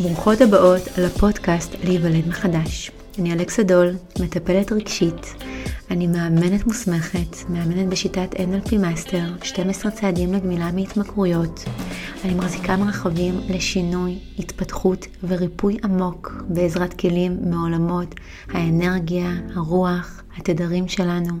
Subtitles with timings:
[0.00, 2.90] ברוכות הבאות לפודקאסט להיוולד מחדש.
[3.18, 5.34] אני אלכסה דול, מטפלת רגשית.
[5.92, 11.64] אני מאמנת מוסמכת, מאמנת בשיטת NLP master, 12 צעדים לגמילה מהתמכרויות.
[12.24, 18.14] אני מחזיקה מרחבים לשינוי, התפתחות וריפוי עמוק בעזרת כלים מעולמות
[18.48, 21.34] האנרגיה, הרוח, התדרים שלנו,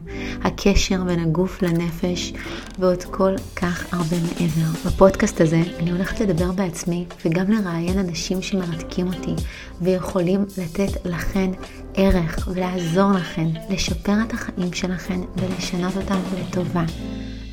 [0.44, 2.32] הקשר בין הגוף לנפש
[2.78, 4.86] ועוד כל כך הרבה מעבר.
[4.86, 9.34] בפודקאסט הזה אני הולכת לדבר בעצמי וגם לראיין אנשים שמרתקים אותי
[9.80, 11.50] ויכולים לתת לכן
[11.94, 16.84] ערך ולעזור לכן לשפר את החיים שלכן ולשנות אותם לטובה.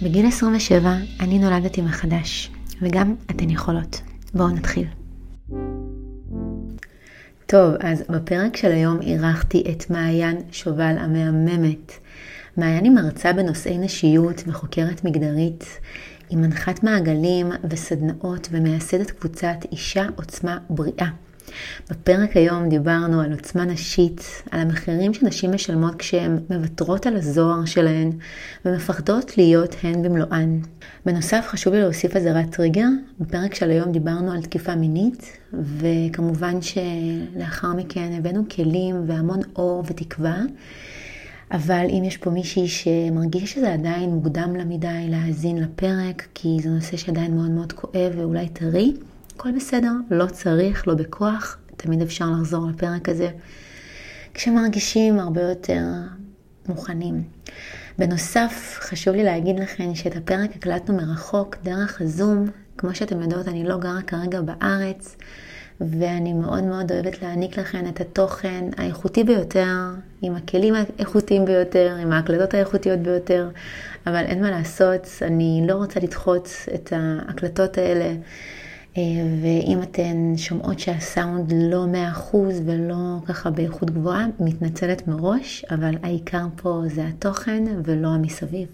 [0.02, 4.02] בגיל 27 אני נולדתי מחדש, וגם אתן יכולות.
[4.34, 4.99] בואו נתחיל.
[7.52, 11.92] טוב, אז בפרק של היום אירחתי את מעיין שובל המהממת.
[12.58, 15.66] מעיין היא מרצה בנושאי נשיות וחוקרת מגדרית.
[16.30, 21.08] היא מנחת מעגלים וסדנאות ומייסדת קבוצת אישה עוצמה בריאה.
[21.90, 28.12] בפרק היום דיברנו על עוצמה נשית, על המחירים שנשים משלמות כשהן מוותרות על הזוהר שלהן
[28.66, 30.60] ומפחדות להיות הן במלואן.
[31.06, 32.88] בנוסף חשוב לי להוסיף אזהרת טריגר,
[33.20, 40.38] בפרק של היום דיברנו על תקיפה מינית וכמובן שלאחר מכן הבאנו כלים והמון אור ותקווה.
[41.52, 46.70] אבל אם יש פה מישהי שמרגיש שזה עדיין מוקדם לה מדי להאזין לפרק, כי זה
[46.70, 48.94] נושא שעדיין מאוד מאוד כואב ואולי טרי,
[49.40, 53.30] הכל בסדר, לא צריך, לא בכוח, תמיד אפשר לחזור לפרק הזה
[54.34, 55.84] כשמרגישים הרבה יותר
[56.68, 57.24] מוכנים.
[57.98, 62.46] בנוסף, חשוב לי להגיד לכם שאת הפרק הקלטנו מרחוק דרך הזום.
[62.78, 65.16] כמו שאתם יודעות, אני לא גרה כרגע בארץ,
[65.82, 69.76] ואני מאוד מאוד אוהבת להעניק לכם את התוכן האיכותי ביותר,
[70.22, 73.50] עם הכלים האיכותיים ביותר, עם ההקלטות האיכותיות ביותר,
[74.08, 78.14] אבל אין מה לעשות, אני לא רוצה לדחות את ההקלטות האלה.
[79.00, 81.86] אה, ואם אתן שומעות שהסאונד לא
[82.32, 82.96] 100% ולא
[83.26, 88.68] ככה באיכות גבוהה, מתנצלת מראש, אבל העיקר פה זה התוכן ולא המסביב.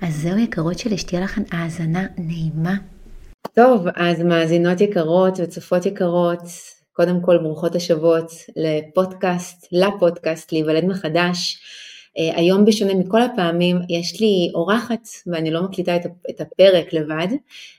[0.00, 2.74] אז זהו יקרות שלי, שתהיה לכם האזנה נעימה.
[3.54, 6.42] טוב, אז מאזינות יקרות וצופות יקרות,
[6.92, 11.62] קודם כל ברוכות השבות לפודקאסט, לפודקאסט, להיוולד מחדש.
[12.18, 15.96] Uh, היום בשונה מכל הפעמים יש לי אורחת ואני לא מקליטה
[16.30, 17.28] את, הפרק לבד,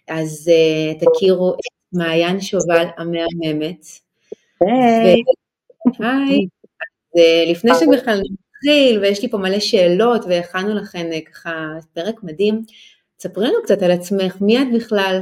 [0.07, 3.85] אז uh, תכירו את מעיין שובל המהממת.
[4.61, 5.23] היי.
[5.99, 6.47] היי.
[7.17, 11.51] uh, לפני שבכלל נתחיל ויש לי פה מלא שאלות והכנו uh, ככה
[11.93, 12.61] פרק מדהים,
[13.19, 15.21] ספרי לנו קצת על עצמך, מי את בכלל?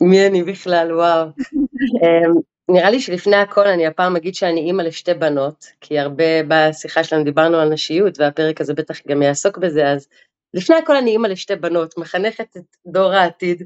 [0.00, 1.28] מי אני בכלל, וואו.
[2.68, 7.24] נראה לי שלפני הכל אני הפעם אגיד שאני אימא לשתי בנות, כי הרבה בשיחה שלנו
[7.24, 10.08] דיברנו על נשיות והפרק הזה בטח גם יעסוק בזה, אז
[10.54, 13.62] לפני הכל אני אימא לשתי בנות, מחנכת את דור העתיד.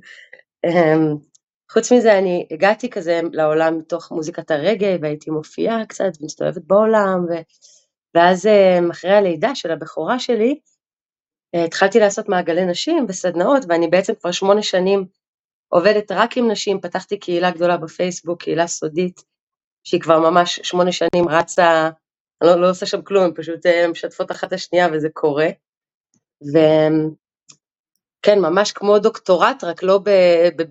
[0.66, 1.16] אמ,
[1.72, 7.32] חוץ מזה אני הגעתי כזה לעולם מתוך מוזיקת הרגע והייתי מופיעה קצת ומסתובבת בעולם, ו...
[8.14, 10.58] ואז אמ, אחרי הלידה של הבכורה שלי,
[11.54, 15.06] אה, התחלתי לעשות מעגלי נשים וסדנאות ואני בעצם כבר שמונה שנים
[15.72, 19.24] עובדת רק עם נשים, פתחתי קהילה גדולה בפייסבוק, קהילה סודית,
[19.84, 21.90] שהיא כבר ממש שמונה שנים רצה,
[22.42, 25.48] אני לא, לא עושה שם כלום, הן פשוט אה, משתפות אחת השנייה וזה קורה.
[26.42, 30.00] וכן, ממש כמו דוקטורט, רק לא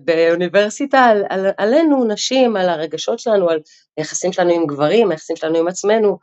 [0.04, 3.60] באוניברסיטה, על, על, עלינו, נשים, על הרגשות שלנו, על
[3.96, 6.18] היחסים שלנו עם גברים, היחסים שלנו עם עצמנו,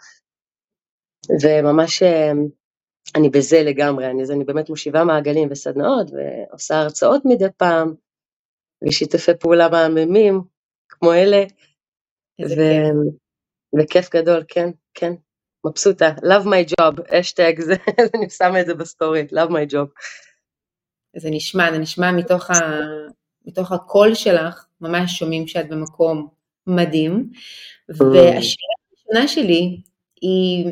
[1.44, 2.32] וממש אה,
[3.16, 8.07] אני בזה לגמרי, אני, אני באמת מושיבה מעגלים וסדנאות ועושה הרצאות מדי פעם,
[8.84, 10.42] ושיתופי פעולה מהממים,
[10.90, 11.44] כמו אלה,
[12.42, 12.62] ו...
[13.80, 15.14] וכיף גדול, כן, כן,
[15.66, 17.76] מבסוטה, love my job, hashtag, זה,
[18.16, 19.88] אני שמה את זה ב story, love my job.
[21.18, 22.56] זה נשמע, זה נשמע מתוך, ה,
[23.46, 26.28] מתוך הקול שלך, ממש שומעים שאת במקום
[26.68, 27.30] מדהים.
[27.92, 28.04] Mm.
[28.04, 29.82] והשאלה הראשונה שלי
[30.22, 30.66] היא,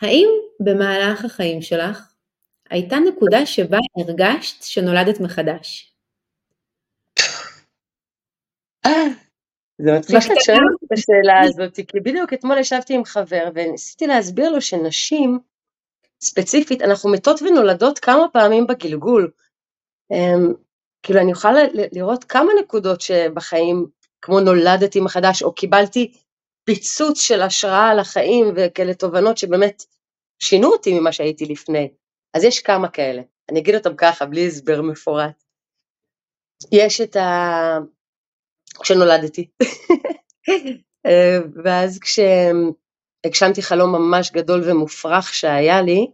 [0.00, 0.28] האם
[0.60, 2.12] במהלך החיים שלך
[2.70, 5.95] הייתה נקודה שבה הרגשת שנולדת מחדש?
[9.78, 14.50] זה מצחיק שאת שואלת את השאלה הזאת, כי בדיוק אתמול ישבתי עם חבר וניסיתי להסביר
[14.50, 15.38] לו שנשים,
[16.20, 19.30] ספציפית, אנחנו מתות ונולדות כמה פעמים בגלגול.
[20.12, 20.54] Um,
[21.02, 21.60] כאילו אני יכולה
[21.92, 23.86] לראות כמה נקודות שבחיים,
[24.22, 26.12] כמו נולדתי מחדש, או קיבלתי
[26.64, 29.82] פיצוץ של השראה על החיים וכאלה תובנות שבאמת
[30.42, 31.88] שינו אותי ממה שהייתי לפני.
[32.34, 35.44] אז יש כמה כאלה, אני אגיד אותם ככה, בלי הסבר מפורט.
[36.72, 37.78] יש את ה...
[38.76, 39.48] כשנולדתי.
[41.06, 42.18] אה, ואז כש...
[43.26, 46.06] הגשמתי חלום ממש גדול ומופרך שהיה לי,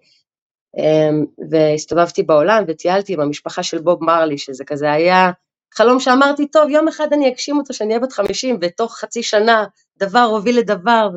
[0.79, 5.31] אמ, והסתובבתי בעולם וטיילתי עם המשפחה של בוב מרלי, שזה כזה היה
[5.75, 9.64] חלום שאמרתי, טוב, יום אחד אני אגשים אותו שאני אהיה בת 50, ותוך חצי שנה
[9.99, 11.09] דבר הוביל לדבר,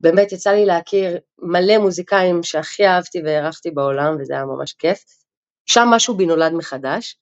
[0.00, 5.04] ובאמת יצא לי להכיר מלא מוזיקאים שהכי אהבתי והערכתי בעולם, וזה היה ממש כיף.
[5.66, 7.16] שם משהו בי נולד מחדש.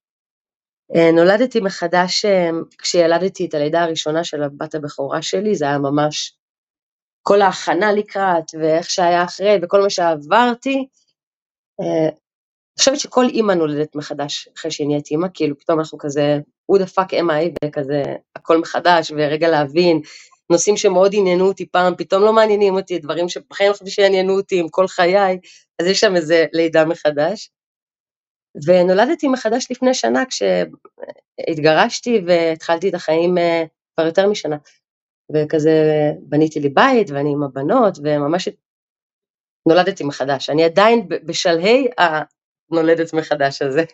[0.97, 6.35] אה, נולדתי מחדש אה, כשילדתי את הלידה הראשונה של הבת הבכורה שלי, זה היה ממש
[7.23, 10.87] כל ההכנה לקראת, ואיך שהיה אחרי, וכל מה שעברתי.
[11.81, 16.39] אה, אני חושבת שכל אימא נולדת מחדש אחרי שהיא נהיית אימא, כאילו פתאום אנחנו כזה,
[16.73, 18.03] who the fuck am I, וכזה
[18.37, 20.01] הכל מחדש, ורגע להבין,
[20.51, 24.61] נושאים שמאוד עניינו אותי פעם, פתאום לא מעניינים אותי, דברים שבחיים לא חשבתי שיעניינו אותי
[24.61, 25.39] עם כל חיי,
[25.79, 27.51] אז יש שם איזה לידה מחדש.
[28.67, 33.65] ונולדתי מחדש לפני שנה כשהתגרשתי והתחלתי את החיים אה,
[33.95, 34.57] כבר יותר משנה.
[35.35, 35.71] וכזה
[36.21, 38.49] בניתי לי בית ואני עם הבנות וממש
[39.69, 40.51] נולדתי מחדש.
[40.51, 41.89] אני עדיין בשלהי
[42.71, 43.85] הנולדת מחדש הזה.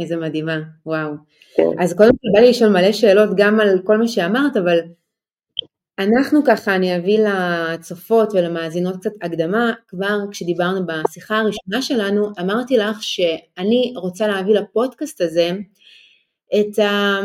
[0.00, 1.12] איזה מדהימה, וואו.
[1.56, 1.82] כן.
[1.82, 4.78] אז קודם כל בא לי לשאול מלא שאלות גם על כל מה שאמרת, אבל
[5.98, 13.02] אנחנו ככה, אני אביא לצופות ולמאזינות קצת הקדמה, כבר כשדיברנו בשיחה הראשונה שלנו, אמרתי לך
[13.02, 15.50] שאני רוצה להביא לפודקאסט הזה
[16.60, 17.18] את ה...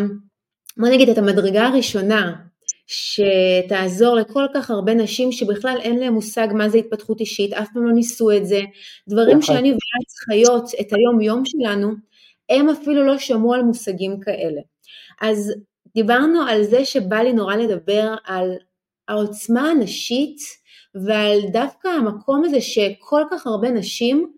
[0.77, 2.35] בוא נגיד את המדרגה הראשונה
[2.87, 7.85] שתעזור לכל כך הרבה נשים שבכלל אין להם מושג מה זה התפתחות אישית, אף פעם
[7.85, 8.61] לא ניסו את זה,
[9.07, 9.55] דברים נכון.
[9.55, 11.91] שאני ואת חיות את היום יום שלנו,
[12.49, 14.61] הם אפילו לא שמעו על מושגים כאלה.
[15.21, 15.53] אז
[15.95, 18.51] דיברנו על זה שבא לי נורא לדבר על
[19.07, 20.37] העוצמה הנשית
[20.95, 24.33] ועל דווקא המקום הזה שכל כך הרבה נשים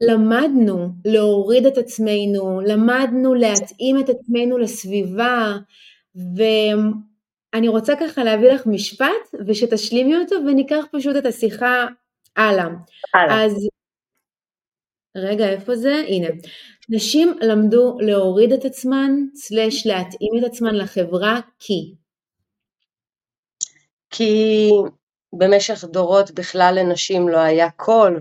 [0.00, 5.56] למדנו להוריד את עצמנו, למדנו להתאים את עצמנו לסביבה,
[6.36, 11.86] ואני רוצה ככה להביא לך משפט ושתשלימי אותו וניקח פשוט את השיחה
[12.36, 12.68] הלאה.
[13.14, 13.44] הלאה.
[13.44, 13.68] אז
[15.16, 16.02] רגע, איפה זה?
[16.08, 16.28] הנה.
[16.88, 21.94] נשים למדו להוריד את עצמן, slash להתאים את עצמן לחברה, כי.
[24.10, 24.70] כי
[25.38, 28.20] במשך דורות בכלל לנשים לא היה קול,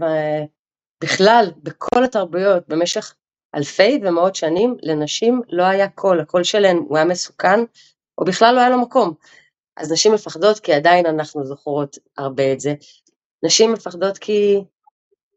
[1.03, 3.15] ובכלל, בכל התרבויות, במשך
[3.55, 7.59] אלפי ומאות שנים, לנשים לא היה קול, הקול שלהן הוא היה מסוכן,
[8.17, 9.13] או בכלל לא היה לו מקום.
[9.77, 12.73] אז נשים מפחדות כי עדיין אנחנו זוכרות הרבה את זה.
[13.43, 14.63] נשים מפחדות כי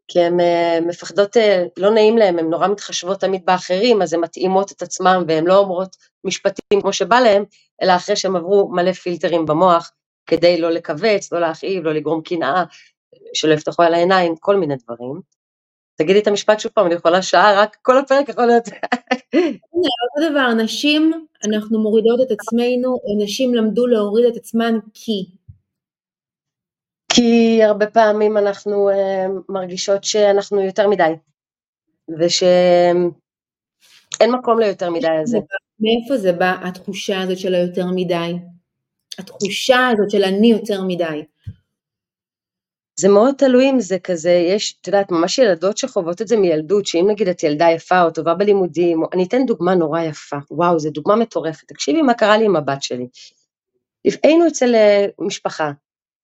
[0.07, 4.19] כי הן אה, מפחדות, אה, לא נעים להן, הן נורא מתחשבות תמיד באחרים, אז הן
[4.19, 7.43] מתאימות את עצמן והן לא אומרות משפטים כמו שבא להן,
[7.81, 9.91] אלא אחרי שהן עברו מלא פילטרים במוח,
[10.25, 12.63] כדי לא לכווץ, לא להכאיב, לא לגרום קנאה,
[13.33, 15.21] שלא יפתחו על העיניים, כל מיני דברים.
[15.97, 18.67] תגידי את המשפט שוב פעם, אני יכולה שעה, רק כל הפרק יכול להיות.
[19.33, 25.25] אותו דבר, נשים, אנחנו מורידות את עצמנו, נשים למדו להוריד את עצמן כי.
[27.17, 28.93] כי הרבה פעמים אנחנו uh,
[29.49, 31.11] מרגישות שאנחנו יותר מדי,
[32.19, 33.11] ושאין
[34.31, 35.37] מקום ליותר מדי הזה.
[35.79, 38.33] מאיפה זה בא התחושה הזאת של היותר מדי?
[39.19, 41.23] התחושה הזאת של אני יותר מדי.
[42.99, 46.85] זה מאוד תלוי אם זה כזה, יש, את יודעת, ממש ילדות שחוות את זה מילדות,
[46.85, 50.79] שאם נגיד את ילדה יפה או טובה בלימודים, או, אני אתן דוגמה נורא יפה, וואו,
[50.79, 53.07] זו דוגמה מטורפת, תקשיבי מה קרה לי עם הבת שלי.
[54.23, 55.71] היינו אצל אה, משפחה,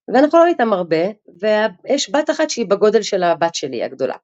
[0.07, 1.05] ואנחנו לא איתם הרבה,
[1.39, 4.15] ויש בת אחת שהיא בגודל של הבת שלי הגדולה.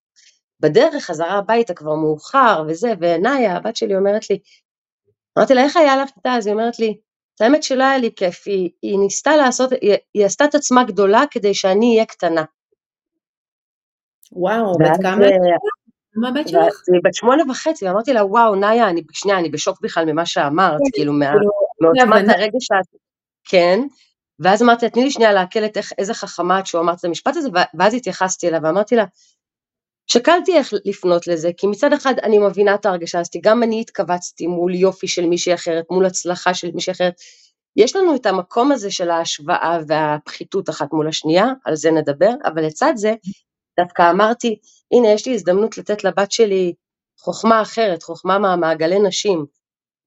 [0.60, 4.39] בדרך חזרה הביתה כבר מאוחר וזה, ונאיה, הבת שלי אומרת לי,
[5.38, 6.34] אמרתי לה, איך היה לך איתה?
[6.34, 6.98] אז היא אומרת לי,
[7.36, 10.84] את האמת שלא היה לי כיף, היא, היא ניסתה לעשות, היא, היא עשתה את עצמה
[10.84, 12.44] גדולה כדי שאני אהיה קטנה.
[14.32, 15.25] וואו, בת כמה?
[16.15, 16.82] מה הבת שלך?
[16.94, 20.80] היא בת שמונה וחצי, ואמרתי לה, וואו, נאיה, אני, שנייה, אני בשוק בכלל ממה שאמרת,
[20.80, 21.51] כן, כאילו, כאילו
[21.82, 23.00] מעוצמת הרגש שאת...
[23.44, 23.80] כן,
[24.39, 27.05] ואז אמרתי לה, תני לי שנייה לעכל את איך, איזה חכמה את שהוא אמרת את
[27.05, 29.05] המשפט הזה, ואז התייחסתי אליה ואמרתי לה,
[30.08, 34.48] שקלתי איך לפנות לזה, כי מצד אחד אני מבינה את ההרגשה הזאת, גם אני התכווצתי
[34.48, 37.13] מול יופי של מישהי אחרת, מול הצלחה של מישהי אחרת.
[37.75, 42.65] יש לנו את המקום הזה של ההשוואה והפחיתות אחת מול השנייה, על זה נדבר, אבל
[42.65, 43.13] לצד זה,
[43.79, 44.60] דווקא אמרתי,
[44.91, 46.74] הנה יש לי הזדמנות לתת לבת שלי
[47.19, 49.46] חוכמה אחרת, חוכמה מהמעגלי נשים,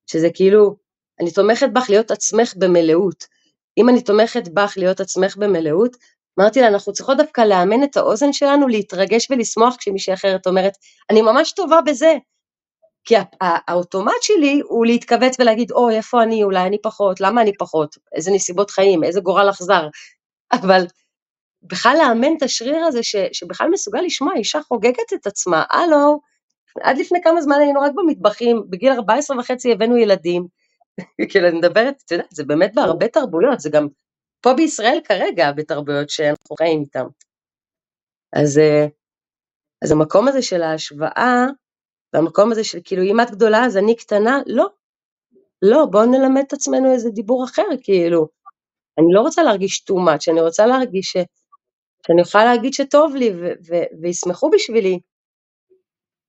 [0.06, 0.76] שזה כאילו,
[1.20, 3.31] אני תומכת בך להיות עצמך במלאות.
[3.78, 5.96] אם אני תומכת בך להיות עצמך במלאות,
[6.40, 10.72] אמרתי לה, אנחנו צריכות דווקא לאמן את האוזן שלנו להתרגש ולשמוח כשמישהי אחרת אומרת,
[11.10, 12.14] אני ממש טובה בזה.
[13.04, 17.96] כי האוטומט שלי הוא להתכווץ ולהגיד, אוי, איפה אני, אולי אני פחות, למה אני פחות,
[18.14, 19.88] איזה נסיבות חיים, איזה גורל אכזר.
[20.52, 20.86] אבל
[21.62, 26.20] בכלל לאמן את השריר הזה ש, שבכלל מסוגל לשמוע אישה חוגגת את עצמה, הלו,
[26.82, 30.46] עד לפני כמה זמן היינו רק במטבחים, בגיל 14 וחצי הבאנו ילדים,
[31.30, 33.88] כאילו אני מדברת, את יודעת, זה באמת בהרבה תרבויות, זה גם
[34.40, 37.04] פה בישראל כרגע, בתרבויות שאנחנו חיים איתן.
[38.32, 38.86] אז, אה,
[39.84, 41.46] אז המקום הזה של ההשוואה,
[42.12, 44.66] והמקום הזה של כאילו אם את גדולה אז אני קטנה, לא.
[45.62, 48.28] לא, בואו נלמד את עצמנו איזה דיבור אחר, כאילו.
[48.98, 51.16] אני לא רוצה להרגיש too much, אני רוצה להרגיש ש,
[52.06, 53.32] שאני אוכל להגיד שטוב לי
[54.02, 55.00] וישמחו בשבילי.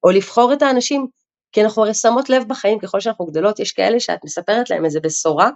[0.03, 1.07] או לבחור את האנשים,
[1.53, 4.99] כי אנחנו הרי שמות לב בחיים, ככל שאנחנו גדלות, יש כאלה שאת מספרת להם איזה
[4.99, 5.49] בשורה,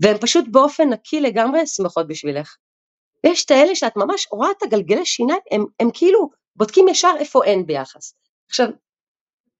[0.00, 2.56] והן פשוט באופן נקי לגמרי שמחות בשבילך.
[3.26, 7.44] ויש את האלה שאת ממש רואה את הגלגלי שיניים, הם, הם כאילו בודקים ישר איפה
[7.44, 8.14] אין ביחס.
[8.48, 8.68] עכשיו,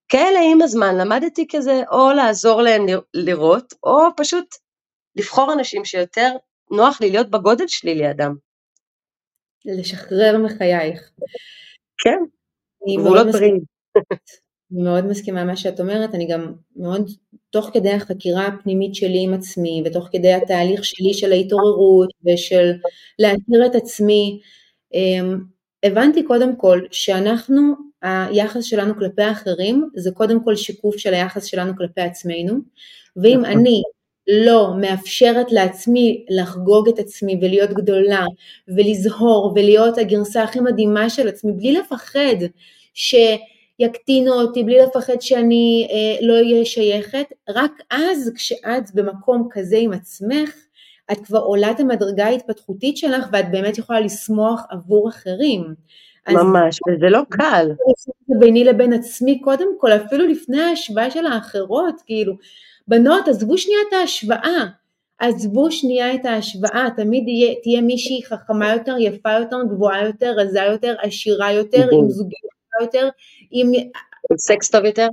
[0.09, 4.47] כאלה עם הזמן למדתי כזה או לעזור להם לראות, או פשוט
[5.17, 6.31] לבחור אנשים שיותר
[6.71, 8.35] נוח לי להיות בגודל שלי לידם.
[9.65, 11.11] לשחרר מחייך.
[11.99, 12.19] כן,
[12.99, 13.61] גבולות בריאים.
[14.73, 17.11] אני מאוד מסכימה מה שאת אומרת, אני גם מאוד,
[17.51, 22.73] תוך כדי החקירה הפנימית שלי עם עצמי, ותוך כדי התהליך שלי של ההתעוררות ושל
[23.19, 24.41] להכיר את עצמי,
[24.95, 25.39] אמ,
[25.83, 31.73] הבנתי קודם כל שאנחנו, היחס שלנו כלפי האחרים זה קודם כל שיקוף של היחס שלנו
[31.77, 32.59] כלפי עצמנו,
[33.17, 33.45] ואם נכון.
[33.45, 33.83] אני
[34.29, 38.25] לא מאפשרת לעצמי לחגוג את עצמי ולהיות גדולה
[38.69, 42.37] ולזהור ולהיות הגרסה הכי מדהימה של עצמי בלי לפחד
[43.83, 49.93] שיקטינו אותי, בלי לפחד שאני אה, לא אהיה שייכת, רק אז כשאת במקום כזה עם
[49.93, 50.55] עצמך,
[51.13, 55.75] את כבר עולה את המדרגה ההתפתחותית שלך ואת באמת יכולה לשמוח עבור אחרים.
[56.29, 57.73] ממש, וזה לא קל.
[58.41, 62.35] ביני לבין עצמי קודם כל, אפילו לפני ההשוואה של האחרות, כאילו,
[62.89, 64.67] בנות, עזבו שנייה את ההשוואה.
[65.19, 70.61] עזבו שנייה את ההשוואה, תמיד יהיה, תהיה מישהי חכמה יותר, יפה יותר, גבוהה יותר, רזה
[70.61, 73.09] יותר, עשירה יותר, עם זוגיות יותר,
[73.51, 73.73] עם...
[74.31, 75.09] עם סקס טוב יותר?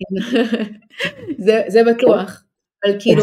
[1.44, 2.44] זה, זה בטוח,
[2.84, 3.22] אבל כאילו,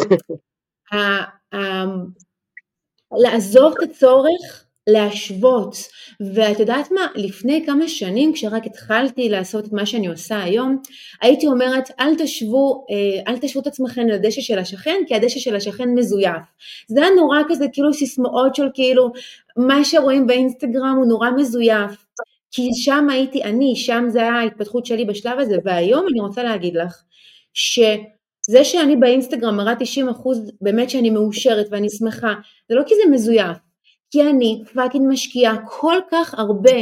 [3.24, 5.76] לעזוב את הצורך להשוות.
[6.34, 10.82] ואת יודעת מה, לפני כמה שנים כשרק התחלתי לעשות את מה שאני עושה היום,
[11.22, 15.56] הייתי אומרת אל תשוו, אה, אל תשוו את עצמכם לדשא של השכן, כי הדשא של
[15.56, 16.44] השכן מזויף.
[16.88, 19.12] זה היה נורא כזה כאילו סיסמאות של כאילו,
[19.58, 22.06] מה שרואים באינסטגרם הוא נורא מזויף.
[22.52, 26.76] כי שם הייתי אני, שם זה היה ההתפתחות שלי בשלב הזה, והיום אני רוצה להגיד
[26.76, 27.04] לך,
[27.54, 32.34] שזה שאני באינסטגרם מראה 90 אחוז באמת שאני מאושרת ואני שמחה,
[32.70, 33.58] זה לא כי זה מזויף,
[34.12, 36.78] כי אני פאקינג משקיעה כל כך הרבה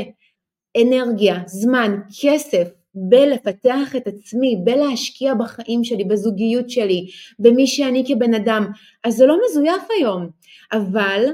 [0.81, 7.07] אנרגיה, זמן, כסף, בלפתח את עצמי, בלהשקיע בחיים שלי, בזוגיות שלי,
[7.39, 8.67] במי שאני כבן אדם,
[9.03, 10.29] אז זה לא מזויף היום,
[10.71, 11.25] אבל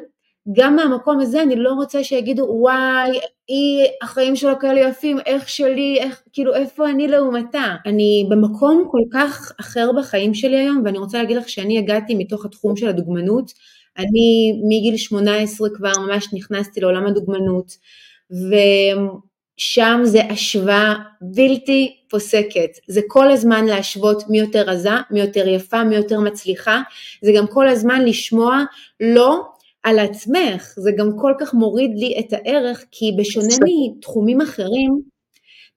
[0.55, 3.19] גם מהמקום הזה אני לא רוצה שיגידו וואי,
[3.51, 7.75] היא, החיים שלו כאלה יפים, איך שלי, איך, כאילו איפה אני לעומתה.
[7.85, 12.45] אני במקום כל כך אחר בחיים שלי היום, ואני רוצה להגיד לך שאני הגעתי מתוך
[12.45, 13.51] התחום של הדוגמנות,
[13.97, 17.71] אני מגיל 18 כבר ממש נכנסתי לעולם הדוגמנות,
[19.59, 22.69] ושם זה השוואה בלתי פוסקת.
[22.87, 26.81] זה כל הזמן להשוות מי יותר רזה, מי יותר יפה, מי יותר מצליחה,
[27.21, 28.63] זה גם כל הזמן לשמוע
[28.99, 29.50] לא
[29.83, 35.01] על עצמך, זה גם כל כך מוריד לי את הערך, כי בשונה מתחומים אחרים,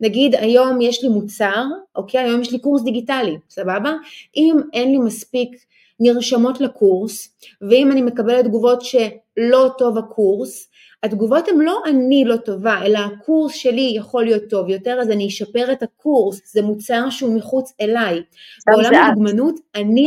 [0.01, 1.65] נגיד היום יש לי מוצר,
[1.97, 3.93] אוקיי, היום יש לי קורס דיגיטלי, סבבה?
[4.37, 5.57] אם אין לי מספיק
[6.01, 7.37] נרשמות לקורס,
[7.71, 10.71] ואם אני מקבלת תגובות שלא טוב הקורס,
[11.03, 15.27] התגובות הן לא אני לא טובה, אלא הקורס שלי יכול להיות טוב יותר, אז אני
[15.27, 18.23] אשפר את הקורס, זה מוצר שהוא מחוץ אליי.
[18.67, 20.07] בעולם הדוגמנות, אני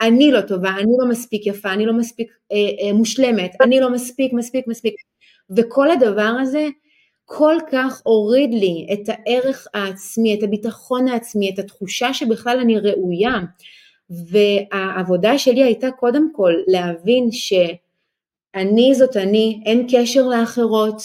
[0.00, 3.90] אני לא טובה, אני לא מספיק יפה, אני לא מספיק אה, אה, מושלמת, אני לא
[3.90, 4.94] מספיק, מספיק, מספיק.
[5.56, 6.68] וכל הדבר הזה
[7.24, 13.38] כל כך הוריד לי את הערך העצמי, את הביטחון העצמי, את התחושה שבכלל אני ראויה.
[14.10, 21.02] והעבודה שלי הייתה קודם כל להבין שאני זאת אני, אין קשר לאחרות,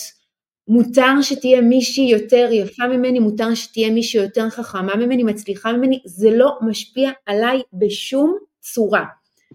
[0.68, 6.30] מותר שתהיה מישהי יותר יפה ממני, מותר שתהיה מישהי יותר חכמה ממני, מצליחה ממני, זה
[6.32, 9.06] לא משפיע עליי בשום צורה.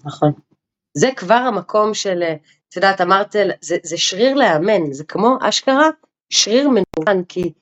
[0.04, 0.32] נכון.
[0.94, 2.22] זה כבר המקום של,
[2.68, 5.88] את יודעת, אמרת, זה, זה שריר לאמן, זה כמו אשכרה
[6.30, 7.52] שריר מנוגן, כי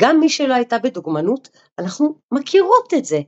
[0.00, 1.48] גם מי שלא הייתה בדוגמנות,
[1.78, 3.18] אנחנו מכירות את זה.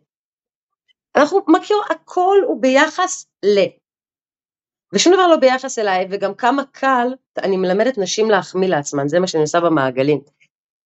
[1.17, 3.59] אנחנו מכירות, הכל הוא ביחס ל.
[4.93, 9.27] ושום דבר לא ביחס אליי, וגם כמה קל, אני מלמדת נשים להחמיא לעצמן, זה מה
[9.27, 10.21] שאני עושה במעגלים.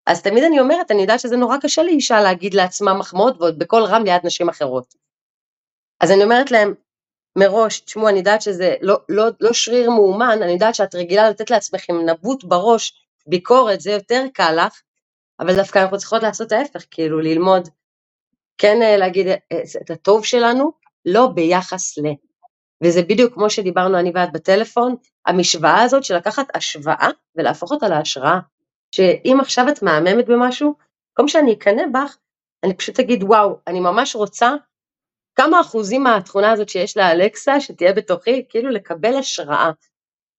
[0.07, 3.83] אז תמיד אני אומרת, אני יודעת שזה נורא קשה לאישה להגיד לעצמה מחמאות ועוד בקול
[3.83, 4.95] רם ליד נשים אחרות.
[6.01, 6.75] אז אני אומרת להם,
[7.39, 11.51] מראש, תשמעו, אני יודעת שזה לא, לא, לא שריר מאומן, אני יודעת שאת רגילה לתת
[11.51, 14.83] לעצמך עם נבוט בראש ביקורת, זה יותר קל לך,
[15.41, 17.69] אבל דווקא אנחנו צריכות לעשות ההפך, כאילו ללמוד,
[18.59, 19.37] כן אה, להגיד אה,
[19.83, 20.73] את הטוב שלנו,
[21.05, 22.03] לא ביחס ל.
[22.83, 24.97] וזה בדיוק כמו שדיברנו אני ואת בטלפון,
[25.27, 28.39] המשוואה הזאת של לקחת השוואה ולהפוך אותה להשראה.
[28.95, 30.75] שאם עכשיו את מהממת במשהו,
[31.09, 32.17] במקום שאני אקנא בך,
[32.65, 34.51] אני פשוט אגיד וואו, אני ממש רוצה
[35.35, 39.71] כמה אחוזים מהתכונה הזאת שיש לאלקסה שתהיה בתוכי, כאילו לקבל השראה.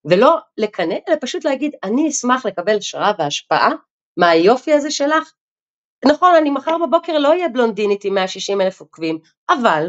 [0.05, 3.69] ולא לקנא, אלא פשוט להגיד, אני אשמח לקבל השראה והשפעה
[4.17, 5.33] מהיופי הזה שלך.
[6.05, 9.19] נכון, אני מחר בבוקר לא אהיה בלונדינית עם 160 אלף עוקבים,
[9.49, 9.87] אבל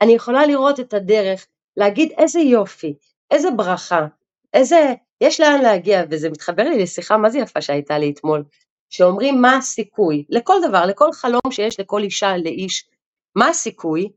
[0.00, 2.94] אני יכולה לראות את הדרך, להגיד איזה יופי,
[3.30, 4.06] איזה ברכה,
[4.52, 8.44] איזה, יש לאן להגיע, וזה מתחבר לי לשיחה מה זה יפה שהייתה לי אתמול,
[8.90, 12.90] שאומרים מה הסיכוי, לכל דבר, לכל חלום שיש לכל אישה, לאיש,
[13.34, 14.12] מה הסיכוי?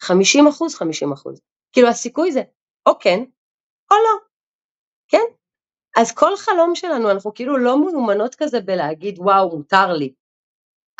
[0.00, 1.40] 50 אחוז, 50 אחוז.
[1.72, 2.42] כאילו הסיכוי זה
[2.86, 3.18] או כן
[3.90, 4.18] או לא,
[5.08, 5.24] כן?
[5.96, 10.12] אז כל חלום שלנו, אנחנו כאילו לא מאומנות כזה בלהגיד וואו מותר לי,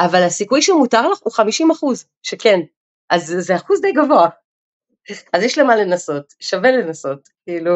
[0.00, 2.60] אבל הסיכוי שמותר לך הוא 50 אחוז, שכן,
[3.10, 4.28] אז זה אחוז די גבוה.
[5.32, 7.72] אז יש למה לנסות, שווה לנסות, כאילו,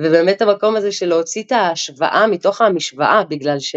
[0.00, 3.76] ובאמת המקום הזה של להוציא את ההשוואה מתוך המשוואה, בגלל ש...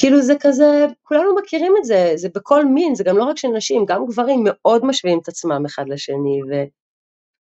[0.00, 3.48] כאילו זה כזה, כולנו מכירים את זה, זה בכל מין, זה גם לא רק של
[3.48, 6.54] נשים, גם גברים מאוד משווים את עצמם אחד לשני, ו...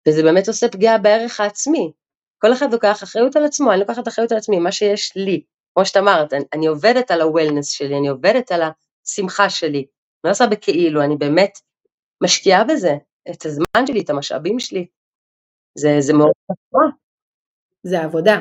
[0.08, 1.92] וזה באמת עושה פגיעה בערך העצמי.
[2.42, 5.44] כל אחד לוקח אחריות על עצמו, אני לוקחת אחריות על עצמי, מה שיש לי.
[5.74, 8.62] כמו שאת אמרת, אני, אני עובדת על ה-wellness שלי, אני עובדת על
[9.08, 9.78] השמחה שלי.
[9.78, 9.88] אני
[10.24, 11.60] לא עושה בכאילו, אני באמת
[12.22, 12.94] משקיעה בזה,
[13.32, 14.86] את הזמן שלי, את המשאבים שלי.
[15.78, 16.92] זה, זה מאוד חשוב.
[17.84, 18.40] זה עבודה.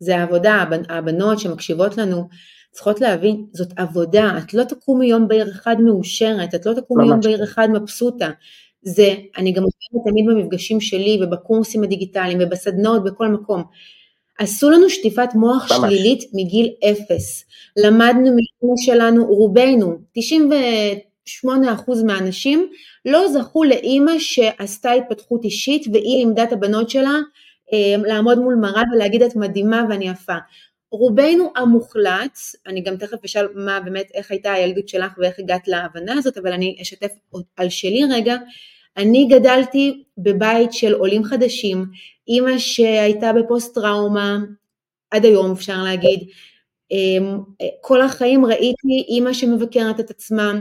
[0.00, 2.28] זה עבודה, הבנות שמקשיבות לנו
[2.70, 7.20] צריכות להבין, זאת עבודה, את לא תקומי יום בהיר אחד מאושרת, את לא תקומי יום
[7.20, 8.30] בהיר אחד מבסוטה.
[8.82, 13.62] זה, אני גם אומרת תמיד במפגשים שלי ובקורסים הדיגיטליים ובסדנאות בכל מקום.
[14.38, 15.80] עשו לנו שטיפת מוח ממש.
[15.80, 17.44] שלילית מגיל אפס.
[17.76, 19.98] למדנו מאמא שלנו, רובנו,
[21.44, 22.70] 98% מהאנשים,
[23.04, 27.18] לא זכו לאימא שעשתה התפתחות אישית והיא לימדה את הבנות שלה
[27.72, 30.36] אה, לעמוד מול מראה ולהגיד את מדהימה ואני יפה.
[30.90, 36.14] רובנו המוחלט, אני גם תכף אשאל מה באמת, איך הייתה הילדות שלך ואיך הגעת להבנה
[36.14, 37.12] הזאת, אבל אני אשתף
[37.56, 38.36] על שלי רגע.
[38.96, 41.84] אני גדלתי בבית של עולים חדשים,
[42.28, 44.38] אימא שהייתה בפוסט טראומה,
[45.10, 46.28] עד היום אפשר להגיד,
[46.90, 47.38] אמ,
[47.80, 50.52] כל החיים ראיתי אימא שמבקרת את עצמה,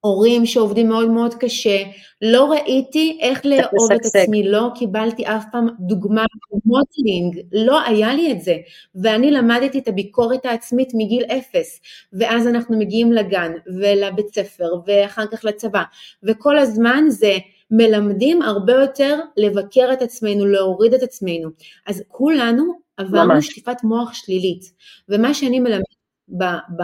[0.00, 1.82] הורים שעובדים מאוד מאוד קשה,
[2.22, 6.24] לא ראיתי איך לאהוב את עצמי, לא קיבלתי אף פעם דוגמה
[6.64, 8.56] מוטלינג, לא היה לי את זה,
[8.94, 11.80] ואני למדתי את הביקורת העצמית מגיל אפס,
[12.12, 15.82] ואז אנחנו מגיעים לגן ולבית ספר ואחר כך לצבא,
[16.22, 17.36] וכל הזמן זה
[17.70, 21.48] מלמדים הרבה יותר לבקר את עצמנו, להוריד את עצמנו,
[21.86, 22.64] אז כולנו
[22.96, 24.72] עברנו שטיפת מוח שלילית,
[25.08, 25.95] ומה שאני מלמדת
[26.28, 26.82] ב, ב,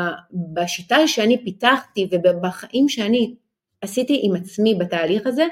[0.55, 3.35] בשיטה שאני פיתחתי ובחיים שאני
[3.83, 5.47] עשיתי עם עצמי בתהליך הזה,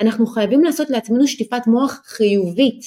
[0.00, 2.84] אנחנו חייבים לעשות לעצמנו שטיפת מוח חיובית,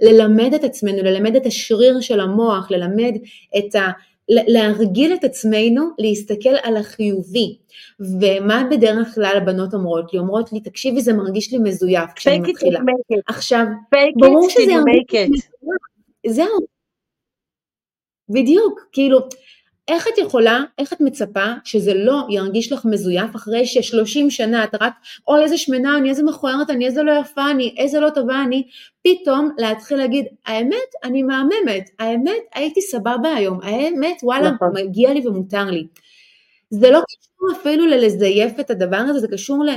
[0.00, 3.14] ללמד את עצמנו, ללמד את השריר של המוח, ללמד
[3.58, 3.90] את ה...
[4.28, 7.58] להרגיל את עצמנו להסתכל על החיובי.
[8.00, 10.18] ומה בדרך כלל הבנות אומרות לי?
[10.18, 12.80] אומרות לי, תקשיבי, זה מרגיש לי מזויף כשאני מתחילה.
[13.26, 13.64] עכשיו,
[14.16, 15.46] ברור שזה ירגיש לי מזויף.
[16.26, 16.58] זהו.
[18.28, 19.18] בדיוק, כאילו,
[19.88, 24.74] איך את יכולה, איך את מצפה שזה לא ירגיש לך מזויף אחרי ששלושים שנה את
[24.80, 24.92] רק,
[25.28, 28.68] אוי איזה שמנה אני, איזה מכוערת אני, איזה לא יפה אני, איזה לא טובה אני,
[29.04, 34.68] פתאום להתחיל להגיד, האמת, אני מהממת, האמת, הייתי סבבה היום, האמת, וואלה, נכון.
[34.74, 35.86] מגיע לי ומותר לי.
[36.70, 39.68] זה לא קשור אפילו ללזייף את הדבר הזה, זה קשור ל...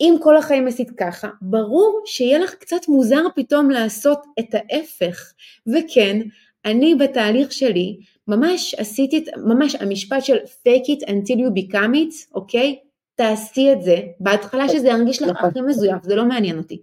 [0.00, 5.32] אם כל החיים עשית ככה, ברור שיהיה לך קצת מוזר פתאום לעשות את ההפך.
[5.66, 6.20] וכן,
[6.64, 7.98] אני בתהליך שלי
[8.28, 12.78] ממש עשיתי, ממש המשפט של fake it until you become it, אוקיי?
[13.14, 15.48] תעשי את זה, בהתחלה שזה ירגיש לך נכון.
[15.48, 16.82] הכי מזויף, זה לא מעניין אותי.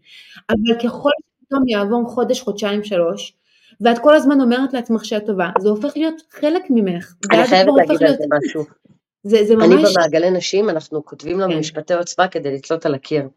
[0.50, 1.10] אבל ככל
[1.42, 3.34] שפתאום יעבור חודש, חודשיים, שלוש,
[3.82, 7.14] ואת כל הזמן אומרת לעצמך שאת טובה, זה הופך להיות חלק ממך.
[7.32, 8.64] אני חייבת להגיד על זה משהו.
[9.24, 9.66] זה, זה ממש...
[9.66, 11.60] אני במעגלי נשים, אנחנו כותבים לנו כן.
[11.60, 13.30] משפטי עוצמה כדי לתלות על הקיר.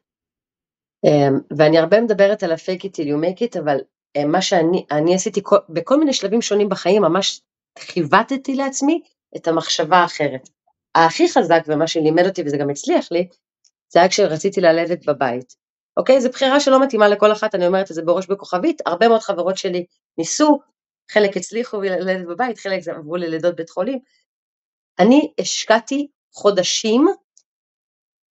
[1.05, 3.79] אמ, ואני הרבה מדברת על ה-fake it till you make it, אבל
[4.16, 7.40] אמ, מה שאני עשיתי בכל מיני שלבים שונים בחיים, ממש
[7.78, 9.00] חיווטתי לעצמי
[9.36, 10.48] את המחשבה האחרת.
[10.94, 13.28] הכי חזק ומה שלימד אותי וזה גם הצליח לי,
[13.92, 15.54] זה היה כשרציתי ללדת בבית.
[15.96, 16.20] אוקיי?
[16.20, 19.56] זו בחירה שלא מתאימה לכל אחת, אני אומרת את זה בראש בכוכבית, הרבה מאוד חברות
[19.56, 19.86] שלי
[20.18, 20.60] ניסו,
[21.10, 23.98] חלק הצליחו ללדת בבית, חלק עברו ללידות בית חולים.
[24.98, 27.06] אני השקעתי חודשים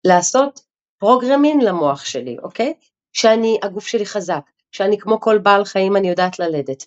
[0.06, 0.60] לעשות
[0.98, 2.74] פרוגרמין למוח שלי, אוקיי?
[3.12, 6.84] שאני, הגוף שלי חזק, שאני כמו כל בעל חיים אני יודעת ללדת,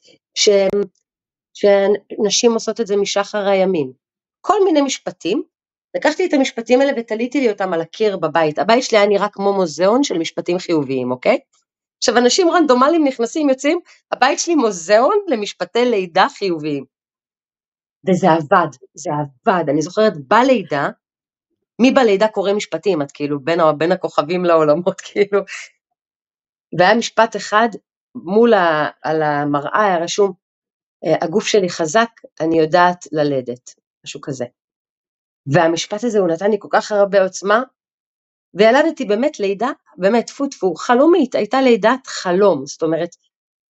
[1.59, 3.91] שנשים עושות את זה משחר הימים.
[4.41, 5.43] כל מיני משפטים
[5.95, 8.59] לקחתי את המשפטים האלה ותליתי לי אותם על הקיר בבית.
[8.59, 11.39] הבית שלי היה נראה כמו מוזיאון של משפטים חיוביים, אוקיי?
[11.97, 13.79] עכשיו, אנשים רנדומליים נכנסים, יוצאים,
[14.11, 16.85] הבית שלי מוזיאון למשפטי לידה חיוביים.
[18.07, 19.69] וזה עבד, זה עבד.
[19.69, 20.89] אני זוכרת, בלידה,
[21.81, 23.01] מי בלידה קורא משפטים?
[23.01, 25.39] את כאילו בין, בין הכוכבים לעולמות, כאילו.
[26.79, 27.69] והיה משפט אחד
[28.15, 30.31] מול ה, על המראה, היה רשום,
[31.21, 32.09] הגוף שלי חזק,
[32.39, 34.45] אני יודעת ללדת, משהו כזה.
[35.53, 37.61] והמשפט הזה, הוא נתן לי כל כך הרבה עוצמה,
[38.53, 43.09] וילדתי באמת לידה, באמת, טפו טפו, חלומית, הייתה לידת חלום, זאת אומרת,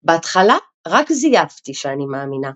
[0.03, 0.57] בהתחלה
[0.89, 2.51] רק זייפתי שאני מאמינה,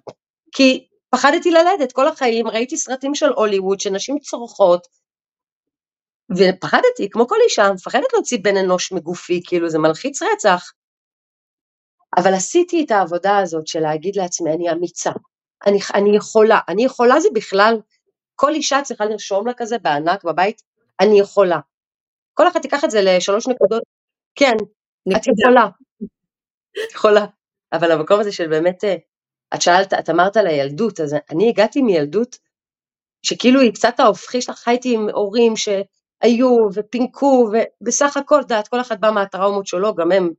[0.54, 4.86] כי פחדתי ללדת כל החיים, ראיתי סרטים של הוליווד שנשים צורחות,
[6.30, 10.72] ופחדתי, כמו כל אישה, מפחדת להוציא בן אנוש מגופי, כאילו זה מלחיץ רצח.
[12.16, 15.10] אבל עשיתי את העבודה הזאת של להגיד לעצמי, אני אמיצה,
[15.66, 17.80] אני, אני יכולה, אני יכולה זה בכלל,
[18.34, 20.62] כל אישה צריכה לרשום לה כזה בענק בבית,
[21.00, 21.58] אני יכולה.
[22.34, 23.82] כל אחד תיקח את זה לשלוש נקודות,
[24.34, 24.56] כן,
[25.16, 25.68] את יכולה,
[26.84, 27.26] את יכולה.
[27.72, 28.96] אבל המקום הזה של באמת, אה,
[29.54, 32.38] את שאלת, את אמרת על הילדות, אז אני הגעתי מילדות
[33.22, 39.00] שכאילו היא קצת ההופכי שלך, חייתי עם הורים שהיו ופינקו, ובסך הכל, דעת, כל אחד
[39.00, 40.30] בא מהטראומות שלו, גם הם,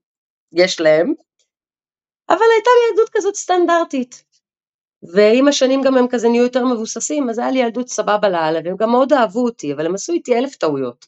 [0.54, 1.14] יש להם,
[2.32, 4.24] אבל הייתה לי ילדות כזאת סטנדרטית.
[5.14, 8.76] ועם השנים גם הם כזה נהיו יותר מבוססים, אז היה לי ילדות סבבה לאללה, והם
[8.78, 11.06] גם מאוד אהבו אותי, אבל הם עשו איתי אלף טעויות.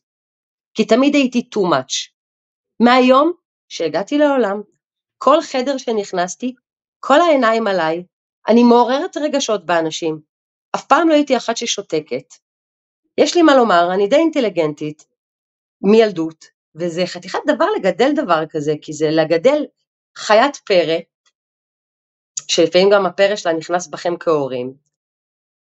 [0.73, 2.11] כי תמיד הייתי too much.
[2.79, 3.33] מהיום
[3.69, 4.61] שהגעתי לעולם,
[5.17, 6.55] כל חדר שנכנסתי,
[6.99, 8.03] כל העיניים עליי,
[8.47, 10.19] אני מעוררת רגשות באנשים.
[10.75, 12.33] אף פעם לא הייתי אחת ששותקת.
[13.17, 15.05] יש לי מה לומר, אני די אינטליגנטית,
[15.81, 19.65] מילדות, וזה חתיכת דבר לגדל דבר כזה, כי זה לגדל
[20.17, 20.97] חיית פרא,
[22.47, 24.73] שלפעמים גם הפרא שלה נכנס בכם כהורים,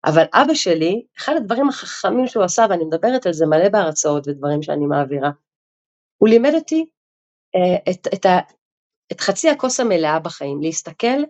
[0.04, 4.62] אבל אבא שלי, אחד הדברים החכמים שהוא עשה, ואני מדברת על זה מלא בהרצאות ודברים
[4.62, 5.30] שאני מעבירה,
[6.18, 6.86] הוא לימד אותי
[7.54, 8.38] אה, את, את, ה,
[9.12, 11.22] את חצי הכוס המלאה בחיים, להסתכל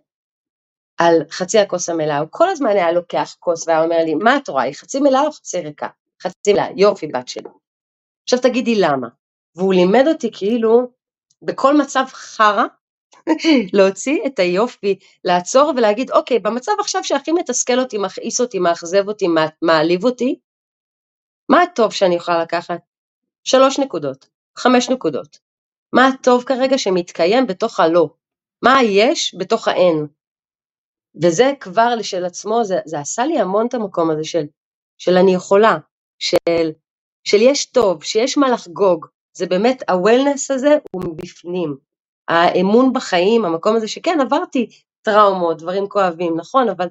[1.00, 4.48] על חצי הכוס המלאה, הוא כל הזמן היה לוקח כוס והיה אומר לי, מה את
[4.48, 5.88] רואה, היא חצי מלאה או חצי ריקה?
[6.22, 7.48] חצי מלאה, יופי בת שלי.
[8.24, 9.08] עכשיו תגידי למה.
[9.56, 10.92] והוא לימד אותי כאילו,
[11.42, 12.64] בכל מצב חרא,
[13.72, 19.26] להוציא את היופי, לעצור ולהגיד, אוקיי, במצב עכשיו שהכי מתסכל אותי, מכעיס אותי, מאכזב אותי,
[19.62, 20.38] מעליב אותי,
[21.48, 22.80] מה הטוב שאני יכולה לקחת?
[23.44, 25.38] שלוש נקודות, חמש נקודות.
[25.92, 28.08] מה הטוב כרגע שמתקיים בתוך הלא?
[28.62, 30.06] מה היש בתוך האין?
[31.22, 34.44] וזה כבר לשל עצמו, זה, זה עשה לי המון את המקום הזה של,
[34.98, 35.76] של אני יכולה,
[36.18, 36.70] של,
[37.24, 39.06] של יש טוב, שיש מה לחגוג,
[39.36, 41.76] זה באמת, ה-wellness הזה הוא מבפנים.
[42.32, 44.66] האמון בחיים, המקום הזה שכן עברתי
[45.02, 46.88] טראומות, דברים כואבים, נכון, אבל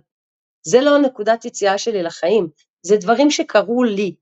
[0.67, 2.49] זה לא נקודת יציאה שלי לחיים,
[2.85, 4.15] זה דברים שקרו לי,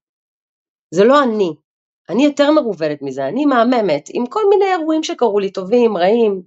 [0.92, 1.54] זה לא אני.
[2.10, 6.42] אני יותר מרובדת מזה, אני מהממת, עם כל מיני אירועים שקרו לי, טובים, רעים,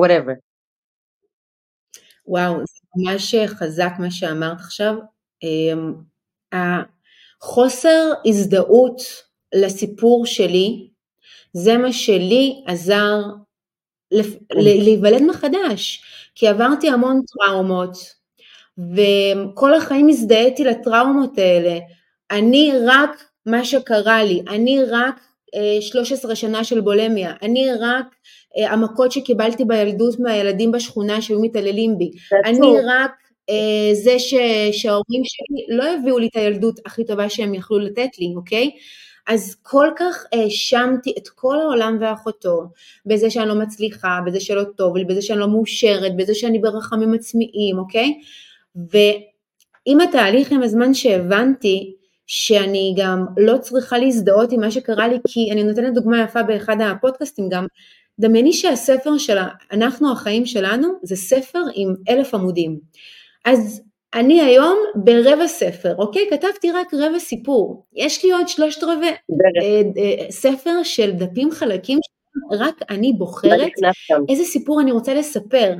[0.00, 0.34] whatever.
[2.26, 4.94] וואו, זה ממש חזק מה שאמרת עכשיו.
[5.42, 5.94] אמ,
[6.52, 8.96] החוסר הזדהות
[9.54, 10.90] לסיפור שלי,
[11.52, 13.22] זה מה שלי עזר
[14.10, 14.18] כן.
[14.50, 16.02] להיוולד מחדש,
[16.34, 17.96] כי עברתי המון טראומות,
[18.78, 21.78] וכל החיים הזדהיתי לטראומות האלה.
[22.30, 25.20] אני רק מה שקרה לי, אני רק
[25.80, 28.06] 13 אה, שנה של בולמיה, אני רק
[28.56, 32.10] אה, המכות שקיבלתי בילדות מהילדים בשכונה שהיו מתעללים בי,
[32.44, 33.10] אני רק
[33.50, 34.34] אה, זה ש,
[34.72, 38.70] שההורים שלי לא הביאו לי את הילדות הכי טובה שהם יכלו לתת לי, אוקיי?
[39.28, 42.62] אז כל כך האשמתי את כל העולם ואחותו
[43.06, 47.14] בזה שאני לא מצליחה, בזה שלא טוב לי, בזה שאני לא מאושרת, בזה שאני ברחמים
[47.14, 48.14] עצמיים, אוקיי?
[48.74, 51.94] ועם התהליך, עם הזמן שהבנתי
[52.26, 56.76] שאני גם לא צריכה להזדהות עם מה שקרה לי, כי אני נותנת דוגמה יפה באחד
[56.80, 57.66] הפודקאסטים גם,
[58.18, 59.38] דמייני שהספר של
[59.72, 62.78] אנחנו החיים שלנו זה ספר עם אלף עמודים.
[63.44, 63.82] אז
[64.14, 66.26] אני היום ברבע ספר, אוקיי?
[66.30, 67.86] כתבתי רק רבע סיפור.
[67.94, 69.16] יש לי עוד שלושת רבעי אה,
[69.98, 71.98] אה, ספר של דפים חלקים,
[72.52, 73.72] רק אני בוחרת
[74.28, 75.74] איזה סיפור אני רוצה לספר.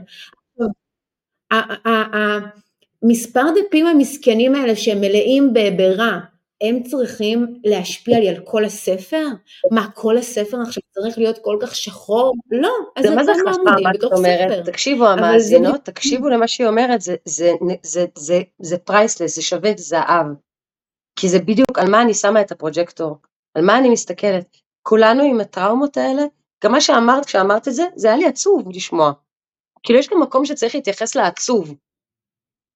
[3.03, 6.19] המספר דפים המסכנים האלה שהם מלאים ברע,
[6.61, 9.27] הם צריכים להשפיע לי על כל הספר?
[9.71, 12.35] מה, כל הספר עכשיו צריך להיות כל כך שחור?
[12.51, 14.63] לא, אז זה מה עמודים בתוך ספר.
[14.65, 15.93] תקשיבו המאזינות, זה...
[15.93, 20.27] תקשיבו למה שהיא אומרת, זה, זה, זה, זה, זה priceless, זה שווה זהב.
[21.17, 23.17] כי זה בדיוק על מה אני שמה את ה projector,
[23.55, 24.57] על מה אני מסתכלת.
[24.83, 26.23] כולנו עם הטראומות האלה,
[26.65, 29.13] גם מה שאמרת כשאמרת את זה, זה היה לי עצוב לשמוע.
[29.83, 31.75] כאילו יש גם מקום שצריך להתייחס לעצוב.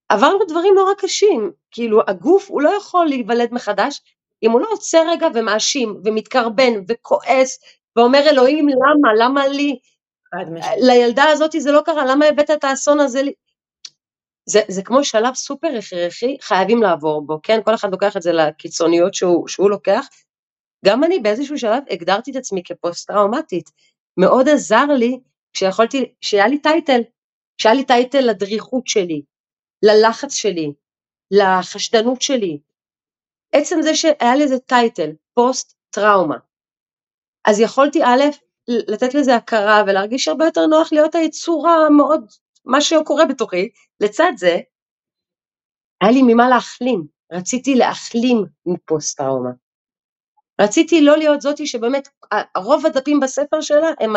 [0.08, 4.00] עברנו דברים נורא קשים, כאילו הגוף הוא לא יכול להיוולד מחדש
[4.42, 7.58] אם הוא לא עוצר רגע ומאשים ומתקרבן וכועס
[7.96, 9.78] ואומר אלוהים למה, למה לי,
[10.76, 13.32] לילדה הזאת זה לא קרה, למה הבאת את האסון הזה לי?
[14.46, 17.60] זה, זה כמו שלב סופר הכרחי, חייבים לעבור בו, כן?
[17.64, 20.06] כל אחד לוקח את זה לקיצוניות שהוא, שהוא לוקח.
[20.84, 23.70] גם אני באיזשהו שלב הגדרתי את עצמי כפוסט-טראומטית.
[24.16, 25.18] מאוד עזר לי
[25.52, 27.00] כשיכולתי, שהיה לי טייטל,
[27.58, 29.22] שהיה לי טייטל לדריכות שלי,
[29.86, 30.72] ללחץ שלי,
[31.30, 32.58] לחשדנות שלי.
[33.52, 36.36] עצם זה שהיה לי איזה טייטל, פוסט-טראומה.
[37.48, 38.22] אז יכולתי א',
[38.68, 42.30] לתת לזה הכרה ולהרגיש הרבה יותר נוח להיות היצורה מאוד,
[42.64, 43.68] מה שקורה בתוכי,
[44.00, 44.58] לצד זה,
[46.02, 49.50] היה לי ממה להחלים, רציתי להחלים מפוסט טראומה.
[50.60, 52.08] רציתי לא להיות זאתי שבאמת,
[52.56, 54.12] רוב הדפים בספר שלה הם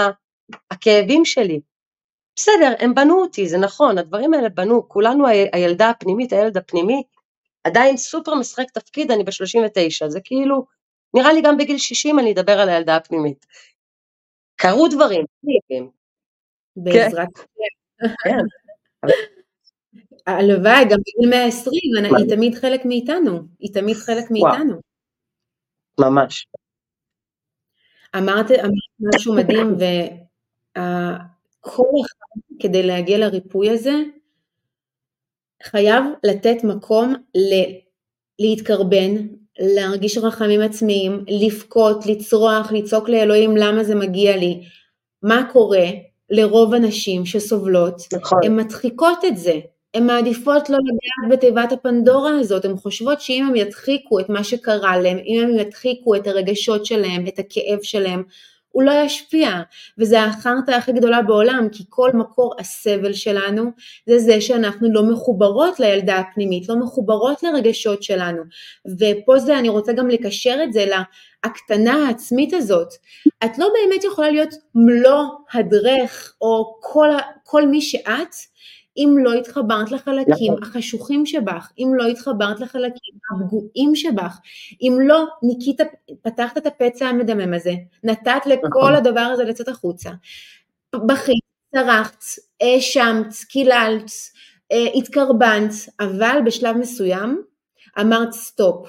[0.72, 1.60] הכאבים שלי.
[2.38, 7.04] בסדר, הם בנו אותי, זה נכון, הדברים האלה בנו, כולנו הילדה הפנימית, הילד הפנימי,
[7.64, 10.66] עדיין סופר משחק תפקיד, אני ב-39, זה כאילו,
[11.14, 13.46] נראה לי גם בגיל 60 אני אדבר על הילדה הפנימית.
[14.56, 15.26] קרו דברים.
[16.76, 17.28] בעזרת
[18.24, 18.38] כן.
[20.28, 21.72] הלוואי, גם בגיל 120,
[22.18, 24.82] היא תמיד חלק מאיתנו, היא תמיד חלק מאיתנו.
[26.00, 26.48] ממש.
[28.18, 28.46] אמרת,
[29.00, 29.76] משהו מדהים,
[32.02, 32.17] אחד
[32.60, 33.94] כדי להגיע לריפוי הזה,
[35.64, 37.14] חייב לתת מקום
[38.40, 39.28] להתקרבן,
[39.60, 44.64] להרגיש רחמים עצמיים, לבכות, לצרוח, לצעוק לאלוהים למה זה מגיע לי.
[45.24, 45.86] מה קורה
[46.30, 48.02] לרוב הנשים שסובלות?
[48.14, 48.40] נכון.
[48.44, 49.60] הן מדחיקות את זה.
[49.94, 54.98] הן מעדיפות לא לגעת בתיבת הפנדורה הזאת, הן חושבות שאם הן ידחיקו את מה שקרה
[54.98, 58.24] להן, אם הן ידחיקו את הרגשות שלהן, את הכאב שלהן,
[58.78, 59.50] הוא לא ישפיע,
[59.98, 63.72] וזה החרטא הכי גדולה בעולם, כי כל מקור הסבל שלנו
[64.06, 68.44] זה זה שאנחנו לא מחוברות לילדה הפנימית, לא מחוברות לרגשות שלנו,
[69.00, 72.94] ופה זה, אני רוצה גם לקשר את זה להקטנה העצמית הזאת.
[73.46, 77.10] את לא באמת יכולה להיות מלוא הדרך, או כל,
[77.44, 78.36] כל מי שאת,
[78.98, 80.64] אם לא התחברת לחלקים נכון.
[80.64, 84.40] החשוכים שבך, אם לא התחברת לחלקים הפגועים שבך,
[84.82, 85.80] אם לא ניקית,
[86.22, 88.94] פתחת את הפצע המדמם הזה, נתת לכל נכון.
[88.94, 90.10] הדבר הזה לצאת החוצה,
[90.96, 91.44] בכית,
[91.76, 92.24] צרחת,
[92.62, 94.12] האשמת, קיללת,
[94.72, 97.44] אה, התקרבנת, אבל בשלב מסוים
[98.02, 98.88] אמרת סטופ,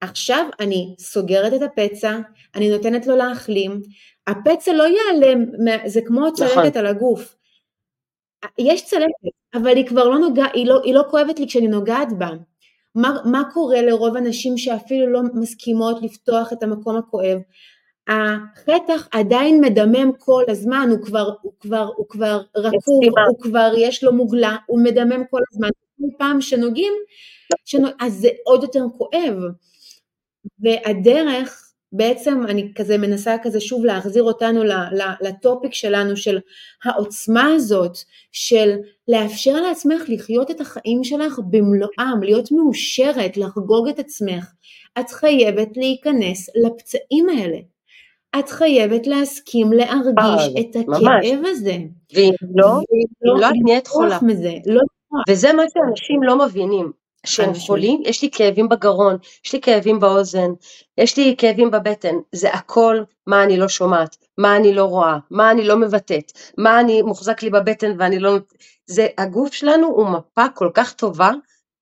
[0.00, 2.18] עכשיו אני סוגרת את הפצע,
[2.54, 3.82] אני נותנת לו להחלים,
[4.26, 5.44] הפצע לא ייעלם,
[5.86, 6.76] זה כמו צלקת נכון.
[6.76, 7.36] על הגוף,
[8.58, 12.18] יש צלקת, אבל היא כבר לא נוגעת, היא לא, היא לא כואבת לי כשאני נוגעת
[12.18, 12.30] בה.
[12.94, 17.38] מה, מה קורה לרוב הנשים שאפילו לא מסכימות לפתוח את המקום הכואב?
[18.08, 24.04] החטח עדיין מדמם כל הזמן, הוא כבר, הוא כבר, הוא כבר רקוב, הוא כבר יש
[24.04, 26.92] לו מוגלה, הוא מדמם כל הזמן, כל פעם שנוגעים,
[27.64, 27.90] שנוג...
[28.00, 29.34] אז זה עוד יותר כואב.
[30.58, 34.62] והדרך בעצם אני כזה מנסה כזה שוב להחזיר אותנו
[35.20, 36.38] לטופיק שלנו של
[36.84, 37.96] העוצמה הזאת
[38.32, 38.76] של
[39.08, 44.52] לאפשר לעצמך לחיות את החיים שלך במלואם, להיות מאושרת, לחגוג את עצמך.
[45.00, 47.58] את חייבת להיכנס לפצעים האלה.
[48.38, 51.76] את חייבת להסכים להרגיש אה, את הכאב הזה.
[52.14, 54.18] ואם לא, אם לא את נהיית חולה.
[54.66, 54.80] לא
[55.28, 57.05] וזה מה שאנשים לא מבינים.
[57.26, 60.50] שהם חולים, יש לי כאבים בגרון, יש לי כאבים באוזן,
[60.98, 65.50] יש לי כאבים בבטן, זה הכל מה אני לא שומעת, מה אני לא רואה, מה
[65.50, 68.36] אני לא מבטאת, מה אני מוחזק לי בבטן ואני לא...
[68.86, 71.30] זה, הגוף שלנו הוא מפה כל כך טובה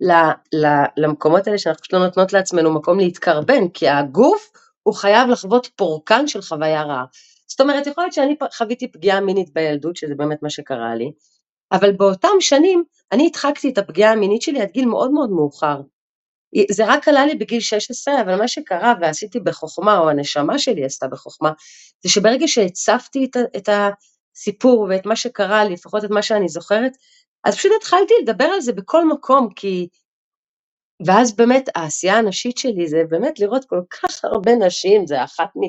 [0.01, 0.13] ל,
[0.53, 4.51] ל, למקומות האלה שאנחנו לא נותנות לעצמנו מקום להתקרבן, כי הגוף
[4.83, 7.05] הוא חייב לחוות פורקן של חוויה רעה.
[7.47, 11.13] זאת אומרת, יכול להיות שאני חוויתי פגיעה מינית בילדות, שזה באמת מה שקרה לי,
[11.75, 15.81] אבל באותם שנים אני הדחקתי את הפגיעה המינית שלי עד גיל מאוד מאוד מאוחר.
[16.71, 21.09] זה רק עלה לי בגיל 16, אבל מה שקרה ועשיתי בחוכמה, או הנשמה שלי עשתה
[21.09, 21.53] בחוכמה,
[22.03, 26.93] זה שברגע שהצפתי את, את הסיפור ואת מה שקרה לי, לפחות את מה שאני זוכרת,
[27.45, 29.89] אז פשוט התחלתי לדבר על זה בכל מקום, כי...
[31.07, 35.61] ואז באמת העשייה הנשית שלי זה באמת לראות כל כך הרבה נשים, זה אחת מ...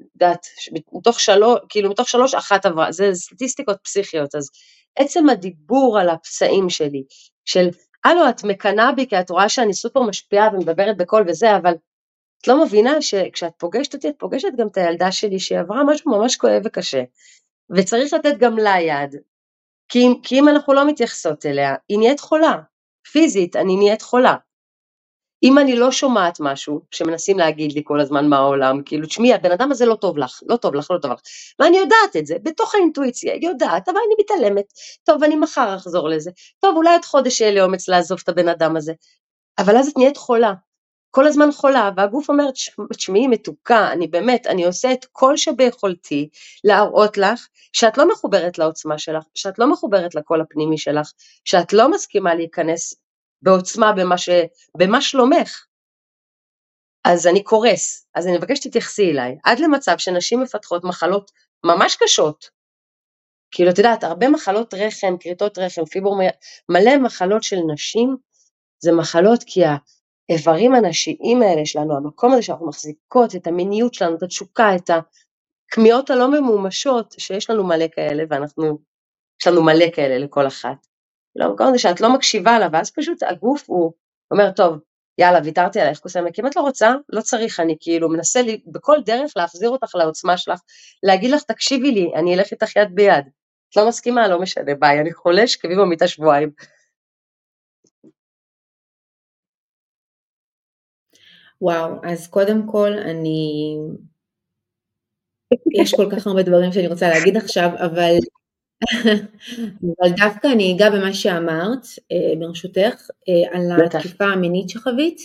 [0.00, 0.46] יודעת,
[0.92, 4.50] מתוך שלוש, כאילו מתוך שלוש אחת עברה, זה סטטיסטיקות פסיכיות, אז
[4.96, 7.04] עצם הדיבור על הפצעים שלי,
[7.44, 7.68] של
[8.04, 11.74] הלו את מקנאה בי כי את רואה שאני סופר משפיעה ומדברת בקול וזה, אבל
[12.42, 16.10] את לא מבינה שכשאת פוגשת אותי את פוגשת גם את הילדה שלי שהיא עברה משהו
[16.18, 17.02] ממש כואב וקשה,
[17.70, 19.16] וצריך לתת גם לה יד,
[19.88, 22.54] כי, כי אם אנחנו לא מתייחסות אליה, היא נהיית חולה,
[23.12, 24.34] פיזית אני נהיית חולה.
[25.44, 29.72] אם אני לא שומעת משהו שמנסים להגיד לי כל הזמן מהעולם, כאילו תשמעי הבן אדם
[29.72, 31.20] הזה לא טוב לך, לא טוב לך, לא טוב לך,
[31.58, 34.64] ואני יודעת את זה, בתוך האינטואיציה, יודעת, אבל אני מתעלמת,
[35.04, 36.30] טוב אני מחר אחזור לזה,
[36.60, 38.92] טוב אולי עוד חודש יהיה לי אומץ לעזוב את הבן אדם הזה,
[39.58, 40.52] אבל אז את נהיית חולה,
[41.10, 42.44] כל הזמן חולה, והגוף אומר,
[42.96, 46.28] תשמעי מתוקה, אני באמת, אני עושה את כל שביכולתי
[46.64, 51.12] להראות לך שאת לא מחוברת לעוצמה שלך, שאת לא מחוברת לקול הפנימי שלך,
[51.44, 52.94] שאת לא מסכימה להיכנס
[53.44, 54.28] בעוצמה במה, ש...
[54.78, 55.64] במה שלומך.
[57.04, 61.30] אז אני קורס, אז אני מבקש שתתייחסי אליי, עד למצב שנשים מפתחות מחלות
[61.64, 62.50] ממש קשות.
[63.50, 66.20] כאילו, את יודעת, הרבה מחלות רחם, כריתות רחם, פיבור,
[66.68, 68.16] מלא מחלות של נשים,
[68.78, 74.22] זה מחלות כי האיברים הנשיים האלה שלנו, המקום הזה שאנחנו מחזיקות את המיניות שלנו, את
[74.22, 74.90] התשוקה, את
[75.70, 78.78] הכמיהות הלא ממומשות, שיש לנו מלא כאלה, ואנחנו,
[79.40, 80.86] יש לנו מלא כאלה לכל אחת.
[81.36, 83.92] למקום הזה שאת לא מקשיבה לה, ואז פשוט הגוף הוא
[84.30, 84.78] אומר, טוב,
[85.18, 88.62] יאללה, ויתרתי עלייך כוס עמק, אם את לא רוצה, לא צריך, אני כאילו מנסה לי
[88.66, 90.60] בכל דרך להחזיר אותך לעוצמה שלך,
[91.02, 93.24] להגיד לך, תקשיבי לי, אני אלך איתך יד ביד.
[93.70, 96.50] את לא מסכימה, לא משנה, ביי, אני חולה, שכבי במיטה שבועיים.
[101.60, 103.76] וואו, אז קודם כל אני...
[105.74, 108.12] יש כל כך הרבה דברים שאני רוצה להגיד עכשיו, אבל
[110.00, 115.20] אבל דווקא אני אגע במה שאמרת, אה, ברשותך, אה, על התקיפה המינית שחווית,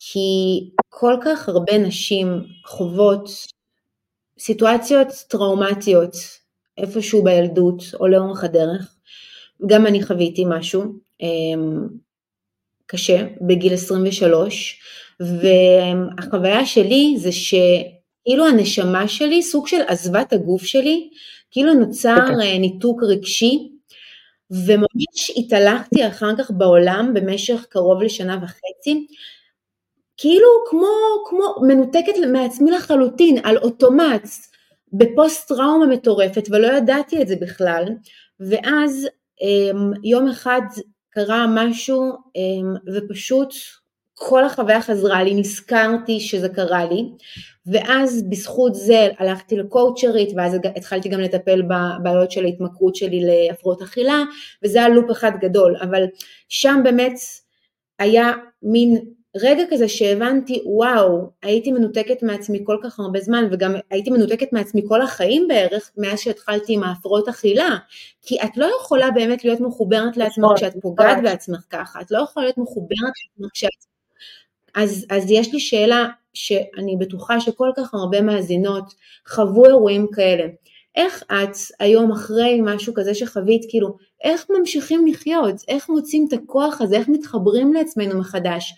[0.00, 3.28] כי כל כך הרבה נשים חוות
[4.38, 6.14] סיטואציות טראומטיות
[6.78, 8.96] איפשהו בילדות או לאורך הדרך.
[9.66, 10.82] גם אני חוויתי משהו
[11.22, 11.28] אה,
[12.86, 14.80] קשה בגיל 23,
[15.20, 21.10] והחוויה שלי זה שכאילו הנשמה שלי, סוג של עזבה את הגוף שלי,
[21.54, 22.58] כאילו נוצר okay.
[22.58, 23.70] ניתוק רגשי,
[24.50, 29.06] וממש התהלכתי אחר כך בעולם במשך קרוב לשנה וחצי,
[30.16, 30.88] כאילו כמו,
[31.28, 34.28] כמו מנותקת מעצמי לחלוטין, על אוטומט,
[34.92, 37.84] בפוסט טראומה מטורפת, ולא ידעתי את זה בכלל,
[38.40, 39.08] ואז
[39.42, 40.60] אמ, יום אחד
[41.10, 43.54] קרה משהו אמ, ופשוט
[44.14, 47.04] כל החוויה חזרה לי, נזכרתי שזה קרה לי,
[47.66, 54.22] ואז בזכות זה הלכתי לקואוצ'רית, ואז התחלתי גם לטפל בבעיות של ההתמכרות שלי להפרעות אכילה,
[54.64, 56.04] וזה היה לופ אחד גדול, אבל
[56.48, 57.14] שם באמת
[57.98, 58.98] היה מין
[59.36, 64.82] רגע כזה שהבנתי, וואו, הייתי מנותקת מעצמי כל כך הרבה זמן, וגם הייתי מנותקת מעצמי
[64.88, 67.76] כל החיים בערך, מאז שהתחלתי עם ההפרעות אכילה,
[68.22, 71.24] כי את לא יכולה באמת להיות מחוברת לעצמך נכון, כשאת פוגעת נכון.
[71.24, 73.93] בעצמך ככה, את לא יכולה להיות מחוברת לעצמך כשאת
[74.74, 78.94] אז, אז יש לי שאלה שאני בטוחה שכל כך הרבה מאזינות
[79.28, 80.44] חוו אירועים כאלה.
[80.96, 85.54] איך את היום אחרי משהו כזה שחווית, כאילו, איך ממשיכים לחיות?
[85.68, 86.96] איך מוצאים את הכוח הזה?
[86.96, 88.74] איך מתחברים לעצמנו מחדש?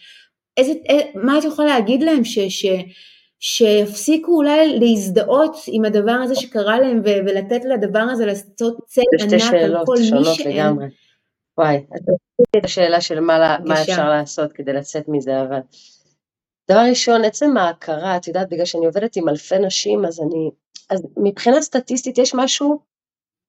[0.57, 2.67] איזה, אה, מה את יכולה להגיד להם ש, ש,
[3.41, 9.55] שיפסיקו אולי להזדהות עם הדבר הזה שקרה להם ו, ולתת לדבר הזה לעשות צל ענק
[9.55, 10.77] על כל מי שהם.
[11.59, 11.87] וואי,
[12.57, 15.61] את השאלה של מה, מה אפשר לעשות כדי לצאת מזה, אבל
[16.71, 20.51] דבר ראשון, עצם ההכרה, את יודעת, בגלל שאני עובדת עם אלפי נשים, אז אני,
[20.91, 22.81] אז מבחינה סטטיסטית יש משהו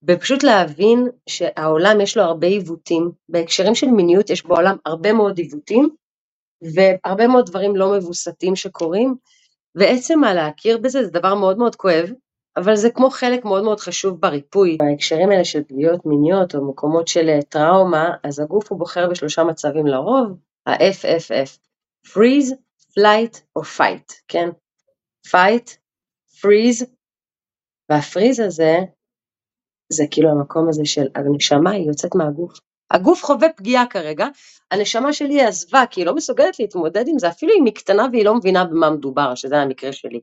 [0.01, 5.89] בפשוט להבין שהעולם יש לו הרבה עיוותים, בהקשרים של מיניות יש בעולם הרבה מאוד עיוותים,
[6.73, 9.15] והרבה מאוד דברים לא מבוסתים שקורים,
[9.75, 12.09] ועצם הלהכיר בזה זה דבר מאוד מאוד כואב,
[12.57, 14.77] אבל זה כמו חלק מאוד מאוד חשוב בריפוי.
[14.79, 19.43] בהקשרים האלה של פגיעות מיניות או מקומות של אה, טראומה, אז הגוף הוא בוחר בשלושה
[19.43, 21.57] מצבים לרוב, ה-FFF,
[22.07, 22.53] freeze,
[22.99, 24.49] flight או fight, כן?
[25.27, 25.77] fight,
[26.39, 26.85] freeze,
[27.89, 28.77] והפריז הזה,
[29.89, 32.59] זה כאילו המקום הזה של הנשמה היא יוצאת מהגוף.
[32.91, 34.27] הגוף חווה פגיעה כרגע,
[34.71, 38.25] הנשמה שלי עזבה כי היא לא מסוגלת להתמודד עם זה, אפילו אם היא קטנה והיא
[38.25, 40.19] לא מבינה במה מדובר, שזה המקרה שלי.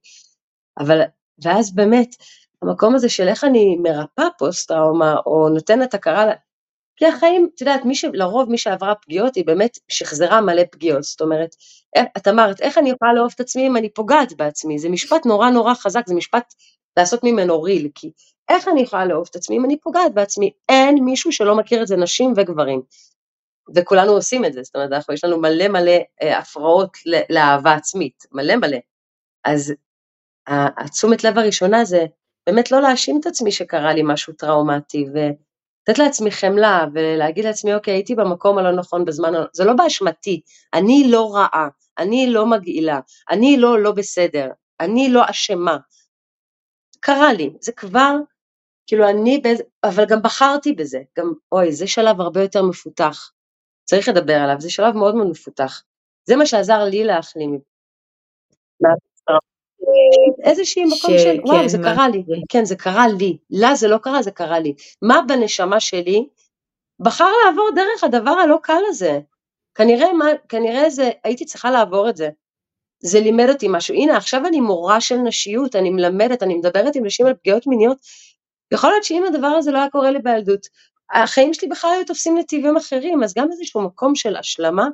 [0.78, 1.00] אבל
[1.42, 2.16] ואז באמת,
[2.62, 6.32] המקום הזה של איך אני מרפאה פוסט-טראומה, או נותנת הכרה,
[6.96, 8.04] כי החיים, את יודעת, מי ש...
[8.12, 11.56] לרוב מי שעברה פגיעות היא באמת שחזרה מלא פגיעות, זאת אומרת,
[12.16, 15.50] את אמרת, איך אני יכולה לאהוב את עצמי אם אני פוגעת בעצמי, זה משפט נורא
[15.50, 16.54] נורא חזק, זה משפט
[16.96, 18.10] לעשות ממנו ריל, כי
[18.48, 21.86] איך אני יכולה לאהוב את עצמי אם אני פוגעת בעצמי, אין מישהו שלא מכיר את
[21.86, 22.82] זה, נשים וגברים,
[23.74, 26.98] וכולנו עושים את זה, זאת אומרת, אנחנו, יש לנו מלא מלא אה, הפרעות
[27.30, 28.78] לאהבה עצמית, מלא מלא,
[29.44, 29.74] אז
[30.48, 32.06] התשומת לב הראשונה זה
[32.46, 37.94] באמת לא להאשים את עצמי שקרה לי משהו טראומטי, ולתת לעצמי חמלה, ולהגיד לעצמי, אוקיי,
[37.94, 40.40] הייתי במקום הלא נכון בזמן, זה לא באשמתי,
[40.74, 41.68] אני לא רעה,
[41.98, 45.76] אני לא מגעילה, אני לא לא בסדר, אני לא אשמה.
[47.00, 48.16] קרה לי, זה כבר,
[48.86, 53.30] כאילו אני, באיזה, אבל גם בחרתי בזה, גם, אוי, זה שלב הרבה יותר מפותח.
[53.84, 55.82] צריך לדבר עליו, זה שלב מאוד מאוד מפותח.
[56.24, 57.60] זה מה שעזר לי להחלים.
[60.44, 64.22] איזשהי מקום של וואו זה קרה לי, כן זה קרה לי, לה זה לא קרה
[64.22, 66.26] זה קרה לי, מה בנשמה שלי
[67.00, 69.20] בחר לעבור דרך הדבר הלא קל הזה,
[69.74, 72.28] כנראה, מה, כנראה זה, הייתי צריכה לעבור את זה,
[73.00, 77.06] זה לימד אותי משהו, הנה עכשיו אני מורה של נשיות, אני מלמדת, אני מדברת עם
[77.06, 77.98] נשים על פגיעות מיניות,
[78.72, 80.66] יכול להיות שאם הדבר הזה לא היה קורה לי בילדות,
[81.12, 84.88] החיים שלי בכלל היו תופסים נתיבים אחרים, אז גם איזשהו מקום של השלמה,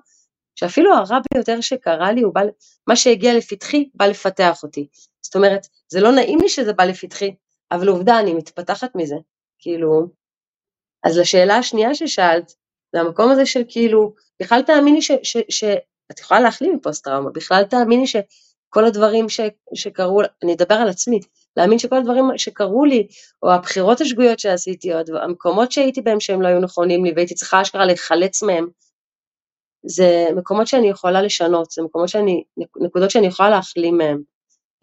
[0.54, 2.40] שאפילו הרע ביותר שקרה לי, הוא בא,
[2.86, 4.88] מה שהגיע לפתחי, בא לפתח אותי.
[5.22, 7.34] זאת אומרת, זה לא נעים לי שזה בא לפתחי,
[7.72, 9.16] אבל עובדה, אני מתפתחת מזה.
[9.58, 10.06] כאילו,
[11.04, 12.52] אז לשאלה השנייה ששאלת,
[12.92, 15.10] זה המקום הזה של כאילו, בכלל תאמיני ש...
[15.22, 15.64] ש, ש
[16.12, 19.40] את יכולה להחלים מפוסט טראומה, בכלל תאמיני שכל הדברים ש,
[19.74, 21.20] שקרו, אני אדבר על עצמי,
[21.56, 23.06] להאמין שכל הדברים שקרו לי,
[23.42, 27.62] או הבחירות השגויות שעשיתי, או המקומות שהייתי בהם שהם לא היו נכונים לי, והייתי צריכה
[27.62, 28.68] אשכרה להיחלץ מהם,
[29.86, 32.44] זה מקומות שאני יכולה לשנות, זה מקומות שאני,
[32.80, 34.22] נקודות שאני יכולה להחלים מהם.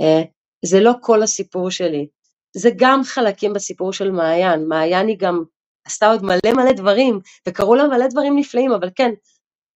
[0.02, 0.24] אה,
[0.66, 2.08] זה לא כל הסיפור שלי,
[2.56, 5.44] זה גם חלקים בסיפור של מעיין, מעיין היא גם
[5.86, 9.12] עשתה עוד מלא מלא דברים, וקרו לה מלא דברים נפלאים, אבל כן,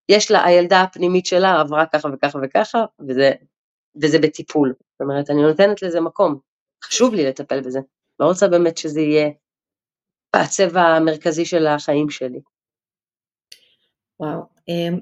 [0.09, 3.31] יש לה, הילדה הפנימית שלה עברה ככה וככה וככה, וזה,
[4.01, 4.73] וזה בטיפול.
[4.91, 6.39] זאת אומרת, אני נותנת לזה מקום,
[6.83, 7.79] חשוב לי לטפל בזה,
[8.19, 9.29] לא רוצה באמת שזה יהיה
[10.33, 12.41] הצבע המרכזי של החיים שלי.
[14.19, 14.41] וואו,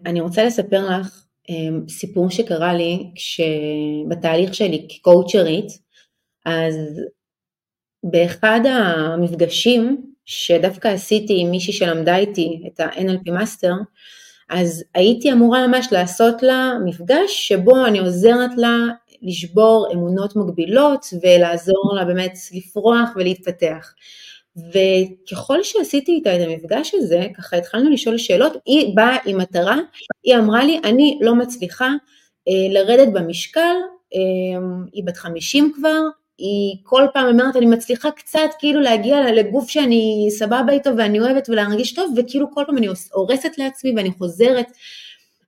[0.05, 5.67] אני רוצה לספר לך אמ, סיפור שקרה לי כשבתהליך שלי כקואוצ'רית,
[6.45, 6.75] אז
[8.03, 13.73] באחד המפגשים שדווקא עשיתי עם מישהי שלמדה איתי את ה- NLP master,
[14.49, 18.77] אז הייתי אמורה ממש לעשות לה מפגש שבו אני עוזרת לה
[19.21, 23.93] לשבור אמונות מגבילות ולעזור לה באמת לפרוח ולהתפתח.
[24.73, 29.77] וככל שעשיתי איתה את המפגש הזה, ככה התחלנו לשאול שאלות, היא באה עם מטרה,
[30.23, 31.87] היא אמרה לי, אני לא מצליחה
[32.47, 33.75] אה, לרדת במשקל,
[34.15, 34.19] אה,
[34.93, 35.99] היא בת 50 כבר,
[36.37, 41.49] היא כל פעם אומרת, אני מצליחה קצת כאילו להגיע לגוף שאני סבבה איתו ואני אוהבת
[41.49, 44.67] ולהרגיש טוב, וכאילו כל פעם אני הורסת לעצמי ואני חוזרת.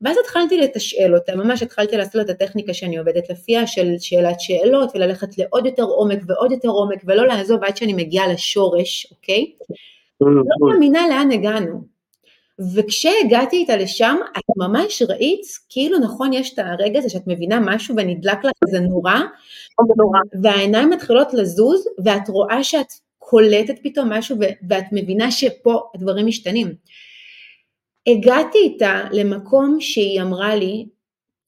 [0.01, 4.91] ואז התחלתי לתשאל אותה, ממש התחלתי לעשות את הטכניקה שאני עובדת לפיה של שאלת שאלות
[4.95, 9.51] וללכת לעוד יותר עומק ועוד יותר עומק ולא לעזוב עד שאני מגיעה לשורש, אוקיי?
[10.21, 11.81] לא מאמינה לאן הגענו.
[12.75, 17.95] וכשהגעתי איתה לשם, את ממש ראית, כאילו נכון יש את הרגע הזה שאת מבינה משהו
[17.97, 19.21] ונדלק לך איזה נורה,
[20.41, 22.87] והעיניים מתחילות לזוז ואת רואה שאת
[23.19, 24.37] קולטת פתאום משהו
[24.69, 26.73] ואת מבינה שפה הדברים משתנים.
[28.07, 30.85] הגעתי איתה למקום שהיא אמרה לי,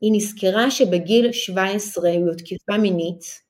[0.01, 3.41] היא נזכרה שבגיל 17 היא הותקפה מינית,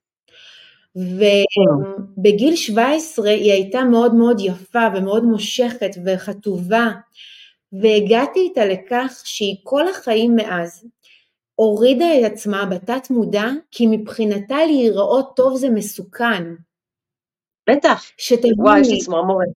[0.95, 6.87] ובגיל 17 היא הייתה מאוד מאוד יפה ומאוד מושכת וחטובה,
[7.81, 10.87] והגעתי איתה לכך שהיא כל החיים מאז
[11.55, 16.43] הורידה את עצמה בתת מודע, כי מבחינתה להיראות טוב זה מסוכן.
[17.69, 18.03] בטח.
[18.17, 18.55] שתביני.
[18.57, 19.47] וואי, יש לי צמרמורת.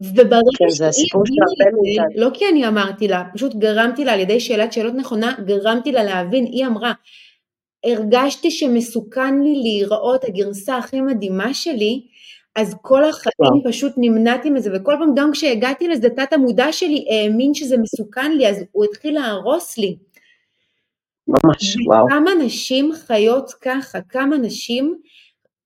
[0.00, 2.22] וברגע כן, זה הסיפור של הרבה מאיתנו.
[2.22, 6.04] לא כי אני אמרתי לה, פשוט גרמתי לה על ידי שאלת שאלות נכונה, גרמתי לה
[6.04, 6.92] להבין, היא אמרה,
[7.84, 12.02] הרגשתי שמסוכן לי להיראות הגרסה הכי מדהימה שלי,
[12.56, 17.54] אז כל החיים פשוט נמנעתי מזה, וכל פעם גם כשהגעתי לזה, תת המודע שלי האמין
[17.54, 19.96] שזה מסוכן לי, אז הוא התחיל להרוס לי.
[21.28, 22.06] ממש, וואו.
[22.08, 24.98] כמה נשים חיות ככה, כמה נשים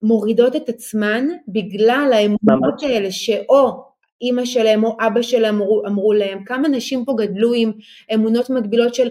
[0.02, 3.89] מורידות את עצמן בגלל האמונות האלה, שאו
[4.22, 7.72] אימא שלהם או אבא שלהם אמרו, אמרו להם, כמה נשים פה גדלו עם
[8.14, 9.08] אמונות מגבילות של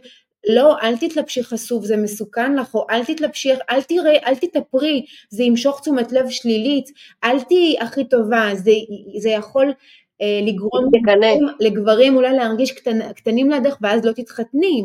[0.47, 5.43] לא, אל תתלבשי חשוף, זה מסוכן לך, או אל תתלבשי, אל תראי, אל תתאפרי, זה
[5.43, 6.85] ימשוך תשומת לב שלילית,
[7.23, 8.71] אל תהיי הכי טובה, זה,
[9.19, 9.73] זה יכול
[10.21, 14.83] אה, לגרום לגברים, לגברים אולי להרגיש קטנ, קטנים לידך ואז לא תתחתני.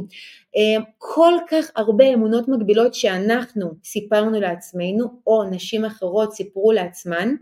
[0.56, 7.34] אה, כל כך הרבה אמונות מגבילות שאנחנו סיפרנו לעצמנו, או נשים אחרות סיפרו לעצמן,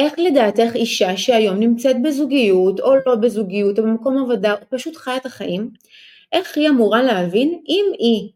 [0.00, 5.16] איך לדעתך אישה שהיום נמצאת בזוגיות או לא בזוגיות או במקום עבודה, או פשוט חיה
[5.16, 5.70] את החיים,
[6.32, 8.32] איך היא אמורה להבין אם היא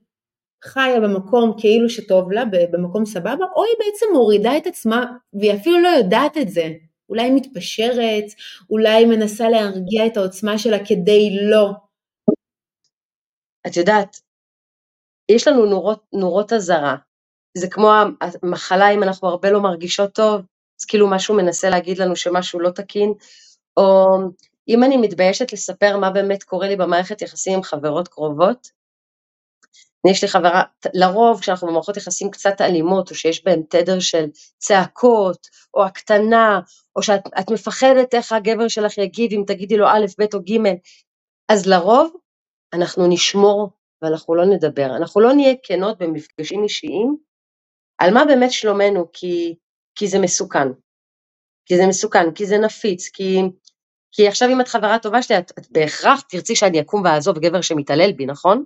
[0.65, 5.81] חיה במקום כאילו שטוב לה, במקום סבבה, או היא בעצם מורידה את עצמה והיא אפילו
[5.81, 6.69] לא יודעת את זה.
[7.09, 8.25] אולי היא מתפשרת,
[8.71, 11.71] אולי היא מנסה להרגיע את העוצמה שלה כדי לא.
[13.67, 14.17] את יודעת,
[15.31, 15.67] יש לנו
[16.13, 16.97] נורות, אזהרה.
[17.59, 17.91] זה כמו
[18.43, 20.41] המחלה, אם אנחנו הרבה לא מרגישות טוב,
[20.81, 23.13] אז כאילו משהו מנסה להגיד לנו שמשהו לא תקין,
[23.77, 24.07] או
[24.69, 28.69] אם אני מתביישת לספר מה באמת קורה לי במערכת יחסים עם חברות קרובות,
[30.11, 30.63] יש לי חברה,
[30.95, 34.25] לרוב כשאנחנו במערכות יחסים קצת אלימות, או שיש בהן תדר של
[34.59, 36.61] צעקות, או הקטנה,
[36.97, 40.75] או שאת מפחדת איך הגבר שלך יגיב אם תגידי לו א', ב' או ג',
[41.49, 42.17] אז לרוב
[42.73, 43.71] אנחנו נשמור
[44.03, 47.17] ואנחנו לא נדבר, אנחנו לא נהיה כנות במפגשים אישיים
[47.99, 49.55] על מה באמת שלומנו, כי,
[49.95, 50.69] כי זה מסוכן.
[51.67, 53.41] כי זה מסוכן, כי זה נפיץ, כי,
[54.13, 57.61] כי עכשיו אם את חברה טובה שלי, את, את בהכרח תרצי שאני אקום ואעזוב גבר
[57.61, 58.65] שמתעלל בי, נכון?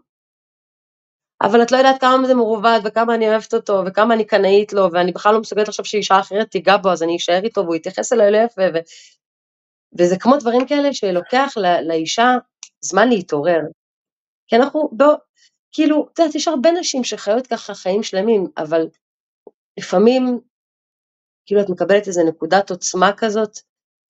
[1.43, 4.93] אבל את לא יודעת כמה זה מרובד וכמה אני אוהבת אותו וכמה אני קנאית לו
[4.93, 8.13] ואני בכלל לא מסוגלת עכשיו שאישה אחרת תיגע בו אז אני אשאר איתו והוא יתייחס
[8.13, 8.79] אליי ליפה ו...
[9.99, 12.37] וזה כמו דברים כאלה שלוקח לא, לאישה
[12.81, 13.61] זמן להתעורר.
[14.47, 15.15] כי אנחנו, בוא,
[15.73, 18.87] כאילו, את יודעת, יש הרבה נשים שחיות ככה חיים שלמים, אבל
[19.79, 20.41] לפעמים,
[21.49, 23.59] כאילו את מקבלת איזה נקודת עוצמה כזאת.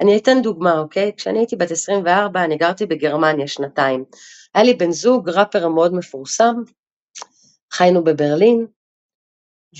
[0.00, 1.12] אני אתן דוגמה, אוקיי?
[1.16, 4.04] כשאני הייתי בת 24, אני גרתי בגרמניה שנתיים.
[4.54, 6.54] היה לי בן זוג, ראפר מאוד מפורסם,
[7.72, 8.66] חיינו בברלין,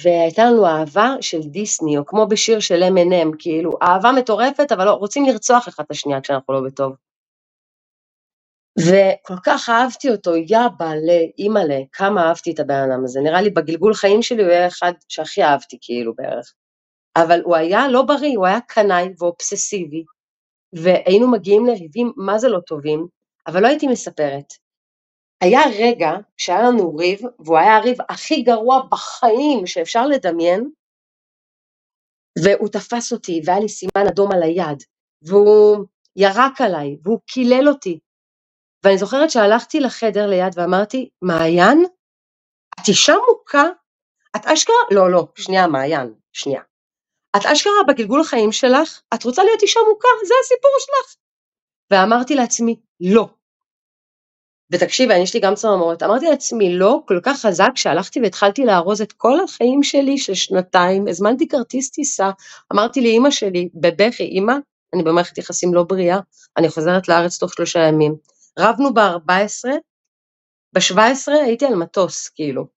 [0.02, 4.90] והייתה לנו אהבה של דיסני, או כמו בשיר של M&M, כאילו, אהבה מטורפת, אבל לא,
[4.90, 6.92] רוצים לרצוח אחד את השנייה כשאנחנו לא בטוב.
[8.78, 13.20] וכל כך אהבתי אותו, יא בעלה, אימא'לה, כמה אהבתי את הבן אדם הזה.
[13.20, 16.54] נראה לי בגלגול חיים שלי הוא היה אחד שהכי אהבתי, כאילו, בערך.
[17.22, 20.04] אבל הוא היה לא בריא, הוא היה קנאי ואובססיבי,
[20.72, 23.06] והיינו מגיעים לריבים מה זה לא טובים,
[23.46, 24.52] אבל לא הייתי מספרת.
[25.40, 30.70] היה רגע שהיה לנו ריב, והוא היה הריב הכי גרוע בחיים שאפשר לדמיין,
[32.44, 34.82] והוא תפס אותי, והיה לי סימן אדום על היד,
[35.22, 37.98] והוא ירק עליי, והוא קילל אותי.
[38.84, 41.84] ואני זוכרת שהלכתי לחדר ליד ואמרתי, מעיין,
[42.80, 43.64] את אישה מוכה?
[44.36, 46.62] את אשכרה, לא, לא, שנייה, מעיין, שנייה.
[47.36, 51.16] את אשכרה בגלגול החיים שלך, את רוצה להיות אישה מוכה, זה הסיפור שלך.
[51.90, 53.28] ואמרתי לעצמי, לא.
[54.72, 59.12] ותקשיבי, יש לי גם צמרמורת, אמרתי לעצמי לא כל כך חזק שהלכתי והתחלתי לארוז את
[59.12, 62.30] כל החיים שלי של שנתיים, הזמנתי כרטיס טיסה,
[62.72, 64.54] אמרתי לאימא שלי בבכי, אימא,
[64.94, 66.18] אני במערכת יחסים לא בריאה,
[66.56, 68.16] אני חוזרת לארץ תוך שלושה ימים.
[68.58, 69.68] רבנו ב-14,
[70.72, 72.77] ב-17 הייתי על מטוס, כאילו.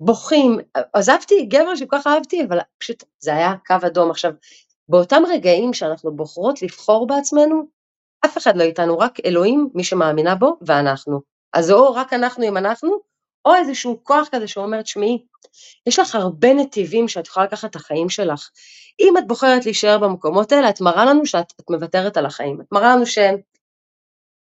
[0.00, 0.58] בוכים,
[0.92, 4.10] עזבתי גבר שכל כך אהבתי, אבל פשוט זה היה קו אדום.
[4.10, 4.32] עכשיו,
[4.88, 7.62] באותם רגעים שאנחנו בוחרות לבחור בעצמנו,
[8.24, 11.20] אף אחד לא איתנו, רק אלוהים, מי שמאמינה בו, ואנחנו.
[11.52, 12.90] אז או רק אנחנו עם אנחנו,
[13.44, 15.24] או איזשהו כוח כזה שאומר, תשמעי,
[15.86, 18.50] יש לך הרבה נתיבים שאת יכולה לקחת את החיים שלך.
[19.00, 22.60] אם את בוחרת להישאר במקומות האלה, את מראה לנו שאת מוותרת על החיים.
[22.60, 23.18] את מראה לנו ש,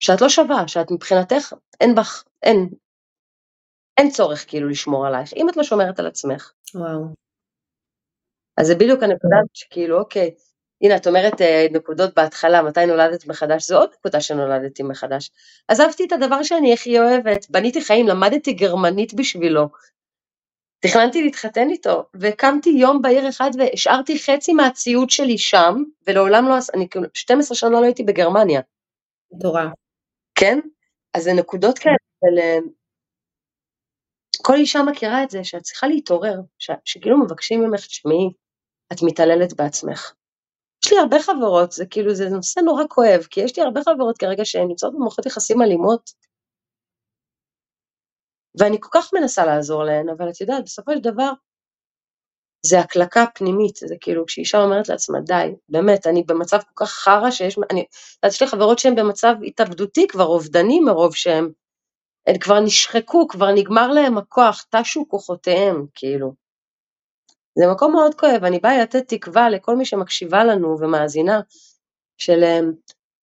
[0.01, 2.69] שאת לא שווה, שאת מבחינתך, אין בך, אין,
[3.99, 6.53] אין צורך כאילו לשמור עלייך, אם את לא שומרת על עצמך.
[6.75, 7.05] וואו.
[8.57, 10.35] אז זה בדיוק הנקודה שכאילו, אוקיי,
[10.83, 15.31] הנה את אומרת אה, נקודות בהתחלה, מתי נולדת מחדש, זו עוד נקודה שנולדתי מחדש.
[15.69, 19.69] עזבתי את הדבר שאני הכי אוהבת, בניתי חיים, למדתי גרמנית בשבילו.
[20.81, 25.75] תכננתי להתחתן איתו, וקמתי יום בהיר אחד והשארתי חצי מהציוד שלי שם,
[26.07, 28.61] ולעולם לא, אני כאילו 12 שנה לא הייתי בגרמניה.
[29.33, 29.73] מטורף.
[30.35, 30.59] כן?
[31.15, 32.43] אז זה נקודות כאלה.
[32.43, 32.59] אה,
[34.43, 36.41] כל אישה מכירה את זה, שאת צריכה להתעורר,
[36.85, 38.31] שכאילו מבקשים ממך, תשמעי,
[38.93, 40.13] את מתעללת בעצמך.
[40.85, 44.19] יש לי הרבה חברות, זה כאילו, זה נושא נורא כואב, כי יש לי הרבה חברות
[44.19, 46.11] כרגע שהן נמצאות במערכות יחסים אלימות,
[48.59, 51.31] ואני כל כך מנסה לעזור להן, אבל את יודעת, בסופו של דבר,
[52.67, 57.31] זה הקלקה פנימית, זה כאילו כשאישה אומרת לעצמה, די, באמת, אני במצב כל כך חרא
[57.31, 57.85] שיש, אני,
[58.27, 61.51] יש לי חברות שהן במצב התאבדותי, כבר אובדני מרוב שהן,
[62.27, 66.33] הן כבר נשחקו, כבר נגמר להן הכוח, תשו כוחותיהם, כאילו.
[67.59, 71.41] זה מקום מאוד כואב, אני באה לתת תקווה לכל מי שמקשיבה לנו ומאזינה,
[72.19, 72.73] של אמ,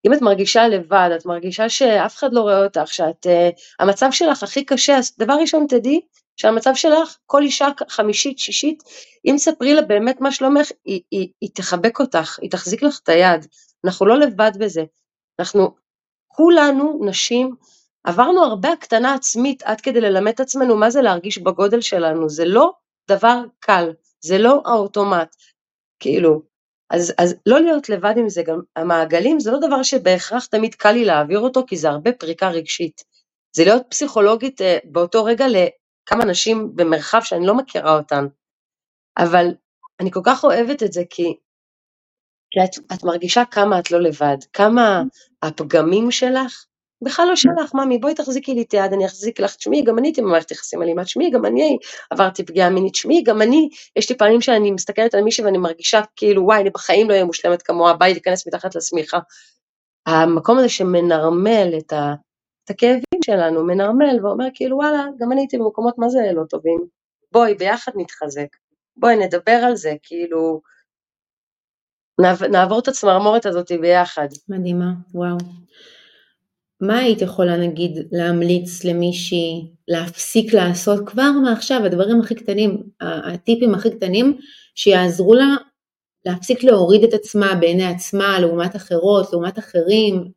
[0.08, 4.43] אם את מרגישה לבד, את מרגישה שאף אחד לא רואה אותך, שאת, uh, המצב שלך
[4.43, 6.01] הכי קשה, אז דבר ראשון תדעי
[6.36, 8.84] שהמצב שלך, כל אישה חמישית, שישית,
[9.26, 13.10] אם תספרי לה באמת מה שלומך, היא, היא, היא תחבק אותך, היא תחזיק לך את
[13.10, 13.47] היד,
[13.86, 14.84] אנחנו לא לבד בזה,
[15.39, 15.76] אנחנו
[16.28, 17.56] כולנו נשים,
[18.04, 22.45] עברנו הרבה הקטנה עצמית עד כדי ללמד את עצמנו מה זה להרגיש בגודל שלנו, זה
[22.45, 22.72] לא
[23.08, 23.91] דבר קל,
[24.22, 25.36] זה לא האוטומט,
[25.99, 26.41] כאילו,
[26.89, 30.91] אז, אז לא להיות לבד עם זה, גם המעגלים זה לא דבר שבהכרח תמיד קל
[30.91, 33.04] לי להעביר אותו, כי זה הרבה פריקה רגשית.
[33.56, 38.26] זה להיות פסיכולוגית אה, באותו רגע לכמה נשים במרחב שאני לא מכירה אותן.
[39.18, 39.47] אבל
[39.99, 41.36] אני כל כך אוהבת את זה, כי,
[42.51, 45.04] כי את, את מרגישה כמה את לא לבד, כמה
[45.41, 46.66] הפגמים שלך
[47.04, 50.08] בכלל לא שלך, ממי, בואי תחזיקי לי את היד, אני אחזיק לך, תשמעי, גם אני
[50.08, 51.78] הייתי במערכת יחסים אלימה, תשמעי, גם אני
[52.10, 56.01] עברתי פגיעה מינית, תשמעי, גם אני, יש לי פעמים שאני מסתכלת על מישהי ואני מרגישה
[56.16, 59.20] כאילו, וואי, אני בחיים לא אהיה מושלמת כמוה, ביי להיכנס מתחת לשמיכה.
[60.06, 62.14] המקום הזה שמנרמל את, ה,
[62.66, 66.80] את הכאבים שלנו, מנרמל ואומר כאילו, וואלה, גם אני הייתי במקומות מה זה לא טובים,
[67.32, 68.47] בואי, ביחד נתחזק,
[68.97, 70.62] בואי נדבר על זה, כאילו,
[72.51, 74.28] נעבור את הצמרמורת הזאת ביחד.
[74.49, 75.38] מדהימה, וואו.
[76.82, 83.98] מה היית יכולה נגיד להמליץ למישהי להפסיק לעשות כבר מעכשיו, הדברים הכי קטנים, הטיפים הכי
[83.98, 84.38] קטנים
[84.76, 85.56] שיעזרו לה
[86.26, 90.32] להפסיק להוריד את עצמה בעיני עצמה לעומת אחרות, לעומת אחרים?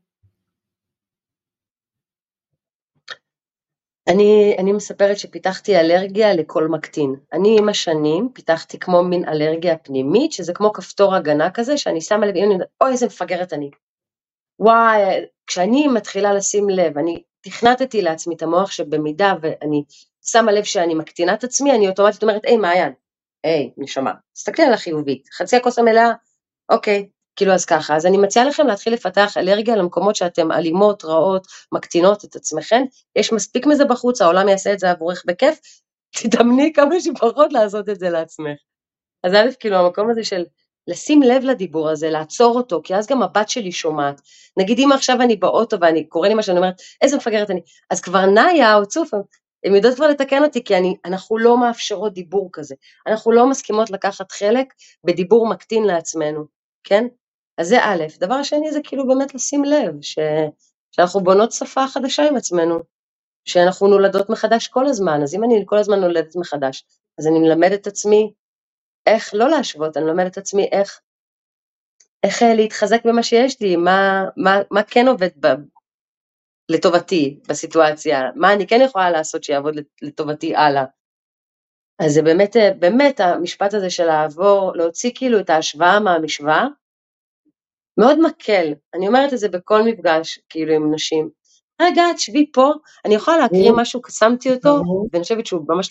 [4.09, 7.14] אני, אני מספרת שפיתחתי אלרגיה לכל מקטין.
[7.32, 12.26] אני עם השנים פיתחתי כמו מין אלרגיה פנימית, שזה כמו כפתור הגנה כזה, שאני שמה
[12.26, 12.34] לב,
[12.80, 13.70] אוי איזה מפגרת אני.
[14.59, 15.03] וואי,
[15.47, 19.84] כשאני מתחילה לשים לב, אני תכנתתי לעצמי את המוח שבמידה ואני
[20.24, 22.92] שמה לב שאני מקטינה את עצמי, אני אוטומטית אומרת, היי מעיין,
[23.44, 26.12] היי נשמה, תסתכלי על החיובית, חצי הכוס המלאה,
[26.68, 31.47] אוקיי, כאילו אז ככה, אז אני מציעה לכם להתחיל לפתח אלרגיה למקומות שאתם אלימות, רעות,
[31.72, 32.82] מקטינות את עצמכם,
[33.16, 35.61] יש מספיק מזה בחוץ, העולם יעשה את זה עבורך בכיף,
[36.16, 38.59] תתאמני כמה שפחות לעשות את זה לעצמך.
[39.24, 40.44] אז א', כאילו המקום הזה של
[40.89, 44.20] לשים לב לדיבור הזה, לעצור אותו, כי אז גם הבת שלי שומעת.
[44.57, 47.61] נגיד אם עכשיו אני באוטו ואני, קורא לי משהו, אני אומרת, איזה מפגרת אני,
[47.91, 49.14] אז כבר נאיה או צוף,
[49.64, 52.74] הן יודעות כבר לתקן אותי, כי אני, אנחנו לא מאפשרות דיבור כזה.
[53.07, 54.66] אנחנו לא מסכימות לקחת חלק
[55.05, 56.45] בדיבור מקטין לעצמנו,
[56.84, 57.07] כן?
[57.59, 60.18] אז זה א', דבר שני זה כאילו באמת לשים לב, ש,
[60.93, 62.78] שאנחנו בונות שפה חדשה עם עצמנו,
[63.45, 66.84] שאנחנו נולדות מחדש כל הזמן, אז אם אני כל הזמן נולדת מחדש,
[67.18, 68.32] אז אני מלמדת את עצמי
[69.07, 71.00] איך לא להשוות, אני מלמדת את עצמי איך,
[72.22, 75.46] איך אה, להתחזק במה שיש לי, מה, מה, מה כן עובד ב,
[76.68, 80.84] לטובתי בסיטואציה, מה אני כן יכולה לעשות שיעבוד לטובתי הלאה.
[81.98, 86.66] אז זה באמת, אה, באמת המשפט הזה של לעבור, להוציא כאילו את ההשוואה מהמשוואה,
[88.00, 91.30] מאוד מקל, אני אומרת את זה בכל מפגש, כאילו עם נשים.
[91.82, 92.72] רגע, תשבי פה,
[93.04, 94.82] אני יכולה להקריא משהו, שמתי אותו,
[95.12, 95.90] ואני חושבת שהוא ממש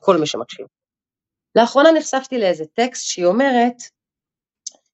[0.00, 0.66] כל מי שמקשיב.
[1.56, 3.82] לאחרונה נחשפתי לאיזה טקסט שהיא אומרת,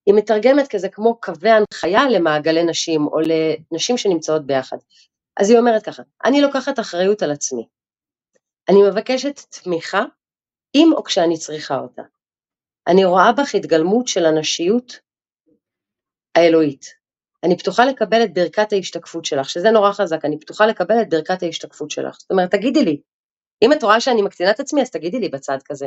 [0.06, 4.76] היא מתרגמת כזה כמו קווי הנחיה למעגלי נשים, או לנשים שנמצאות ביחד.
[5.36, 7.66] אז היא אומרת ככה, אני לוקחת אחריות על עצמי.
[8.68, 10.04] אני מבקשת תמיכה,
[10.74, 12.02] אם או כשאני צריכה אותה.
[12.88, 15.00] אני רואה בך התגלמות של הנשיות
[16.34, 16.86] האלוהית.
[17.44, 21.42] אני פתוחה לקבל את ברכת ההשתקפות שלך, שזה נורא חזק, אני פתוחה לקבל את ברכת
[21.42, 22.16] ההשתקפות שלך.
[22.20, 23.00] זאת אומרת, תגידי לי,
[23.62, 25.86] אם את רואה שאני מקטינה את עצמי, אז תגידי לי בצד כזה.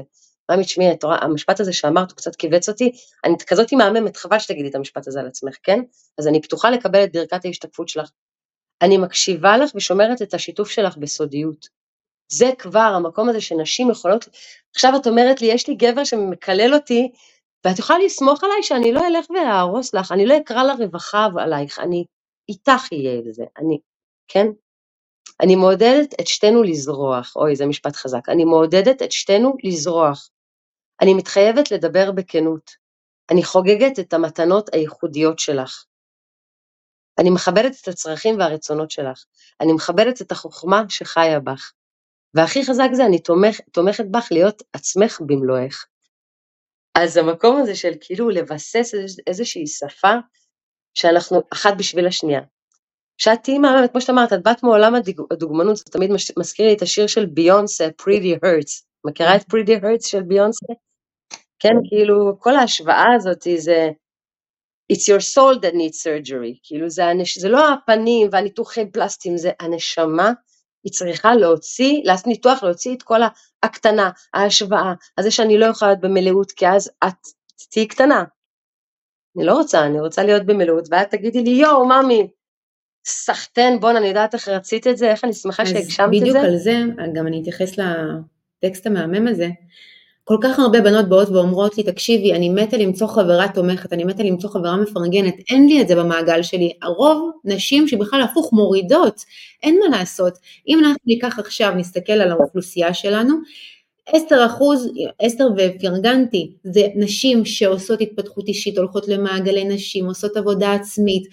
[0.51, 2.91] רמי, תשמעי, את המשפט הזה שאמרת הוא קצת כיווץ אותי,
[3.26, 5.80] אני כזאת מהממת, חבל שתגידי את המשפט הזה על עצמך, כן?
[6.17, 8.09] אז אני פתוחה לקבל את ברכת ההשתקפות שלך.
[8.82, 11.67] אני מקשיבה לך ושומרת את השיתוף שלך בסודיות.
[12.32, 14.30] זה כבר המקום הזה שנשים יכולות,
[14.76, 17.11] עכשיו את אומרת לי, יש לי גבר שמקלל אותי,
[17.65, 22.05] ואת יכולה לסמוך עליי שאני לא אלך ואהרוס לך, אני לא אקרא לרווחה עלייך, אני
[22.49, 23.80] איתך אהיה זה, אני,
[24.28, 24.47] כן?
[25.43, 30.29] אני מעודדת את שתינו לזרוח, אוי זה משפט חזק, אני מעודדת את שתינו לזרוח.
[31.01, 32.71] אני מתחייבת לדבר בכנות.
[33.31, 35.85] אני חוגגת את המתנות הייחודיות שלך.
[37.19, 39.23] אני מכבדת את הצרכים והרצונות שלך.
[39.61, 41.71] אני מכבדת את החוכמה שחיה בך.
[42.33, 45.85] והכי חזק זה אני תומך, תומכת בך להיות עצמך במלואך.
[46.95, 48.91] אז המקום הזה של כאילו לבסס
[49.27, 50.13] איזושהי שפה
[50.93, 52.41] שאנחנו אחת בשביל השנייה.
[53.18, 54.93] שאת תהיי מהממת, כמו שאת אמרת, את באת מעולם
[55.32, 58.84] הדוגמנות, זה תמיד מזכיר לי את השיר של ביונסה, Pretty Hurts.
[59.05, 60.66] מכירה את Pretty Hurts של ביונסה?
[61.59, 63.89] כן, כאילו, כל ההשוואה הזאת זה
[64.93, 67.38] It's your soul that needs surgery, כאילו זה, הנש...
[67.38, 70.32] זה לא הפנים והניתוחים פלסטיים, זה הנשמה,
[70.84, 73.20] היא צריכה להוציא, לעשות ניתוח, להוציא את כל
[73.64, 77.14] הקטנה, ההשוואה, הזה שאני לא יכולה להיות במלאות, כי אז את
[77.72, 78.24] תהיי קטנה.
[79.38, 82.28] אני לא רוצה, אני רוצה להיות במלאות, ואת תגידי לי, יואו, ממי,
[83.05, 86.19] סחטיין, בואנה, אני יודעת איך רצית את זה, איך אני שמחה שהגשמת את זה.
[86.19, 86.81] בדיוק על זה,
[87.13, 89.47] גם אני אתייחס לטקסט המהמם הזה.
[90.23, 94.23] כל כך הרבה בנות באות ואומרות לי, תקשיבי, אני מתה למצוא חברה תומכת, אני מתה
[94.23, 96.73] למצוא חברה מפרגנת, אין לי את זה במעגל שלי.
[96.81, 99.21] הרוב נשים שבכלל הפוך מורידות,
[99.63, 100.33] אין מה לעשות.
[100.67, 103.35] אם אנחנו ניקח עכשיו, נסתכל על האוכלוסייה שלנו,
[104.07, 104.91] 10 אחוז,
[105.27, 111.23] אסתר ופרגנתי, זה נשים שעושות התפתחות אישית, הולכות למעגלי נשים, עושות עבודה עצמית,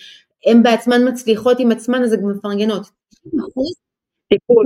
[0.46, 2.90] הן בעצמן מצליחות עם עצמן אז הן מפרגנות.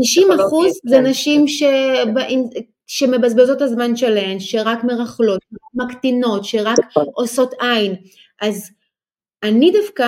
[0.02, 1.06] 90 אחוז זה כן.
[1.06, 1.44] נשים
[2.86, 5.40] שמבזבזות את הזמן שלהן, שרק מרכלות,
[5.74, 7.06] מקטינות, שרק נכון.
[7.14, 7.94] עושות עין.
[8.40, 8.70] אז
[9.42, 10.06] אני דווקא,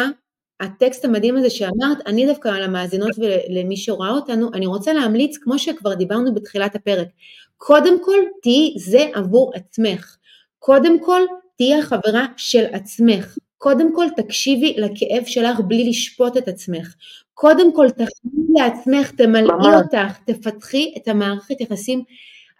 [0.60, 5.94] הטקסט המדהים הזה שאמרת, אני דווקא למאזינות ולמי שרואה אותנו, אני רוצה להמליץ, כמו שכבר
[5.94, 7.08] דיברנו בתחילת הפרק,
[7.56, 10.16] קודם כל תהיי זה עבור עצמך.
[10.58, 11.20] קודם כל
[11.56, 13.38] תהיי החברה של עצמך.
[13.58, 16.94] קודם כל תקשיבי לכאב שלך בלי לשפוט את עצמך.
[17.34, 22.02] קודם כל תחמי לעצמך, תמלאי אותך, תפתחי את המערכת יחסים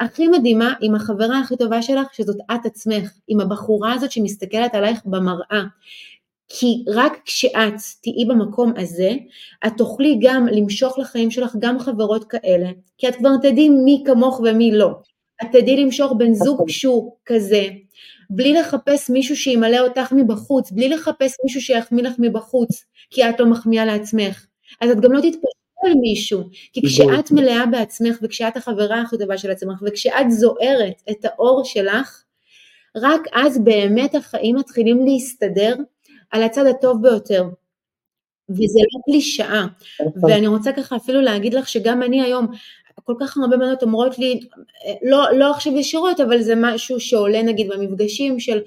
[0.01, 5.01] הכי מדהימה עם החברה הכי טובה שלך, שזאת את עצמך, עם הבחורה הזאת שמסתכלת עלייך
[5.05, 5.63] במראה.
[6.49, 9.11] כי רק כשאת תהיי במקום הזה,
[9.67, 14.41] את תוכלי גם למשוך לחיים שלך גם חברות כאלה, כי את כבר תדעי מי כמוך
[14.41, 14.91] ומי לא.
[15.43, 16.69] את תדעי למשוך בן זוג נכון.
[16.69, 17.65] שהוא כזה,
[18.31, 23.47] בלי לחפש מישהו שימלא אותך מבחוץ, בלי לחפש מישהו שיחמיא לך מבחוץ, כי את לא
[23.47, 24.47] מחמיאה לעצמך.
[24.81, 29.39] אז את גם לא תתפשטו על מישהו, כי כשאת מלאה בעצמך וכשאת החברה הכי טובה
[29.39, 32.23] של עצמך וכשאת זוהרת את האור שלך,
[32.97, 35.77] רק אז באמת החיים מתחילים להסתדר
[36.31, 37.45] על הצד הטוב ביותר.
[38.49, 39.67] וזה לא קלישאה.
[40.07, 40.31] נכון.
[40.31, 42.47] ואני רוצה ככה אפילו להגיד לך שגם אני היום,
[43.05, 44.41] כל כך הרבה בנות אומרות לי,
[45.03, 48.61] לא, לא עכשיו ישירות, אבל זה משהו שעולה נגיד במפגשים של,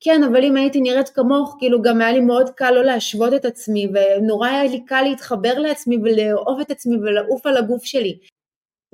[0.00, 3.44] כן, אבל אם הייתי נראית כמוך, כאילו גם היה לי מאוד קל לא להשוות את
[3.44, 8.18] עצמי, ונורא היה לי קל להתחבר לעצמי ולאהוב את עצמי ולעוף על הגוף שלי.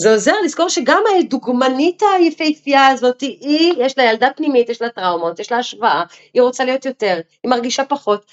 [0.00, 5.38] זה עוזר לזכור שגם הדוגמנית היפהפייה הזאת, היא, יש לה ילדה פנימית, יש לה טראומות,
[5.40, 8.24] יש לה השוואה, היא רוצה להיות יותר, היא מרגישה פחות.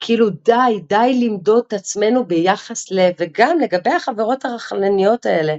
[0.00, 2.98] כאילו די, די למדוד את עצמנו ביחס ל...
[3.18, 5.54] וגם לגבי החברות הרכלניות האלה.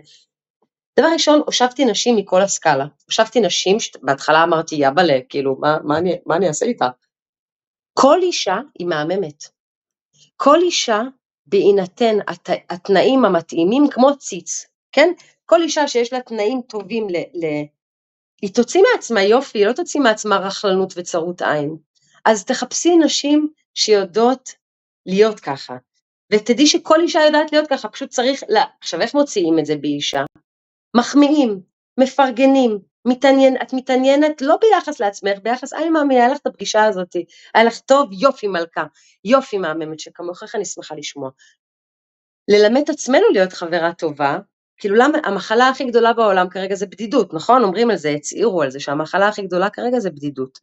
[1.00, 2.86] דבר ראשון, הושבתי נשים מכל הסקאלה.
[3.06, 6.88] הושבתי נשים שבהתחלה אמרתי יאבאלה, כאילו, מה, מה, אני, מה אני אעשה איתה?
[7.94, 9.44] כל אישה היא מהממת.
[10.36, 11.02] כל אישה,
[11.46, 15.10] בהינתן הת, התנאים המתאימים, כמו ציץ, כן?
[15.46, 17.16] כל אישה שיש לה תנאים טובים ל...
[17.16, 17.46] ל
[18.42, 21.78] היא תוציא מעצמה יופי, היא לא תוציא מעצמה רכלנות וצרות עין.
[22.26, 24.50] אז תחפשי נשים שיודעות
[25.06, 25.78] להיות ככה.
[26.32, 28.64] ותדעי שכל אישה יודעת להיות ככה, פשוט צריך, לה...
[28.82, 30.24] עכשיו איך מוציאים את זה באישה?
[30.96, 31.62] מחמיאים,
[32.00, 37.16] מפרגנים, מתעניין, את מתעניינת לא ביחס לעצמך, ביחס, היי מאמי, היה לך את הפגישה הזאת,
[37.54, 38.84] היה לך טוב, יופי מלכה,
[39.26, 41.30] יופי מהממת שכמוך, איך אני שמחה לשמוע.
[42.48, 44.38] ללמד את עצמנו להיות חברה טובה,
[44.78, 47.64] כאילו למה, המחלה הכי גדולה בעולם כרגע זה בדידות, נכון?
[47.64, 50.60] אומרים על זה, הצהירו על זה, שהמחלה הכי גדולה כרגע זה בדידות.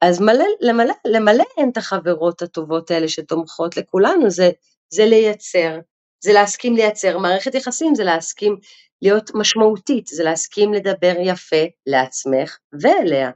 [0.00, 4.50] אז מלא, למלא, למלא הן את החברות הטובות האלה שתומכות לכולנו, זה,
[4.90, 5.78] זה לייצר,
[6.20, 8.56] זה להסכים לייצר מערכת יחסים, זה להסכים
[9.02, 13.30] להיות משמעותית, זה להסכים לדבר יפה לעצמך ואליה.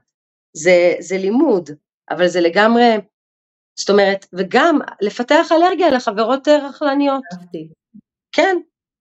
[0.53, 1.71] זה, זה לימוד,
[2.11, 2.97] אבל זה לגמרי,
[3.79, 7.23] זאת אומרת, וגם לפתח אלרגיה לחברות רכלניות.
[8.33, 8.57] כן,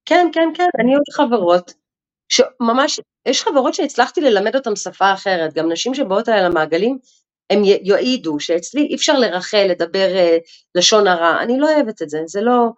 [0.06, 1.74] כן, כן, כן, אני עוד חברות,
[2.30, 6.98] שממש, יש חברות שהצלחתי ללמד אותן שפה אחרת, גם נשים שבאות אליי למעגלים,
[7.50, 10.42] הם יעידו שאצלי אי אפשר לרחל, לדבר uh,
[10.76, 12.70] לשון הרע, אני לא אוהבת את זה, זה לא,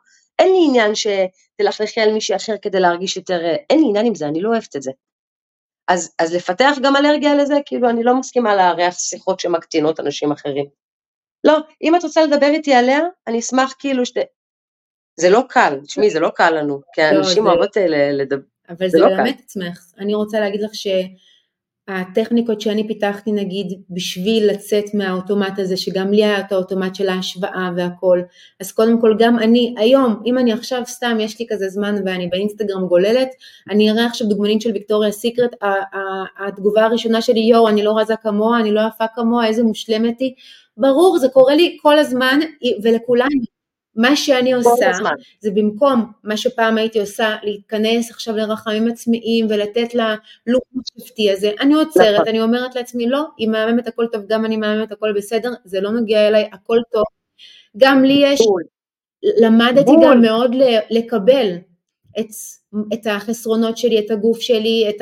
[0.41, 4.15] אין לי עניין שתלכלכי על מישהי אחר כדי להרגיש יותר, uh, אין לי עניין עם
[4.15, 4.91] זה, אני לא אוהבת את זה.
[5.87, 10.65] אז, אז לפתח גם אלרגיה לזה, כאילו אני לא מסכימה לארח שיחות שמקטינות אנשים אחרים.
[11.43, 14.17] לא, אם את רוצה לדבר איתי עליה, אני אשמח כאילו שת...
[15.19, 17.77] זה לא קל, תשמעי, זה לא קל לנו, כי לא, אנשים אוהבות
[18.13, 19.93] לדבר, אבל זה, זה לא ללמד את עצמך.
[19.99, 20.75] אני רוצה להגיד לך
[21.91, 27.69] שהטכניקות שאני פיתחתי נגיד בשביל לצאת מהאוטומט הזה, שגם לי היה את האוטומט של ההשוואה
[27.77, 28.21] והכל,
[28.59, 32.27] אז קודם כל גם אני, היום, אם אני עכשיו סתם, יש לי כזה זמן ואני
[32.27, 33.29] באינסטגרם גוללת,
[33.69, 35.51] אני אראה עכשיו דוגמנית של ויקטוריה סיקרט,
[36.47, 40.33] התגובה הראשונה שלי, יואו, אני לא רזה כמוה, אני לא יפה כמוה, איזה מושלמת היא.
[40.77, 42.39] ברור, זה קורה לי כל הזמן,
[42.83, 43.50] ולכולנו.
[43.95, 44.91] מה שאני עושה,
[45.39, 50.15] זה במקום מה שפעם הייתי עושה, להתכנס עכשיו לרחמים עצמיים ולתת לה
[50.47, 52.27] לוק מחשבתי הזה, אני עוצרת, נכון.
[52.27, 55.91] אני אומרת לעצמי, לא, היא מהממת הכל טוב, גם אני מהממת הכל בסדר, זה לא
[55.91, 57.03] נוגע אליי, הכל טוב.
[57.77, 58.39] גם לי יש,
[59.41, 60.51] למדתי גם מאוד
[60.89, 61.55] לקבל
[62.19, 62.27] את,
[62.93, 65.01] את החסרונות שלי, את הגוף שלי, את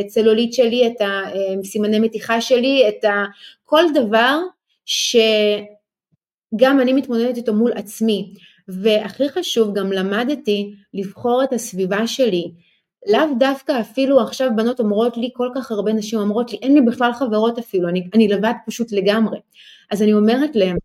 [0.00, 1.06] הצלולית שלי, את
[1.60, 3.04] הסימני מתיחה שלי, את
[3.64, 4.38] כל דבר
[4.84, 5.16] ש...
[6.56, 8.34] גם אני מתמודדת איתו מול עצמי,
[8.68, 12.52] והכי חשוב, גם למדתי לבחור את הסביבה שלי.
[13.08, 16.80] לאו דווקא אפילו עכשיו בנות אומרות לי, כל כך הרבה נשים אומרות לי, אין לי
[16.80, 19.38] בכלל חברות אפילו, אני, אני לבד פשוט לגמרי.
[19.90, 20.76] אז אני אומרת להם,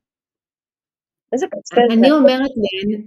[1.91, 3.01] אני אומרת להם,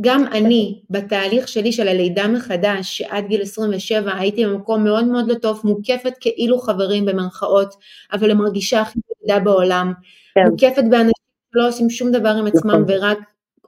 [0.00, 5.34] גם אני, בתהליך שלי של הלידה מחדש, שעד גיל 27 הייתי במקום מאוד מאוד לא
[5.34, 7.74] טוב, מוקפת כאילו חברים במרכאות,
[8.12, 9.92] אבל המרגישה הכי ידידה בעולם,
[10.34, 10.40] כן.
[10.50, 11.19] מוקפת באנשים
[11.52, 12.84] לא עושים שום דבר עם עצמם נכון.
[12.88, 13.18] ורק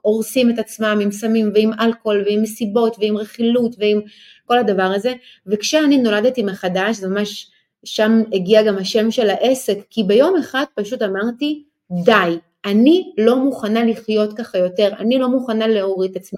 [0.01, 4.01] הורסים את עצמם עם סמים ועם אלכוהול ועם מסיבות ועם רכילות ועם
[4.45, 5.13] כל הדבר הזה
[5.47, 7.51] וכשאני נולדתי מחדש זה ממש
[7.85, 11.63] שם הגיע גם השם של העסק כי ביום אחד פשוט אמרתי
[12.05, 16.37] די אני לא מוכנה לחיות ככה יותר אני לא מוכנה להוריד את עצמי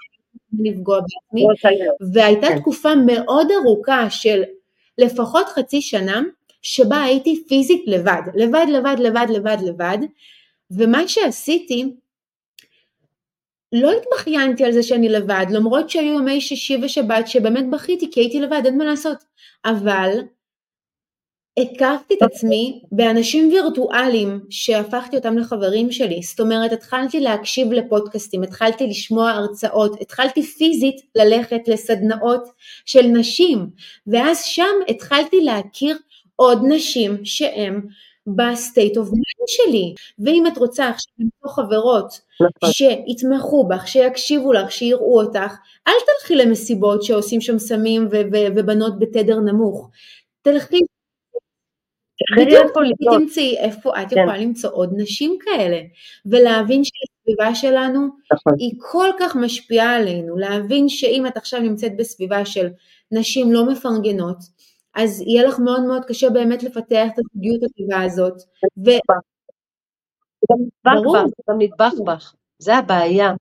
[0.60, 1.46] לפגוע בעצמי
[2.14, 2.60] והייתה כן.
[2.60, 4.43] תקופה מאוד ארוכה של
[4.98, 6.22] לפחות חצי שנה
[6.62, 9.98] שבה הייתי פיזית לבד לבד לבד לבד לבד לבד
[10.72, 11.86] ומה שעשיתי,
[13.72, 18.39] לא התבכיינתי על זה שאני לבד, למרות שהיו ימי שישי ושבת שבאמת בכיתי כי הייתי
[18.39, 19.18] לבד, אין מה לעשות.
[19.66, 20.20] אבל
[21.59, 26.22] הקפתי את עצמי באנשים וירטואליים שהפכתי אותם לחברים שלי.
[26.22, 32.43] זאת אומרת, התחלתי להקשיב לפודקאסטים, התחלתי לשמוע הרצאות, התחלתי פיזית ללכת לסדנאות
[32.86, 33.70] של נשים,
[34.07, 35.97] ואז שם התחלתי להכיר
[36.36, 37.82] עוד נשים שהן
[38.28, 39.93] ב state of mind שלי.
[40.19, 42.69] ואם את רוצה עכשיו למצוא חברות נכון.
[42.71, 45.53] שיתמכו בך, שיקשיבו לך, שיראו אותך,
[45.88, 48.07] אל תלכי למסיבות שעושים שם סמים
[48.55, 49.89] ובנות בתדר נמוך.
[50.41, 50.80] תלכי
[52.38, 52.71] בדיוק,
[53.17, 54.19] תמצאי איפה את כן.
[54.19, 55.80] יכולה למצוא עוד נשים כאלה,
[56.26, 58.53] ולהבין שהסביבה שלנו נכון.
[58.59, 62.67] היא כל כך משפיעה עלינו, להבין שאם את עכשיו נמצאת בסביבה של
[63.11, 64.38] נשים לא מפרגנות,
[64.96, 68.41] אז יהיה לך מאוד מאוד קשה באמת לפתח את הזוגיות הטובה הזאת.
[68.86, 68.89] ו...
[70.84, 71.18] ברור.
[71.28, 73.34] זה גם נדבק בך, זה הבעיה.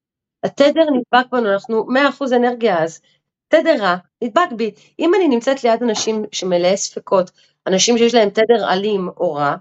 [0.44, 1.86] התדר נדבק בנו, אנחנו
[2.30, 3.00] 100% אנרגיה אז.
[3.48, 4.74] תדר רע, נדבק בי.
[4.98, 7.30] אם אני נמצאת ליד אנשים שמלאי ספקות,
[7.66, 9.56] אנשים שיש להם תדר אלים או רע,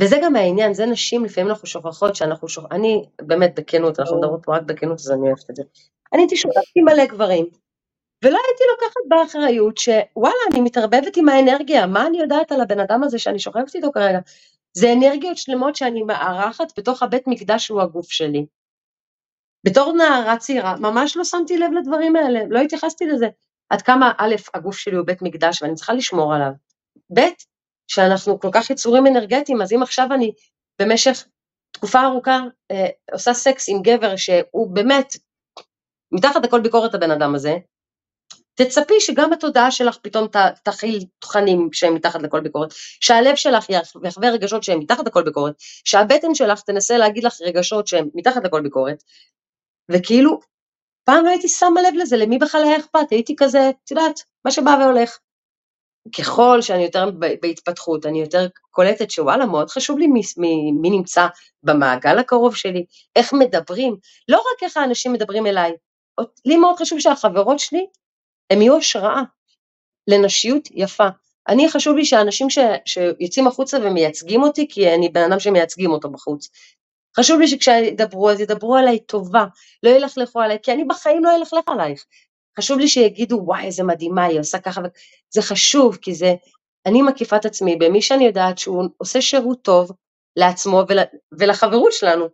[0.00, 4.40] וזה גם העניין, זה נשים, לפעמים אנחנו שוכחות שאנחנו שוכחות, אני באמת בכנות, אנחנו מדברות
[4.44, 5.62] פה רק בכנות, אז אני אוהבת את זה.
[6.12, 7.46] אני הייתי שוכחת מלא גברים,
[8.24, 13.02] ולא הייתי לוקחת באחריות שוואלה, אני מתערבבת עם האנרגיה, מה אני יודעת על הבן אדם
[13.04, 14.18] הזה שאני שוכבת איתו כרגע?
[14.72, 18.46] זה אנרגיות שלמות שאני מארחת בתוך הבית מקדש שהוא הגוף שלי.
[19.66, 23.28] בתור נערה צעירה, ממש לא שמתי לב לדברים האלה, לא התייחסתי לזה.
[23.70, 26.50] עד כמה א', הגוף שלי הוא בית מקדש ואני צריכה לשמור עליו.
[27.14, 27.20] ב',
[27.88, 30.32] שאנחנו כל כך יצורים אנרגטיים, אז אם עכשיו אני
[30.82, 31.26] במשך
[31.70, 32.40] תקופה ארוכה
[32.70, 35.12] אה, עושה סקס עם גבר שהוא באמת,
[36.12, 37.56] מתחת לכל ביקורת הבן אדם הזה,
[38.58, 40.26] תצפי שגם התודעה שלך פתאום
[40.62, 43.66] תכיל תכנים שהם מתחת לכל ביקורת, שהלב שלך
[44.04, 45.54] יחווה רגשות שהם מתחת לכל ביקורת,
[45.84, 49.02] שהבטן שלך תנסה להגיד לך רגשות שהם מתחת לכל ביקורת,
[49.90, 50.40] וכאילו
[51.04, 54.50] פעם לא הייתי שמה לב לזה, למי בכלל היה אכפת, הייתי כזה, את יודעת, מה
[54.50, 55.18] שבא והולך.
[56.18, 57.10] ככל שאני יותר
[57.42, 61.26] בהתפתחות, אני יותר קולטת שוואלה, מאוד חשוב לי מי, מי, מי נמצא
[61.62, 62.84] במעגל הקרוב שלי,
[63.16, 63.96] איך מדברים,
[64.28, 65.72] לא רק איך האנשים מדברים אליי,
[66.44, 67.86] לי מאוד חשוב שהחברות שלי,
[68.50, 69.22] הם יהיו השראה
[70.08, 71.08] לנשיות יפה.
[71.48, 76.10] אני חשוב לי שאנשים ש, שיוצאים החוצה ומייצגים אותי, כי אני בן אדם שמייצגים אותו
[76.10, 76.48] בחוץ,
[77.16, 79.44] חשוב לי שכשידברו אז ידברו עליי טובה,
[79.82, 82.04] לא ילכלכו עליי, כי אני בחיים לא אלכלך עלייך.
[82.58, 84.80] חשוב לי שיגידו וואי איזה מדהימה היא עושה ככה,
[85.30, 86.34] זה חשוב כי זה,
[86.86, 89.92] אני מקיפה את עצמי במי שאני יודעת שהוא עושה שירות טוב
[90.36, 90.98] לעצמו ול,
[91.38, 92.26] ולחברות שלנו.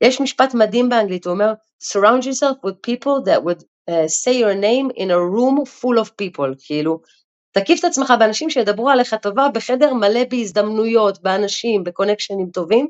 [0.00, 1.52] יש משפט מדהים באנגלית, הוא אומר
[1.84, 6.10] surround yourself with people that would uh, say your name in a room full of
[6.16, 7.00] people, כאילו,
[7.52, 12.86] תקיף את עצמך באנשים שידברו עליך טובה בחדר מלא בהזדמנויות, באנשים, בקונקשנים טובים,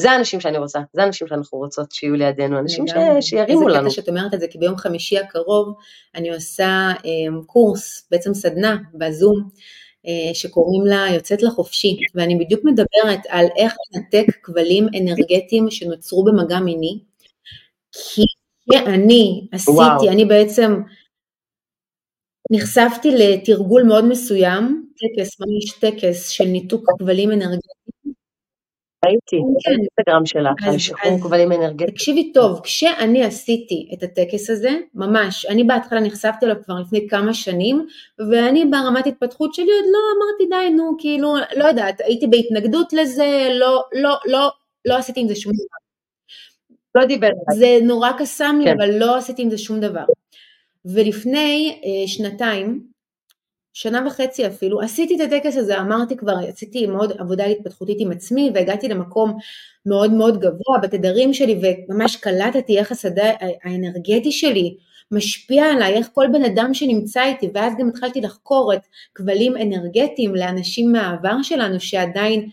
[0.00, 2.90] זה האנשים שאני רוצה, זה האנשים שאנחנו רוצות שיהיו לידינו, אנשים ש...
[3.20, 3.68] שירימו לנו.
[3.68, 5.74] איזה קטע שאת אומרת את זה, כי ביום חמישי הקרוב
[6.14, 9.48] אני עושה um, קורס, בעצם סדנה בזום,
[10.06, 16.58] uh, שקוראים לה יוצאת לחופשי, ואני בדיוק מדברת על איך לנתק כבלים אנרגטיים שנוצרו במגע
[16.58, 16.98] מיני,
[17.92, 18.22] כי
[18.76, 20.08] אני עשיתי, וואו.
[20.08, 20.80] אני בעצם
[22.52, 27.78] נחשפתי לתרגול מאוד מסוים, טקס, ממש טקס של ניתוק כבלים אנרגטיים.
[29.04, 29.70] ראיתי, כן.
[29.70, 31.90] באינסטגרם שלך, על שחרור כבלים אנרגטיים.
[31.90, 37.34] תקשיבי טוב, כשאני עשיתי את הטקס הזה, ממש, אני בהתחלה נחשפתי אליו כבר לפני כמה
[37.34, 37.86] שנים,
[38.30, 43.48] ואני ברמת התפתחות שלי עוד לא אמרתי די, נו, כאילו, לא יודעת, הייתי בהתנגדות לזה,
[43.50, 44.50] לא, לא, לא,
[44.84, 45.87] לא עשיתי עם זה שום דבר.
[46.94, 47.28] לא דיבר.
[47.54, 48.76] זה נורא קסם לי, כן.
[48.80, 50.04] אבל לא עשיתי עם זה שום דבר.
[50.84, 52.84] ולפני אה, שנתיים,
[53.72, 58.50] שנה וחצי אפילו, עשיתי את הטקס הזה, אמרתי כבר, עשיתי מאוד עבודה התפתחותית עם עצמי
[58.54, 59.38] והגעתי למקום
[59.86, 63.30] מאוד מאוד גבוה בתדרים שלי וממש קלטתי איך השדה
[63.64, 64.76] האנרגטי שלי
[65.10, 68.80] משפיע עליי, איך כל בן אדם שנמצא איתי ואז גם התחלתי לחקור את
[69.14, 72.48] כבלים אנרגטיים לאנשים מהעבר שלנו שעדיין,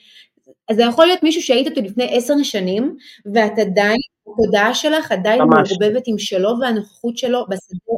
[0.69, 2.97] אז זה יכול להיות מישהו שהיית איתו לפני עשר שנים
[3.33, 3.99] ואת עדיין
[4.33, 7.93] התודעה שלך עדיין מעורבבת עם שלו והנוכחות שלו בשדה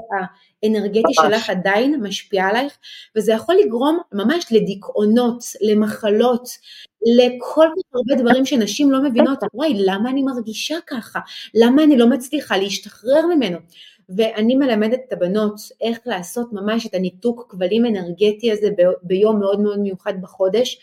[0.64, 1.32] האנרגטי ממש.
[1.32, 2.78] שלך עדיין משפיעה עלייך
[3.16, 6.50] וזה יכול לגרום ממש לדיכאונות, למחלות,
[7.18, 11.20] לכל כך הרבה דברים שנשים לא מבינות, וואי למה אני מרגישה ככה,
[11.56, 13.58] למה אני לא מצליחה להשתחרר ממנו?
[14.10, 18.70] ואני מלמדת את הבנות איך לעשות ממש את הניתוק כבלים אנרגטי הזה
[19.04, 20.80] ביום מאוד מאוד מיוחד בחודש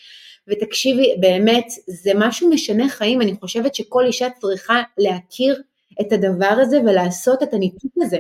[0.49, 5.62] ותקשיבי, באמת, זה משהו משנה חיים, אני חושבת שכל אישה צריכה להכיר
[6.01, 8.16] את הדבר הזה ולעשות את הניתוק הזה.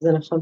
[0.00, 0.40] זה נכון.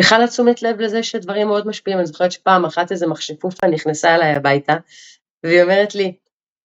[0.00, 4.14] בכלל את תשומת לב לזה שדברים מאוד משפיעים, אני זוכרת שפעם אחת איזה מכשפופה נכנסה
[4.14, 4.76] אליי הביתה,
[5.44, 6.16] והיא אומרת לי,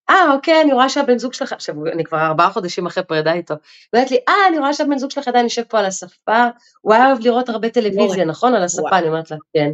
[0.09, 3.53] אה, אוקיי, אני רואה שהבן זוג שלך, עכשיו, אני כבר ארבעה חודשים אחרי פרידה איתו,
[3.53, 3.61] היא
[3.93, 6.47] אומרת לי, אה, אני רואה שהבן זוג שלך עדיין יושב פה על הספה,
[6.81, 8.55] הוא היה אוהב לראות הרבה טלוויזיה, נכון?
[8.55, 9.71] על הספה, אני אומרת לה, כן.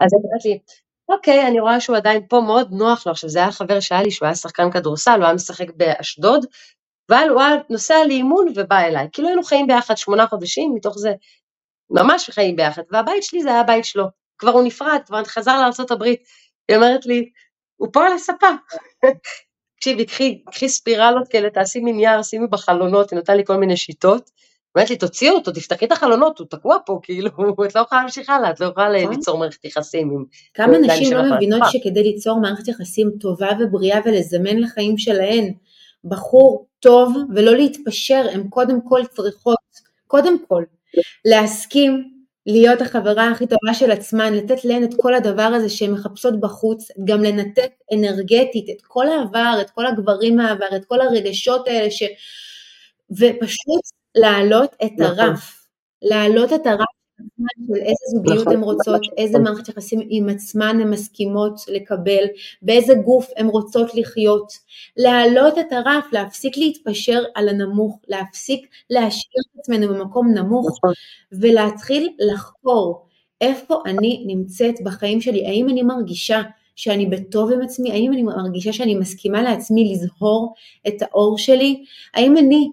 [0.00, 0.58] אז היא אומרת לי,
[1.08, 3.12] אוקיי, אני רואה שהוא עדיין פה, מאוד נוח לו.
[3.12, 6.46] עכשיו, זה היה חבר שהיה לי, שהוא היה שחקן כדורסל, הוא היה משחק באשדוד,
[7.10, 9.08] אבל הוא היה נוסע לאימון ובא אליי.
[9.12, 11.12] כאילו היינו חיים ביחד שמונה חודשים, מתוך זה
[11.90, 14.04] ממש חיים ביחד, והבית שלי זה היה הבית שלו.
[14.38, 16.02] כבר הוא נפרד, כבר חזר לארה"ב.
[16.68, 17.30] היא אומרת לי,
[17.76, 18.46] הוא פה על הספה.
[19.76, 20.06] תקשיבי,
[20.52, 24.30] קחי, ספירלות כאלה, תעשי מנייר, שימי בחלונות, היא נתנה לי כל מיני שיטות.
[24.74, 27.28] אומרת לי, תוציאי אותו, תפתחי את החלונות, הוא תקוע פה, כאילו,
[27.66, 29.14] את לא יכולה להמשיך הלאה, את לא יכולה נכון.
[29.14, 30.24] ליצור מערכת יחסים עם...
[30.54, 35.52] כמה נשים לא מבינות שכדי ליצור מערכת יחסים טובה ובריאה ולזמן לחיים שלהן
[36.04, 39.58] בחור טוב ולא להתפשר, הן קודם כל צריכות,
[40.06, 40.64] קודם כל,
[41.24, 42.08] להסכים
[42.46, 46.88] להיות החברה הכי טובה של עצמן, לתת להן את כל הדבר הזה שהן מחפשות בחוץ,
[47.04, 52.02] גם לנתק אנרגטית את כל העבר, את כל הגברים מהעבר, את כל הרגשות האלה, ש...
[53.10, 55.18] ופשוט להעלות את נכון.
[55.18, 55.66] הרף,
[56.02, 57.02] להעלות את הרף
[57.66, 59.14] של איזה זוגיות נכון, הן רוצות, נכון.
[59.16, 62.24] איזה מערכת יחסים עם עצמן הן מסכימות לקבל,
[62.62, 64.52] באיזה גוף הן רוצות לחיות,
[64.96, 70.92] להעלות את הרף, להפסיק להתפשר על הנמוך, להפסיק להשאיר את עצמנו במקום נמוך, נכון.
[71.32, 73.06] ולהתחיל לחקור
[73.40, 76.42] איפה אני נמצאת בחיים שלי, האם אני מרגישה
[76.76, 80.54] שאני בטוב עם עצמי, האם אני מרגישה שאני מסכימה לעצמי לזהור
[80.88, 81.84] את האור שלי,
[82.14, 82.70] האם אני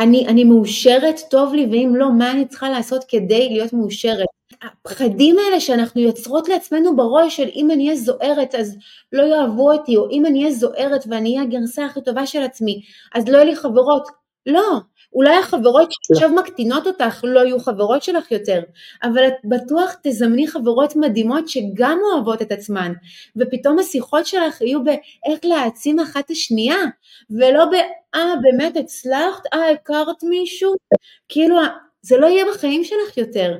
[0.00, 4.26] אני, אני מאושרת, טוב לי, ואם לא, מה אני צריכה לעשות כדי להיות מאושרת?
[4.62, 8.76] הפחדים האלה שאנחנו יוצרות לעצמנו בראש של אם אני אהיה זוהרת אז
[9.12, 12.82] לא יאהבו אותי, או אם אני אהיה זוהרת ואני אהיה הגרסה הכי טובה של עצמי,
[13.14, 14.19] אז לא יהיו לי חברות.
[14.46, 14.80] לא,
[15.12, 18.62] אולי החברות שעכשיו מקטינות אותך לא יהיו חברות שלך יותר,
[19.02, 22.92] אבל את בטוח תזמני חברות מדהימות שגם אוהבות את עצמן,
[23.36, 26.76] ופתאום השיחות שלך יהיו באיך להעצים אחת את השנייה,
[27.30, 27.74] ולא ב,
[28.14, 30.74] אה באמת הצלחת, אה הכרת מישהו,
[31.28, 31.56] כאילו
[32.02, 33.56] זה לא יהיה בחיים שלך יותר.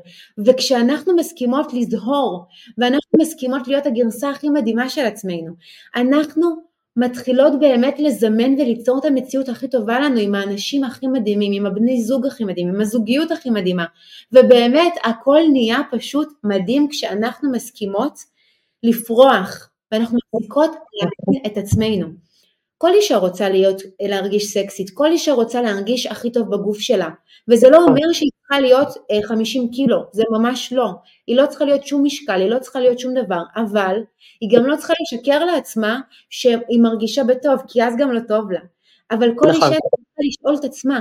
[0.46, 2.44] וכשאנחנו מסכימות לזהור,
[2.78, 5.52] ואנחנו מסכימות להיות הגרסה הכי מדהימה של עצמנו,
[5.96, 11.66] אנחנו מתחילות באמת לזמן וליצור את המציאות הכי טובה לנו עם האנשים הכי מדהימים, עם
[11.66, 13.84] הבני זוג הכי מדהימים, עם הזוגיות הכי מדהימה,
[14.32, 18.18] ובאמת הכל נהיה פשוט מדהים כשאנחנו מסכימות
[18.82, 22.06] לפרוח, ואנחנו מפסיקות להבין את עצמנו.
[22.78, 27.08] כל אישה רוצה להיות, להרגיש סקסית, כל אישה רוצה להרגיש הכי טוב בגוף שלה,
[27.48, 28.88] וזה לא אומר שהיא צריכה להיות
[29.24, 30.90] 50 אה, קילו, זה ממש לא.
[31.26, 33.96] היא לא צריכה להיות שום משקל, היא לא צריכה להיות שום דבר, אבל
[34.40, 38.60] היא גם לא צריכה לשקר לעצמה שהיא מרגישה בטוב, כי אז גם לא טוב לה.
[39.10, 39.50] אבל כל נכון.
[39.50, 41.00] אישה צריכה לשאול את עצמה,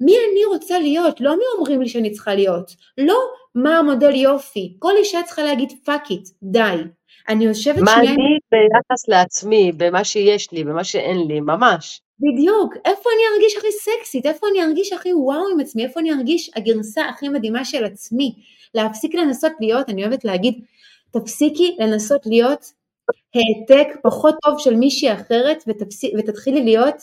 [0.00, 1.20] מי אני רוצה להיות?
[1.20, 2.74] לא מי אומרים לי שאני צריכה להיות.
[2.98, 3.18] לא
[3.54, 4.76] מה המודל יופי.
[4.78, 6.82] כל אישה צריכה להגיד fuck it, די.
[7.28, 7.96] אני יושבת שנייה...
[7.96, 12.00] מה אני ביחס לעצמי, במה שיש לי, במה שאין לי, ממש.
[12.18, 16.12] בדיוק, איפה אני ארגיש הכי סקסית, איפה אני ארגיש הכי וואו עם עצמי, איפה אני
[16.12, 18.34] ארגיש הגרסה הכי מדהימה של עצמי.
[18.74, 20.64] להפסיק לנסות להיות, אני אוהבת להגיד,
[21.10, 22.72] תפסיקי לנסות להיות
[23.34, 26.96] העתק פחות טוב של מישהי אחרת ותפסיק, ותתחילי להיות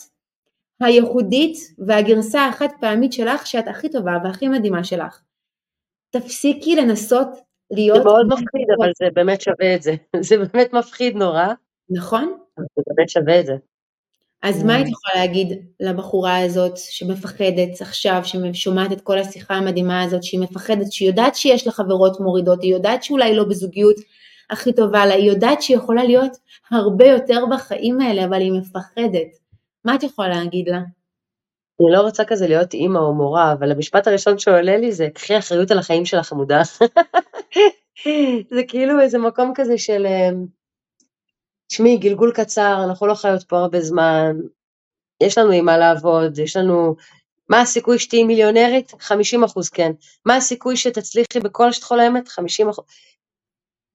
[0.80, 1.56] הייחודית
[1.86, 5.20] והגרסה החד פעמית שלך שאת הכי טובה והכי מדהימה שלך.
[6.10, 7.28] תפסיקי לנסות
[7.70, 7.98] להיות...
[7.98, 9.94] זה מאוד מפחיד, אבל זה באמת שווה את זה.
[10.28, 11.46] זה באמת מפחיד נורא.
[11.90, 12.38] נכון.
[12.56, 13.54] זה באמת שווה את זה.
[14.42, 15.48] אז מה היית יכולה להגיד
[15.80, 18.22] לבחורה הזאת שמפחדת עכשיו,
[18.52, 22.72] ששומעת את כל השיחה המדהימה הזאת, שהיא מפחדת, שהיא יודעת שיש לה חברות מורידות, היא
[22.72, 23.96] יודעת שאולי לא בזוגיות
[24.50, 26.32] הכי טובה לה, היא יודעת שהיא יכולה להיות
[26.70, 29.28] הרבה יותר בחיים האלה, אבל היא מפחדת.
[29.84, 30.78] מה את יכולה להגיד לה?
[31.80, 35.38] אני לא רוצה כזה להיות אימא או מורה, אבל המשפט הראשון שעולה לי זה, קחי
[35.38, 36.62] אחריות על החיים שלך, עמודה.
[38.54, 40.46] זה כאילו איזה מקום כזה של, אמ,
[41.72, 44.36] תשמעי, גלגול קצר, אנחנו לא חיות פה הרבה זמן,
[45.22, 46.96] יש לנו עם מה לעבוד, יש לנו...
[47.48, 48.92] מה הסיכוי שתהיי מיליונרית?
[49.00, 49.92] 50 אחוז כן.
[50.26, 52.28] מה הסיכוי שתצליחי בכל שאת חולמת?
[52.28, 52.84] 50 אחוז.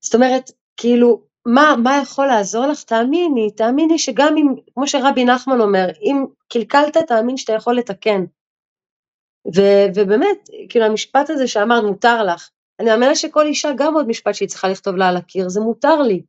[0.01, 2.83] זאת אומרת, כאילו, מה, מה יכול לעזור לך?
[2.83, 8.23] תאמיני, תאמיני שגם אם, כמו שרבי נחמן אומר, אם קלקלת, תאמין שאתה יכול לתקן.
[9.55, 9.61] ו,
[9.95, 12.49] ובאמת, כאילו המשפט הזה שאמרת, מותר לך.
[12.79, 16.01] אני מאמינה שכל אישה, גם עוד משפט שהיא צריכה לכתוב לה על הקיר, זה מותר
[16.01, 16.21] לי.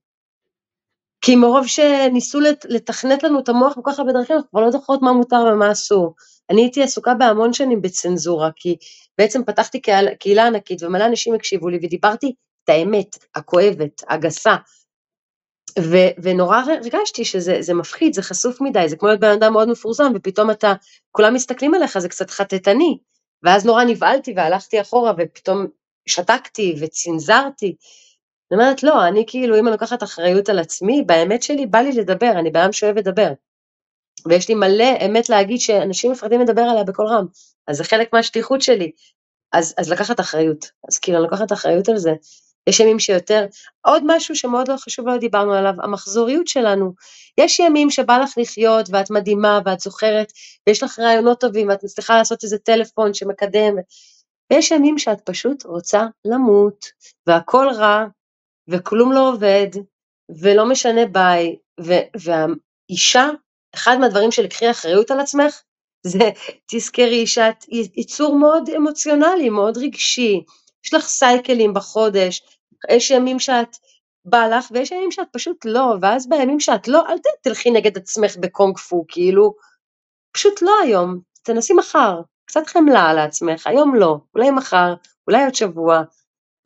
[1.21, 5.03] כי מרוב שניסו לתכנת לנו את המוח כל כך הרבה דרכים, אנחנו כבר לא זוכרות
[5.03, 6.15] מה מותר ומה אסור.
[6.51, 8.77] אני הייתי עסוקה בהמון שנים בצנזורה, כי
[9.19, 9.81] בעצם פתחתי
[10.21, 12.33] קהילה ענקית ומלא אנשים הקשיבו לי ודיברתי
[12.65, 14.57] את האמת, הכואבת, הגסה.
[15.79, 20.13] ו- ונורא הרגשתי שזה מפחיד, זה חשוף מדי, זה כמו להיות בן אדם מאוד מפורסם,
[20.15, 20.73] ופתאום אתה,
[21.11, 22.99] כולם מסתכלים עליך, זה קצת חטטני.
[23.43, 25.67] ואז נורא נבהלתי והלכתי אחורה, ופתאום
[26.07, 27.77] שתקתי וצנזרתי.
[28.53, 31.93] אני אומרת, לא, אני כאילו, אם אני לוקחת אחריות על עצמי, באמת שלי בא לי
[31.93, 33.33] לדבר, אני בן שאוהב לדבר.
[34.27, 37.27] ויש לי מלא אמת להגיד שאנשים מפחדים לדבר עליה בקול רם,
[37.69, 38.91] אז זה חלק מהשליחות שלי.
[39.53, 42.13] אז, אז לקחת אחריות, אז כאילו אני לוקחת אחריות על זה.
[42.69, 43.47] יש ימים שיותר.
[43.87, 46.93] עוד משהו שמאוד לא חשוב, לא דיברנו עליו, המחזוריות שלנו.
[47.39, 50.33] יש ימים שבא לך לחיות ואת מדהימה ואת זוכרת,
[50.67, 53.75] ויש לך רעיונות טובים ואת מצליחה לעשות איזה טלפון שמקדם,
[54.53, 56.87] ויש ימים שאת פשוט רוצה למות,
[57.27, 58.05] והכל רע,
[58.69, 59.69] וכלום לא עובד,
[60.41, 61.57] ולא משנה ביי,
[62.17, 63.29] והאישה,
[63.75, 65.63] אחד מהדברים של לקחי אחריות על עצמך,
[66.07, 66.31] זה
[66.71, 67.65] תזכרי שאת
[67.97, 70.43] יצור מאוד אמוציונלי, מאוד רגשי,
[70.85, 72.43] יש לך סייקלים בחודש,
[72.91, 73.77] יש ימים שאת
[74.25, 78.37] בא לך ויש ימים שאת פשוט לא, ואז בימים שאת לא, אל תלכי נגד עצמך
[78.37, 79.55] בקונג פו, כאילו,
[80.33, 84.95] פשוט לא היום, תנסי מחר, קצת חמלה על עצמך, היום לא, אולי מחר,
[85.27, 86.03] אולי עוד שבוע,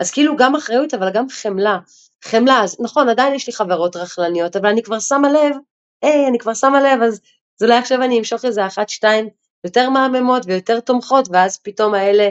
[0.03, 1.79] אז כאילו גם אחריות אבל גם חמלה,
[2.25, 5.57] חמלה, אז נכון, עדיין יש לי חברות רכלניות, אבל אני כבר שמה לב,
[6.03, 7.21] היי, אני כבר שמה לב, אז
[7.61, 9.29] אז אולי עכשיו אני אמשוך איזה אחת, שתיים
[9.65, 12.29] יותר מהממות ויותר תומכות, ואז פתאום האלה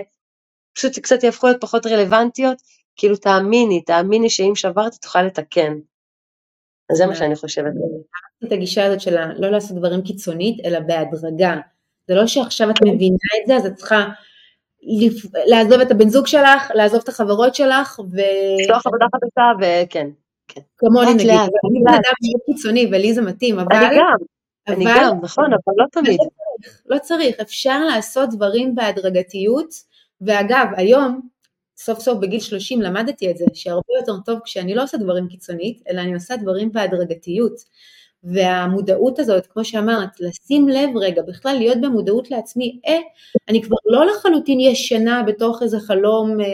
[0.73, 2.61] פשוט קצת יהפכו להיות פחות רלוונטיות,
[2.95, 5.73] כאילו תאמיני, תאמיני שאם שברת תוכל לתקן.
[6.91, 7.71] אז זה מה שאני חושבת.
[8.47, 11.55] את הגישה הזאת של לא לעשות דברים קיצונית, אלא בהדרגה.
[12.07, 14.05] זה לא שעכשיו את מבינה את זה, אז את צריכה
[15.45, 18.17] לעזוב את הבן זוג שלך, לעזוב את החברות שלך, ו...
[18.61, 20.07] לפתוח עבודה חדשה, וכן.
[20.47, 20.61] כן.
[20.77, 23.75] כמוני נגיד, אני בן אדם מאוד קיצוני ולי זה מתאים, אבל...
[23.75, 24.17] אני גם,
[24.67, 26.19] אני גם, נכון, אבל לא תמיד.
[26.19, 29.69] לא לא צריך, אפשר לעשות דברים בהדרגתיות,
[30.21, 31.21] ואגב, היום,
[31.77, 35.83] סוף סוף בגיל 30 למדתי את זה, שהרבה יותר טוב כשאני לא עושה דברים קיצונית,
[35.89, 37.53] אלא אני עושה דברים בהדרגתיות.
[38.23, 42.97] והמודעות הזאת, כמו שאמרת, לשים לב רגע, בכלל להיות במודעות לעצמי, אה,
[43.49, 46.45] אני כבר לא לחלוטין ישנה בתוך איזה חלום אה,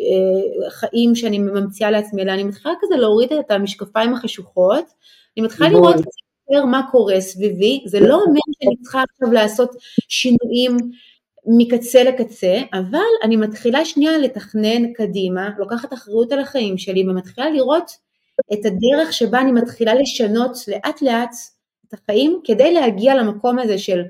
[0.00, 4.84] אה, חיים שאני ממציאה לעצמי, אלא אני מתחילה כזה להוריד את המשקפיים החשוכות,
[5.36, 5.96] אני מתחילה לראות
[6.50, 9.70] יותר מה קורה סביבי, זה לא אומר שאני צריכה עכשיו לעשות
[10.08, 10.76] שינויים
[11.46, 17.90] מקצה לקצה, אבל אני מתחילה שנייה לתכנן קדימה, לוקחת אחריות על החיים שלי ומתחילה לראות
[18.52, 21.34] את הדרך שבה אני מתחילה לשנות לאט לאט
[21.88, 24.02] את החיים כדי להגיע למקום הזה של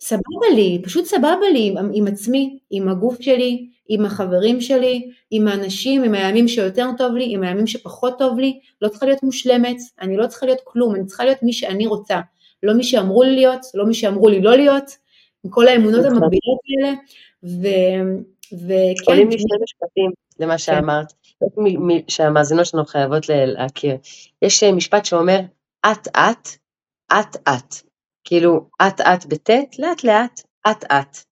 [0.00, 5.48] סבבה לי, פשוט סבבה לי עם, עם עצמי, עם הגוף שלי, עם החברים שלי, עם
[5.48, 9.76] האנשים, עם הימים שיותר טוב לי, עם הימים שפחות טוב לי, לא צריכה להיות מושלמת,
[10.00, 12.20] אני לא צריכה להיות כלום, אני צריכה להיות מי שאני רוצה,
[12.62, 14.90] לא מי שאמרו לי להיות, לא מי שאמרו לי לא להיות,
[15.44, 16.12] עם כל האמונות נכון.
[16.12, 16.94] המקבילות האלה,
[17.44, 17.66] ו...
[18.52, 19.04] וכן.
[19.06, 20.58] עולים לי שני משפטים למה כן.
[20.58, 21.12] שאמרת,
[22.08, 23.96] שהמאזינות שלנו חייבות להכיר.
[24.42, 25.40] יש אה, משפט שאומר,
[25.86, 26.08] את
[27.48, 27.74] את.
[28.24, 31.30] כאילו, את בטית, לאט לאט, את את.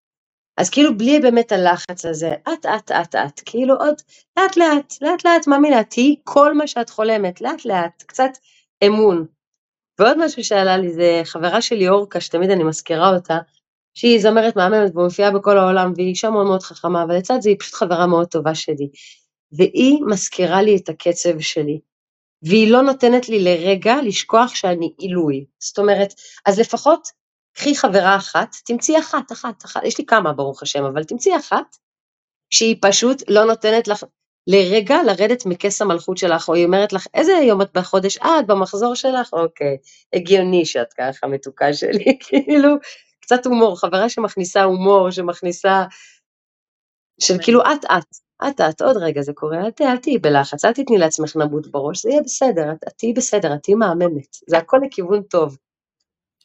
[0.57, 3.95] אז כאילו בלי באמת הלחץ הזה, את את את את, כאילו עוד
[4.37, 8.31] לאט לאט, לאט לאט מאמינה, תהיי כל מה שאת חולמת, לאט לאט, קצת
[8.87, 9.25] אמון.
[9.99, 13.37] ועוד משהו שעלה לי זה חברה שלי אורקה, שתמיד אני מזכירה אותה,
[13.93, 17.57] שהיא זמרת מהממת ומופיעה בכל העולם והיא אישה מאוד מאוד חכמה, אבל לצד זה היא
[17.59, 18.89] פשוט חברה מאוד טובה שלי.
[19.51, 21.79] והיא מזכירה לי את הקצב שלי,
[22.41, 25.45] והיא לא נותנת לי לרגע לשכוח שאני עילוי.
[25.59, 26.13] זאת אומרת,
[26.45, 27.07] אז לפחות
[27.53, 31.75] קחי חברה אחת, תמצאי אחת, אחת, אחת, יש לי כמה ברוך השם, אבל תמצאי אחת,
[32.49, 34.03] שהיא פשוט לא נותנת לך
[34.47, 38.17] לרגע לרדת מכס המלכות שלך, או היא אומרת לך, איזה יום את בחודש?
[38.17, 39.33] אה, את במחזור שלך?
[39.33, 39.77] אוקיי,
[40.13, 42.69] הגיוני שאת ככה מתוקה שלי, כאילו,
[43.21, 45.83] קצת הומור, חברה שמכניסה הומור, שמכניסה,
[47.21, 47.85] של כאילו את
[48.47, 52.09] את, את עוד רגע זה קורה, אל, תהיי בלחץ, אל תתני לעצמך נבוט בראש, זה
[52.09, 55.57] יהיה בסדר, את תהיי בסדר, את תהיי מהממת, זה הכל לכיוון טוב.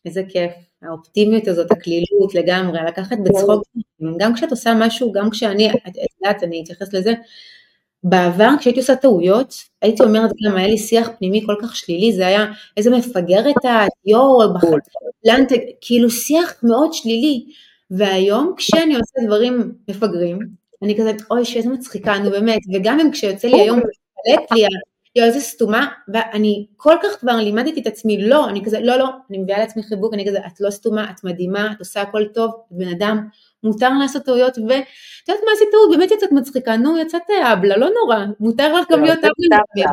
[0.04, 3.62] איזה כיף, האופטימיות הזאת, הקלילות לגמרי, לקחת בצחוק,
[4.18, 7.14] גם כשאת עושה משהו, גם כשאני, את יודעת, אני אתייחס לזה,
[8.04, 12.26] בעבר כשהייתי עושה טעויות, הייתי אומרת גם היה לי שיח פנימי כל כך שלילי, זה
[12.26, 14.54] היה איזה מפגרת את, יואו,
[15.80, 17.44] כאילו שיח מאוד שלילי,
[17.90, 20.38] והיום כשאני עושה דברים מפגרים,
[20.84, 24.66] אני כזה, אוי, שאיזה מצחיקה, נו באמת, וגם אם כשיוצא לי היום, מתפלט לי,
[25.16, 29.08] יואו, איזה סתומה, ואני כל כך כבר לימדתי את עצמי, לא, אני כזה, לא, לא,
[29.30, 32.52] אני מביאה לעצמי חיבוק, אני כזה, את לא סתומה, את מדהימה, את עושה הכל טוב,
[32.70, 33.28] בן אדם,
[33.62, 34.86] מותר לעשות טעויות, ואת
[35.28, 35.68] יודעת מה עשית?
[35.72, 39.90] טעות, באמת יצאת מצחיקה, נו, יצאת אבלה, לא נורא, מותר לך גם להיות אבלה.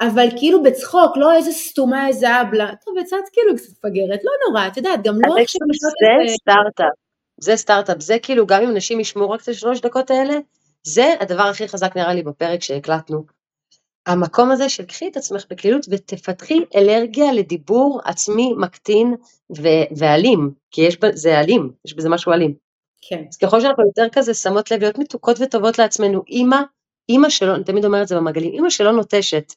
[0.00, 4.66] אבל כאילו בצחוק, לא איזה סתומה, איזה אבלה, טוב, יצאת כאילו קצת מפגרת, לא נורא,
[4.66, 5.60] את יודעת, גם לא עכשיו...
[5.78, 6.34] זה.
[6.34, 7.05] סטארט-אפ,
[7.40, 10.34] זה סטארט-אפ, זה כאילו, גם אם נשים ישמעו רק את השלוש דקות האלה,
[10.82, 13.24] זה הדבר הכי חזק נראה לי בפרק שהקלטנו.
[14.06, 19.14] המקום הזה של קחי את עצמך בקלילות ותפתחי אלרגיה לדיבור עצמי מקטין
[19.56, 22.54] ו- ואלים, כי יש בזה אלים, יש בזה משהו אלים.
[23.08, 23.24] כן.
[23.28, 26.60] אז ככל שאנחנו יותר כזה שמות לב להיות מתוקות וטובות לעצמנו, אימא,
[27.08, 29.52] אימא שלא, אני תמיד אומרת את זה במעגלים, אימא שלא נוטשת.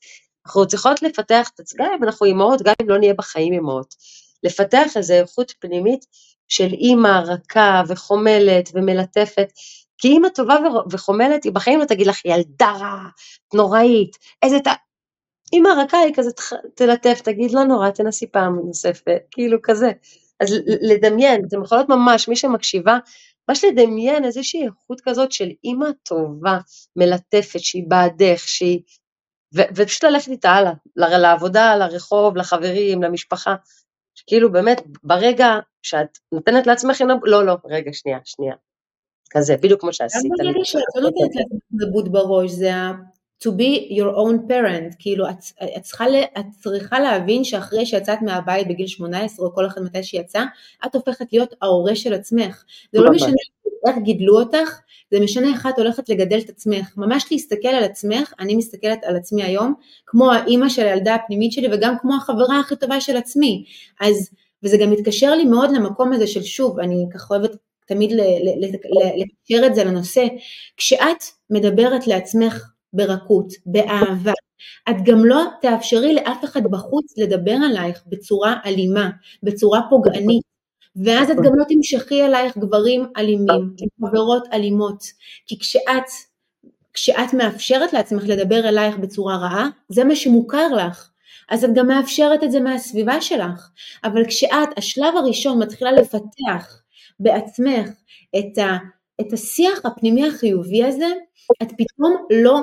[0.46, 3.96] אנחנו צריכות לפתח את עצמנו, אם אנחנו אימהות, גם אם לא נהיה בחיים אימהות.
[4.44, 6.06] לפתח איזו איכות פנימית
[6.50, 9.52] של אימא רכה וחומלת ומלטפת,
[9.98, 10.56] כי אימא טובה
[10.92, 13.10] וחומלת, היא בחיים לא תגיד לך, ילדה רעה,
[13.54, 14.68] נוראית, איזה ת...
[15.54, 16.30] אימא רכה היא כזה
[16.76, 19.92] תלטף, תגיד לא נורא, תנסי פעם נוספת, כאילו כזה.
[20.40, 22.98] אז לדמיין, אתם יכולות ממש, מי שמקשיבה,
[23.50, 26.60] ממש לדמיין איזושהי איכות כזאת של אימא טובה,
[26.96, 28.82] מלטפת, שהיא בעדך, שהיא...
[29.56, 33.56] ו- ופשוט ללכת איתה הלאה, לעבודה, לרחוב, לחברים, למשפחה.
[34.28, 38.56] כאילו באמת, ברגע שאת נותנת לעצמך, לא, לא, רגע, שנייה, שנייה.
[39.30, 40.32] כזה, בדיוק כמו שעשית.
[40.40, 42.92] גם ברגע שאת לא נותנת לעצמך נבוט בראש, זה ה...
[43.44, 45.38] to be your own parent, כאילו את,
[45.78, 46.06] את, צריכה,
[46.40, 50.44] את צריכה להבין שאחרי שיצאת מהבית בגיל 18 או כל אחד מתי שיצא,
[50.86, 52.64] את הופכת להיות ההורה של עצמך.
[52.92, 53.34] זה לא משנה
[53.88, 54.80] איך גידלו אותך,
[55.12, 56.94] זה משנה איך את הולכת לגדל את עצמך.
[56.98, 59.74] ממש להסתכל על עצמך, אני מסתכלת על עצמי היום,
[60.06, 63.66] כמו האימא של הילדה הפנימית שלי וגם כמו החברה הכי טובה של עצמי.
[64.02, 64.30] אז,
[64.64, 67.56] וזה גם מתקשר לי מאוד למקום הזה של שוב, אני ככה אוהבת
[67.88, 68.12] תמיד
[69.18, 70.24] לקשר את זה לנושא,
[70.78, 74.34] כשאת מדברת לעצמך ברכות, באהבה.
[74.90, 79.10] את גם לא תאפשרי לאף אחד בחוץ לדבר עלייך בצורה אלימה,
[79.44, 80.44] בצורה פוגענית,
[80.96, 85.04] ואז את גם לא תמשכי אלייך גברים אלימים, חברות אלימות,
[85.48, 86.10] כי כשאת,
[86.94, 91.10] כשאת מאפשרת לעצמך לדבר אלייך בצורה רעה, זה מה שמוכר לך.
[91.50, 93.70] אז את גם מאפשרת את זה מהסביבה שלך.
[94.04, 96.82] אבל כשאת, השלב הראשון מתחילה לפתח
[97.20, 97.90] בעצמך
[98.40, 98.78] את, ה,
[99.22, 101.08] את השיח הפנימי החיובי הזה,
[101.64, 102.60] את פתאום לא,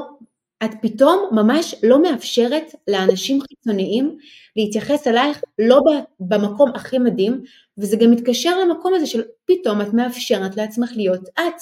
[0.64, 4.18] את פתאום ממש לא מאפשרת לאנשים חיצוניים
[4.56, 5.80] להתייחס אלייך לא
[6.20, 7.42] במקום הכי מדהים,
[7.78, 11.60] וזה גם מתקשר למקום הזה של פתאום את מאפשרת לעצמך להיות את.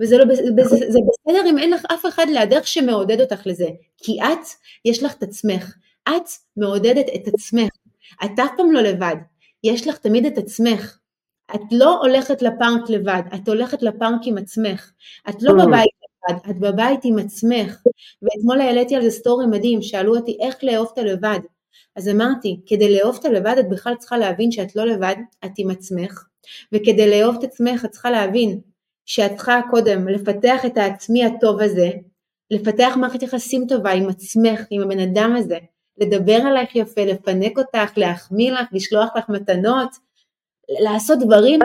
[0.00, 4.22] וזה לא, זה, זה בסדר אם אין לך אף אחד לידך שמעודד אותך לזה, כי
[4.22, 4.46] את,
[4.84, 5.76] יש לך את עצמך,
[6.08, 7.70] את מעודדת את עצמך,
[8.24, 9.16] את אף פעם לא לבד,
[9.64, 10.98] יש לך תמיד את עצמך,
[11.54, 14.92] את לא הולכת לפארק לבד, את הולכת לפארק עם עצמך,
[15.28, 15.54] את לא mm.
[15.54, 17.82] בבית לבד, את בבית עם עצמך,
[18.22, 21.40] ואתמול העליתי על זה סטורי מדהים, שאלו אותי איך לאהוב את הלבד,
[21.96, 25.70] אז אמרתי, כדי לאהוב את הלבד את בכלל צריכה להבין שאת לא לבד, את עם
[25.70, 26.24] עצמך,
[26.72, 28.60] וכדי לאהוב את עצמך את צריכה להבין
[29.06, 31.90] שאת צריכה קודם לפתח את העצמי הטוב הזה,
[32.50, 35.58] לפתח מערכת יחסים טובה עם עצמך, עם הבן אדם הזה,
[35.98, 39.96] לדבר עלייך יפה, לפנק אותך, להחמיא לך, לשלוח לך מתנות,
[40.80, 41.62] לעשות דברים.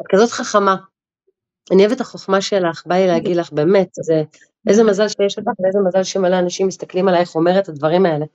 [0.00, 0.76] את כזאת חכמה.
[1.72, 4.22] אני אוהבת את החוכמה שלך, בא לי להגיד לך, באמת, זה,
[4.68, 8.26] איזה מזל שיש אותך ואיזה מזל שמלא אנשים מסתכלים עלייך אומרת את הדברים האלה.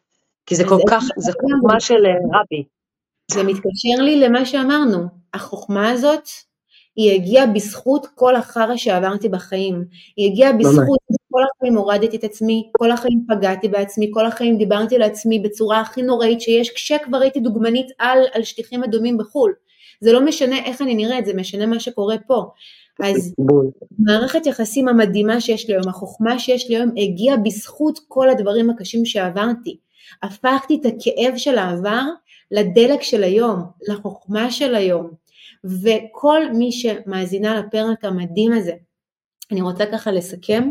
[0.45, 2.63] כי זה כל כך, זה חוכמה של אה, רבי.
[3.31, 5.03] זה מתקשר לי למה שאמרנו,
[5.33, 6.27] החוכמה הזאת,
[6.95, 9.85] היא הגיעה בזכות כל החרא שעברתי בחיים.
[10.17, 10.99] היא הגיעה בזכות
[11.33, 16.01] כל החיים הורדתי את עצמי, כל החיים פגעתי בעצמי, כל החיים דיברתי לעצמי בצורה הכי
[16.01, 19.53] נוראית שיש, כשכבר הייתי דוגמנית על על שטיחים אדומים בחו"ל.
[20.01, 22.43] זה לא משנה איך אני נראית, זה משנה מה שקורה פה.
[23.03, 23.33] אז
[23.99, 29.05] מערכת יחסים המדהימה שיש לי היום, החוכמה שיש לי היום, הגיעה בזכות כל הדברים הקשים
[29.05, 29.77] שעברתי.
[30.23, 32.01] הפכתי את הכאב של העבר
[32.51, 35.11] לדלק של היום, לחוכמה של היום.
[35.63, 38.73] וכל מי שמאזינה לפרק המדהים הזה,
[39.51, 40.69] אני רוצה ככה לסכם,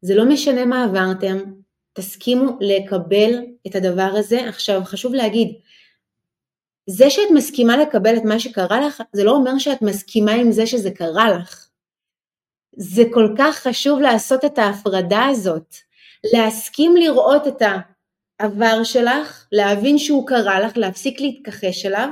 [0.00, 1.38] זה לא משנה מה עברתם,
[1.92, 4.48] תסכימו לקבל את הדבר הזה.
[4.48, 5.48] עכשיו חשוב להגיד,
[6.86, 10.66] זה שאת מסכימה לקבל את מה שקרה לך, זה לא אומר שאת מסכימה עם זה
[10.66, 11.68] שזה קרה לך.
[12.76, 15.74] זה כל כך חשוב לעשות את ההפרדה הזאת,
[16.34, 17.62] להסכים לראות את
[18.40, 22.08] העבר שלך, להבין שהוא קרה לך, להפסיק להתכחש אליו,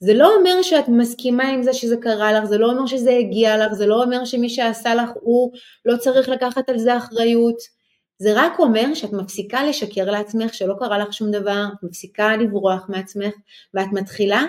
[0.00, 3.66] זה לא אומר שאת מסכימה עם זה שזה קרה לך, זה לא אומר שזה הגיע
[3.66, 5.52] לך, זה לא אומר שמי שעשה לך הוא
[5.84, 7.56] לא צריך לקחת על זה אחריות,
[8.18, 13.34] זה רק אומר שאת מפסיקה לשקר לעצמך שלא קרה לך שום דבר, מפסיקה לברוח מעצמך
[13.74, 14.42] ואת מתחילה,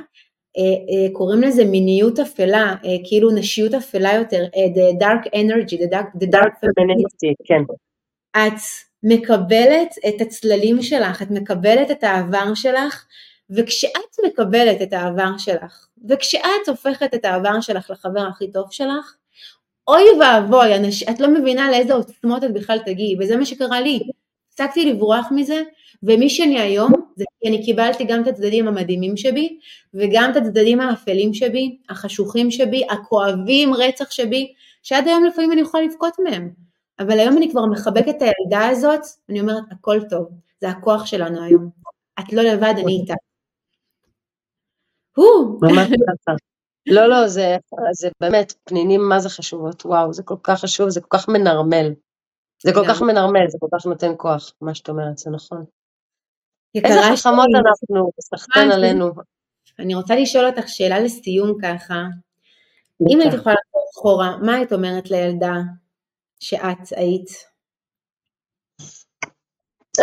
[0.58, 5.90] אה, אה, קוראים לזה מיניות אפלה, אה, כאילו נשיות אפלה יותר, the dark energy, the
[5.92, 7.62] dark, the dark femininity, כן.
[8.38, 13.06] את מקבלת את הצללים שלך, את מקבלת את העבר שלך,
[13.50, 19.16] וכשאת מקבלת את העבר שלך, וכשאת הופכת את העבר שלך לחבר הכי טוב שלך,
[19.88, 24.00] אוי ואבוי, אנש, את לא מבינה לאיזה עוצמות את בכלל תגיעי, וזה מה שקרה לי.
[24.50, 25.62] הפסקתי לברוח מזה,
[26.04, 29.60] ומי שאני היום, זה כי אני קיבלתי גם את הצדדים המדהימים שבי,
[29.94, 34.54] וגם את הצדדים האפלים שבי, החשוכים שבי, הכואבים רצח שבי,
[34.84, 36.67] שעד היום לפעמים אני יכולה לבכות מהם.
[37.00, 40.30] אבל היום אני כבר מחבקת את הילדה הזאת, אני אומרת, הכל טוב,
[40.62, 41.70] זה הכוח שלנו היום.
[42.20, 43.14] את לא לבד, אני איתה.
[45.62, 46.36] ממש ככה.
[46.88, 47.58] לא, לא, זה,
[47.92, 51.94] זה באמת, פנינים מה זה חשובות, וואו, זה כל כך חשוב, זה כל כך מנרמל.
[52.64, 55.66] זה כל כך מנרמל, זה כל כך נותן כוח, מה שאת אומרת, זה נכון.
[56.76, 59.12] איזה חכמות אנחנו, סחטן עלינו.
[59.80, 62.04] אני רוצה לשאול אותך שאלה לסיום ככה.
[63.10, 65.54] אם היית יכולה לעבור אחורה, מה היית אומרת לילדה
[66.40, 67.30] שאת היית?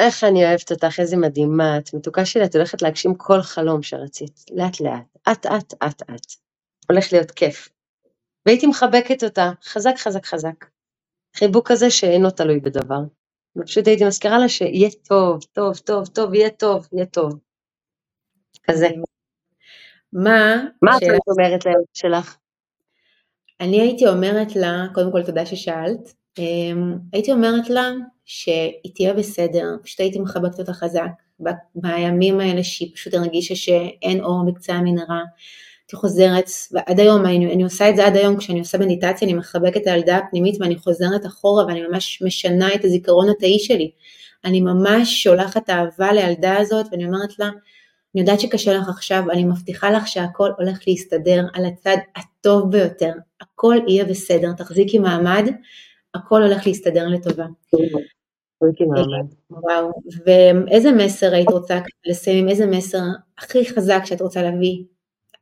[0.00, 4.44] איך אני אוהבת אותך, איזה מדהימה את, מתוקה שלי, את הולכת להגשים כל חלום שרצית,
[4.50, 6.32] לאט לאט, אט אט אט אט,
[6.90, 7.68] הולך להיות כיף.
[8.46, 10.64] והייתי מחבקת אותה, חזק חזק חזק.
[11.36, 13.00] חיבוק כזה שאינו תלוי בדבר.
[13.56, 17.38] ופשוט הייתי מזכירה לה שיהיה טוב, טוב, טוב, טוב, יהיה טוב, יהיה טוב.
[18.62, 18.88] כזה.
[20.12, 20.54] מה?
[20.82, 22.36] מה את אומרת לילד שלך?
[23.60, 26.14] אני הייתי אומרת לה, קודם כל תודה ששאלת,
[27.12, 27.92] הייתי אומרת לה
[28.24, 31.10] שהיא תהיה בסדר, פשוט הייתי מחבקת אותה חזק,
[31.74, 35.22] בימים האלה שהיא פשוט הרגישה שאין אור בקצה המנהרה,
[35.82, 39.34] הייתי חוזרת, ועד היום, אני, אני עושה את זה עד היום, כשאני עושה מדיטציה, אני
[39.34, 43.90] מחבקת את הילדה הפנימית ואני חוזרת אחורה ואני ממש משנה את הזיכרון התאי שלי.
[44.44, 47.46] אני ממש שולחת אהבה לילדה הזאת ואני אומרת לה,
[48.14, 53.12] אני יודעת שקשה לך עכשיו, אני מבטיחה לך שהכל הולך להסתדר על הצד הטוב ביותר,
[53.40, 55.48] הכל יהיה בסדר, תחזיקי מעמד,
[56.14, 57.44] הכל הולך להסתדר לטובה.
[59.50, 59.90] וואו,
[60.26, 62.98] ואיזה מסר היית רוצה לסיים, איזה מסר
[63.38, 64.84] הכי חזק שאת רוצה להביא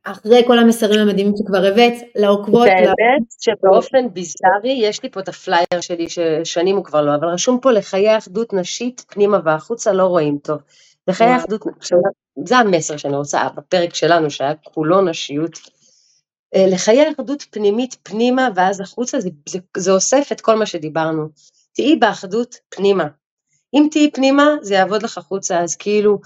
[0.03, 2.67] אחרי כל המסרים המדהימים שכבר הבאת, לעוקבות.
[2.67, 7.59] באמת שבאופן ביזארי, יש לי פה את הפלייר שלי ששנים הוא כבר לא, אבל רשום
[7.61, 10.57] פה לחיי אחדות נשית פנימה והחוצה לא רואים טוב.
[11.07, 11.61] לחיי אחדות,
[12.45, 15.59] זה המסר שאני רוצה בפרק שלנו שהיה כולו נשיות.
[16.55, 21.27] אה, לחיי אחדות פנימית פנימה ואז החוצה זה, זה, זה אוסף את כל מה שדיברנו.
[21.73, 23.07] תהיי באחדות פנימה.
[23.73, 26.19] אם תהיי פנימה זה יעבוד לך החוצה אז כאילו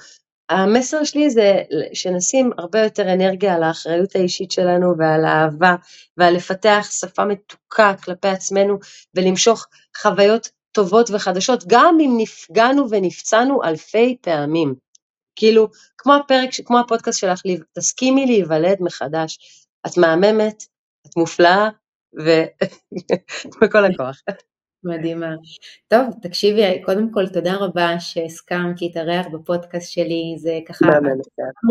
[0.50, 1.62] המסר שלי זה
[1.94, 5.76] שנשים הרבה יותר אנרגיה על האחריות האישית שלנו ועל האהבה
[6.18, 8.78] ועל לפתח שפה מתוקה כלפי עצמנו
[9.16, 9.68] ולמשוך
[9.98, 14.76] חוויות טובות וחדשות גם אם נפגענו ונפצענו אלפי פעמים.
[15.36, 15.68] כאילו
[15.98, 17.42] כמו הפרק, כמו הפודקאסט שלך,
[17.74, 19.38] תסכימי להיוולד מחדש.
[19.88, 20.64] את מהממת,
[21.08, 21.70] את מופלאה
[23.62, 24.22] וכל הכוח.
[24.84, 25.36] מדהימה.
[25.88, 31.04] טוב, תקשיבי, קודם כל תודה רבה שהסכמת להתארח בפודקאסט שלי, זה ככה פעם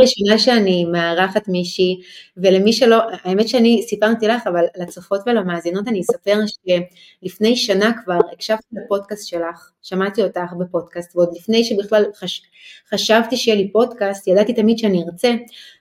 [0.00, 2.00] ראשונה שאני מארחת מישהי,
[2.36, 8.76] ולמי שלא, האמת שאני סיפרתי לך, אבל לצופות ולמאזינות אני אספר שלפני שנה כבר הקשבתי
[8.84, 12.42] לפודקאסט שלך, שמעתי אותך בפודקאסט, ועוד לפני שבכלל חש,
[12.90, 15.34] חשבתי שיהיה לי פודקאסט, ידעתי תמיד שאני ארצה,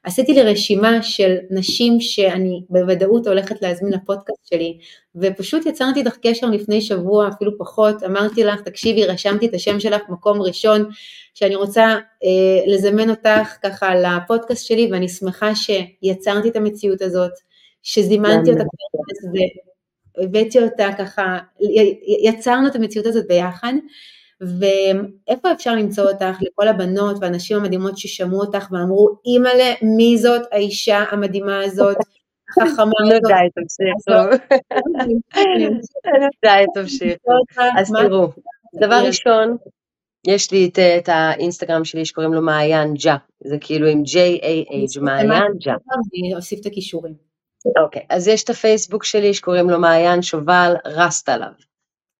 [0.03, 4.77] עשיתי לי רשימה של נשים שאני בוודאות הולכת להזמין לפודקאסט שלי,
[5.15, 10.01] ופשוט יצרתי איתך קשר לפני שבוע, אפילו פחות, אמרתי לך, תקשיבי, רשמתי את השם שלך
[10.09, 10.89] מקום ראשון,
[11.33, 11.83] שאני רוצה
[12.23, 17.31] אה, לזמן אותך ככה לפודקאסט שלי, ואני שמחה שיצרתי את המציאות הזאת,
[17.83, 18.63] שזימנתי אותה
[20.17, 21.37] והבאתי אותה ככה,
[22.23, 23.73] יצרנו את המציאות הזאת ביחד,
[24.41, 31.03] ואיפה אפשר למצוא אותך לכל הבנות והנשים המדהימות ששמעו אותך ואמרו, אימא'לה, מי זאת האישה
[31.11, 31.97] המדהימה הזאת?
[32.53, 32.91] חכמה.
[33.27, 34.35] די, תמשיכו.
[36.45, 37.31] די, תמשיכו.
[37.77, 38.27] אז תראו,
[38.81, 39.57] דבר ראשון,
[40.27, 45.51] יש לי את, את האינסטגרם שלי שקוראים לו מעיין ג'ה, זה כאילו עם J-A-H, מעיין
[45.59, 45.73] ג'ה.
[45.73, 47.13] אני אוסיף את הכישורים.
[47.83, 51.51] אוקיי, אז יש את הפייסבוק שלי שקוראים לו מעיין שובל רסט עליו.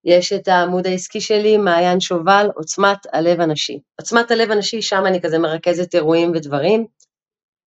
[0.06, 3.80] יש את העמוד העסקי שלי, מעיין שובל, עוצמת הלב הנשי.
[4.00, 6.86] עוצמת הלב הנשי, שם אני כזה מרכזת אירועים ודברים.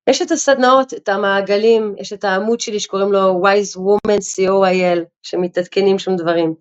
[0.10, 5.99] יש את הסדנאות, את המעגלים, יש את העמוד שלי שקוראים לו wise woman co.il, שמתעדכנים
[5.99, 6.53] שם דברים.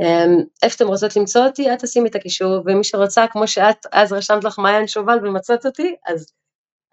[0.00, 4.12] אמ, איפה אתם רוצות למצוא אותי, את תשימי את הקישור, ומי שרוצה, כמו שאת אז
[4.12, 6.32] רשמת לך מעיין שובל ומצאת אותי, אז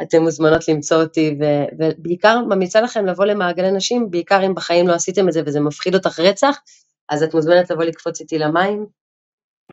[0.02, 4.93] אתן מוזמנות למצוא אותי, ו- ובעיקר ממליצה לכם לבוא למעגלי נשים, בעיקר אם בחיים לא
[4.93, 6.60] עשיתם את זה וזה מפחיד אותך רצח,
[7.10, 8.86] אז את מוזמנת לבוא לקפוץ איתי למים,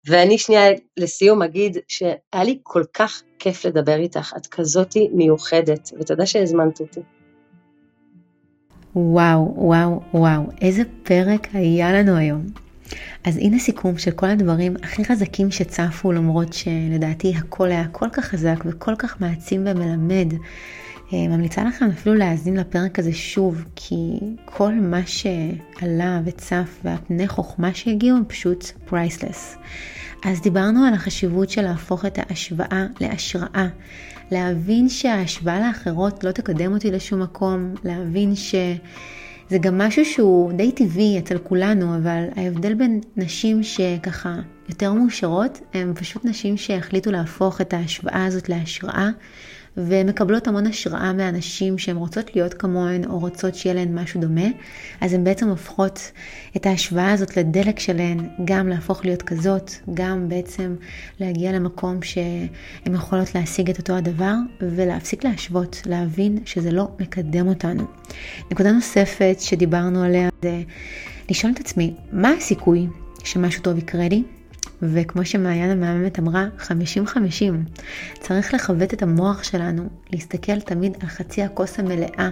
[0.06, 0.62] ואני שנייה
[0.96, 7.00] לסיום אגיד שהיה לי כל כך כיף לדבר איתך, את כזאתי מיוחדת, ותודה שהזמנת אותי.
[8.96, 12.46] וואו, וואו, וואו, איזה פרק היה לנו היום.
[13.24, 18.24] אז הנה סיכום של כל הדברים הכי חזקים שצפו, למרות שלדעתי הכל היה כל כך
[18.24, 20.34] חזק וכל כך מעצים ומלמד.
[21.12, 27.74] אה, ממליצה לכם אפילו להאזין לפרק הזה שוב, כי כל מה שעלה וצף והפני חוכמה
[27.74, 29.56] שהגיעו הם פשוט פרייסלס.
[30.24, 33.68] אז דיברנו על החשיבות של להפוך את ההשוואה להשראה,
[34.30, 41.18] להבין שההשוואה לאחרות לא תקדם אותי לשום מקום, להבין שזה גם משהו שהוא די טבעי
[41.18, 44.34] אצל כולנו, אבל ההבדל בין נשים שככה
[44.68, 49.10] יותר מאושרות, הם פשוט נשים שהחליטו להפוך את ההשוואה הזאת להשראה.
[49.76, 54.46] ומקבלות המון השראה מאנשים שהן רוצות להיות כמוהן או רוצות שיהיה להן משהו דומה,
[55.00, 56.12] אז הן בעצם הופכות
[56.56, 60.76] את ההשוואה הזאת לדלק שלהן, גם להפוך להיות כזאת, גם בעצם
[61.20, 67.84] להגיע למקום שהן יכולות להשיג את אותו הדבר ולהפסיק להשוות, להבין שזה לא מקדם אותנו.
[68.50, 70.62] נקודה נוספת שדיברנו עליה זה
[71.30, 72.86] לשאול את עצמי, מה הסיכוי
[73.24, 74.22] שמשהו טוב יקרה לי?
[74.82, 76.68] וכמו שמעיין המהממת אמרה, 50-50.
[78.20, 82.30] צריך לכבד את המוח שלנו, להסתכל תמיד על חצי הכוס המלאה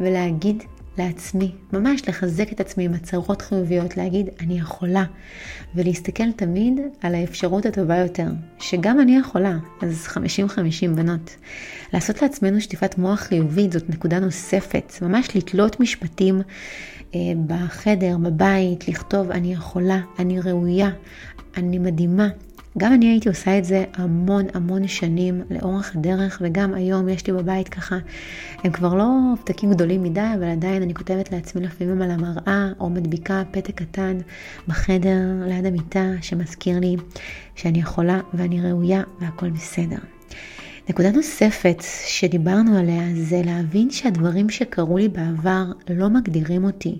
[0.00, 0.62] ולהגיד
[0.98, 5.04] לעצמי, ממש לחזק את עצמי עם הצהרות חיוביות, להגיד אני יכולה,
[5.74, 8.26] ולהסתכל תמיד על האפשרות הטובה יותר,
[8.58, 10.18] שגם אני יכולה, אז 50-50
[10.94, 11.36] בנות.
[11.92, 16.42] לעשות לעצמנו שטיפת מוח חיובית זאת נקודה נוספת, ממש לתלות משפטים
[17.14, 20.90] אה, בחדר, בבית, לכתוב אני יכולה, אני ראויה,
[21.56, 22.28] אני מדהימה.
[22.78, 27.32] גם אני הייתי עושה את זה המון המון שנים לאורך הדרך, וגם היום יש לי
[27.32, 27.98] בבית ככה,
[28.64, 29.08] הם כבר לא
[29.44, 34.18] פתקים גדולים מדי, אבל עדיין אני כותבת לעצמי לפעמים על המראה, או מדביקה פתק קטן
[34.68, 36.96] בחדר ליד המיטה, שמזכיר לי
[37.54, 39.98] שאני יכולה ואני ראויה והכל בסדר.
[40.88, 46.98] נקודה נוספת שדיברנו עליה זה להבין שהדברים שקרו לי בעבר לא מגדירים אותי.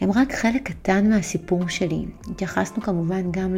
[0.00, 2.04] הם רק חלק קטן מהסיפור שלי.
[2.30, 3.56] התייחסנו כמובן גם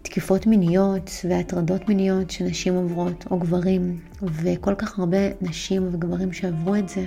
[0.00, 6.88] לתקיפות מיניות והטרדות מיניות שנשים עוברות, או גברים, וכל כך הרבה נשים וגברים שעברו את
[6.88, 7.06] זה,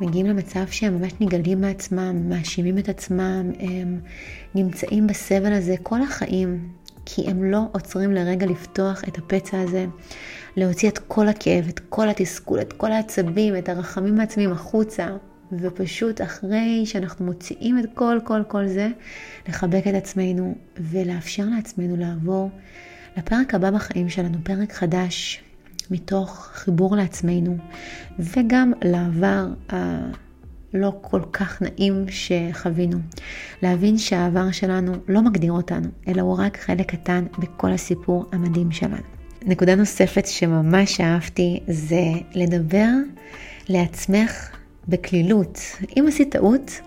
[0.00, 4.00] מגיעים למצב שהם ממש נגלים מעצמם, מאשימים את עצמם, הם
[4.54, 6.68] נמצאים בסבל הזה כל החיים,
[7.06, 9.86] כי הם לא עוצרים לרגע לפתוח את הפצע הזה,
[10.56, 15.08] להוציא את כל הכאב, את כל התסכול, את כל העצבים, את הרחמים העצמיים החוצה,
[15.60, 18.88] ופשוט אחרי שאנחנו מוציאים את כל כל כל זה,
[19.48, 22.50] לחבק את עצמנו ולאפשר לעצמנו לעבור
[23.16, 25.42] לפרק הבא בחיים שלנו, פרק חדש,
[25.90, 27.56] מתוך חיבור לעצמנו,
[28.18, 32.98] וגם לעבר הלא כל כך נעים שחווינו.
[33.62, 39.02] להבין שהעבר שלנו לא מגדיר אותנו, אלא הוא רק חלק קטן בכל הסיפור המדהים שלנו.
[39.46, 42.04] נקודה נוספת שממש אהבתי זה
[42.34, 42.88] לדבר
[43.68, 44.50] לעצמך
[44.88, 45.58] בקלילות.
[45.96, 46.80] אם עשית טעות,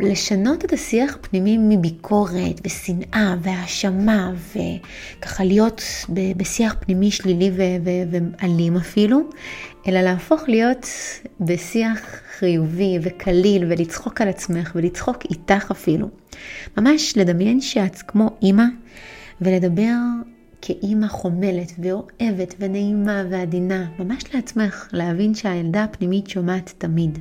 [0.00, 5.82] לשנות את השיח הפנימי מביקורת ושנאה והאשמה וככה להיות
[6.36, 9.20] בשיח פנימי שלילי ואלים אפילו,
[9.88, 10.86] אלא להפוך להיות
[11.40, 12.00] בשיח
[12.38, 16.08] חיובי וקליל ולצחוק על עצמך ולצחוק איתך אפילו.
[16.78, 18.64] ממש לדמיין שאת כמו אימא
[19.40, 19.94] ולדבר
[20.66, 27.18] כאימא חומלת ואוהבת ונעימה ועדינה, ממש לעצמך, להבין שהילדה הפנימית שומעת תמיד.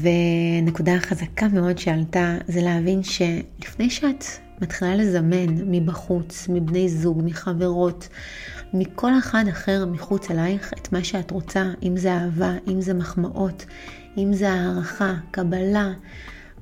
[0.00, 4.24] ונקודה חזקה מאוד שעלתה זה להבין שלפני שאת
[4.60, 8.08] מתחילה לזמן מבחוץ, מבני זוג, מחברות,
[8.74, 13.66] מכל אחד אחר מחוץ אלייך את מה שאת רוצה, אם זה אהבה, אם זה מחמאות,
[14.18, 15.92] אם זה הערכה, קבלה,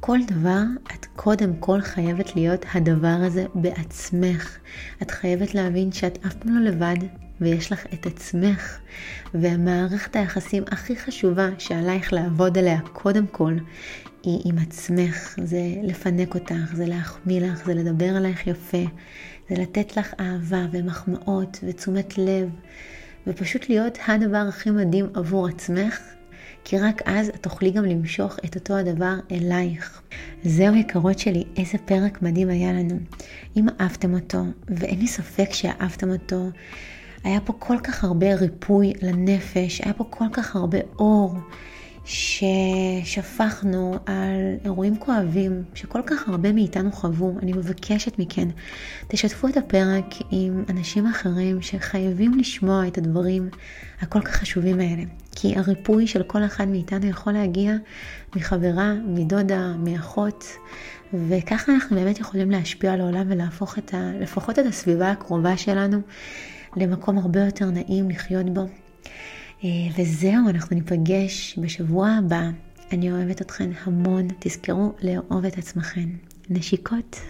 [0.01, 0.63] כל דבר,
[0.95, 4.59] את קודם כל חייבת להיות הדבר הזה בעצמך.
[5.03, 6.97] את חייבת להבין שאת אף פעם לא לבד,
[7.41, 8.79] ויש לך את עצמך.
[9.35, 13.55] והמערכת היחסים הכי חשובה שעלייך לעבוד עליה קודם כל,
[14.23, 15.35] היא עם עצמך.
[15.45, 18.85] זה לפנק אותך, זה להחמיא לך, זה לדבר עלייך יפה,
[19.49, 22.49] זה לתת לך אהבה ומחמאות ותשומת לב,
[23.27, 26.01] ופשוט להיות הדבר הכי מדהים עבור עצמך.
[26.71, 30.03] כי רק אז את תוכלי גם למשוך את אותו הדבר אלייך.
[30.45, 32.99] זהו יקרות שלי, איזה פרק מדהים היה לנו.
[33.57, 34.39] אם אהבתם אותו,
[34.69, 36.49] ואין לי ספק שאהבתם אותו,
[37.25, 41.35] היה פה כל כך הרבה ריפוי לנפש, היה פה כל כך הרבה אור.
[42.05, 47.39] ששפכנו על אירועים כואבים שכל כך הרבה מאיתנו חוו.
[47.43, 48.49] אני מבקשת מכן,
[49.09, 53.49] תשתפו את הפרק עם אנשים אחרים שחייבים לשמוע את הדברים
[54.01, 55.03] הכל כך חשובים האלה.
[55.37, 57.75] כי הריפוי של כל אחד מאיתנו יכול להגיע
[58.37, 60.45] מחברה, מדודה, מאחות,
[61.29, 64.13] וככה אנחנו באמת יכולים להשפיע על העולם ולהפוך את ה...
[64.21, 65.99] לפחות את הסביבה הקרובה שלנו
[66.77, 68.67] למקום הרבה יותר נעים לחיות בו.
[69.65, 69.69] אה,
[69.99, 72.51] וזהו, אנחנו ניפגש בשבוע הבא.
[72.93, 76.09] אני אוהבת אתכן המון, תזכרו לאהוב את עצמכן.
[76.51, 77.21] נשיקות.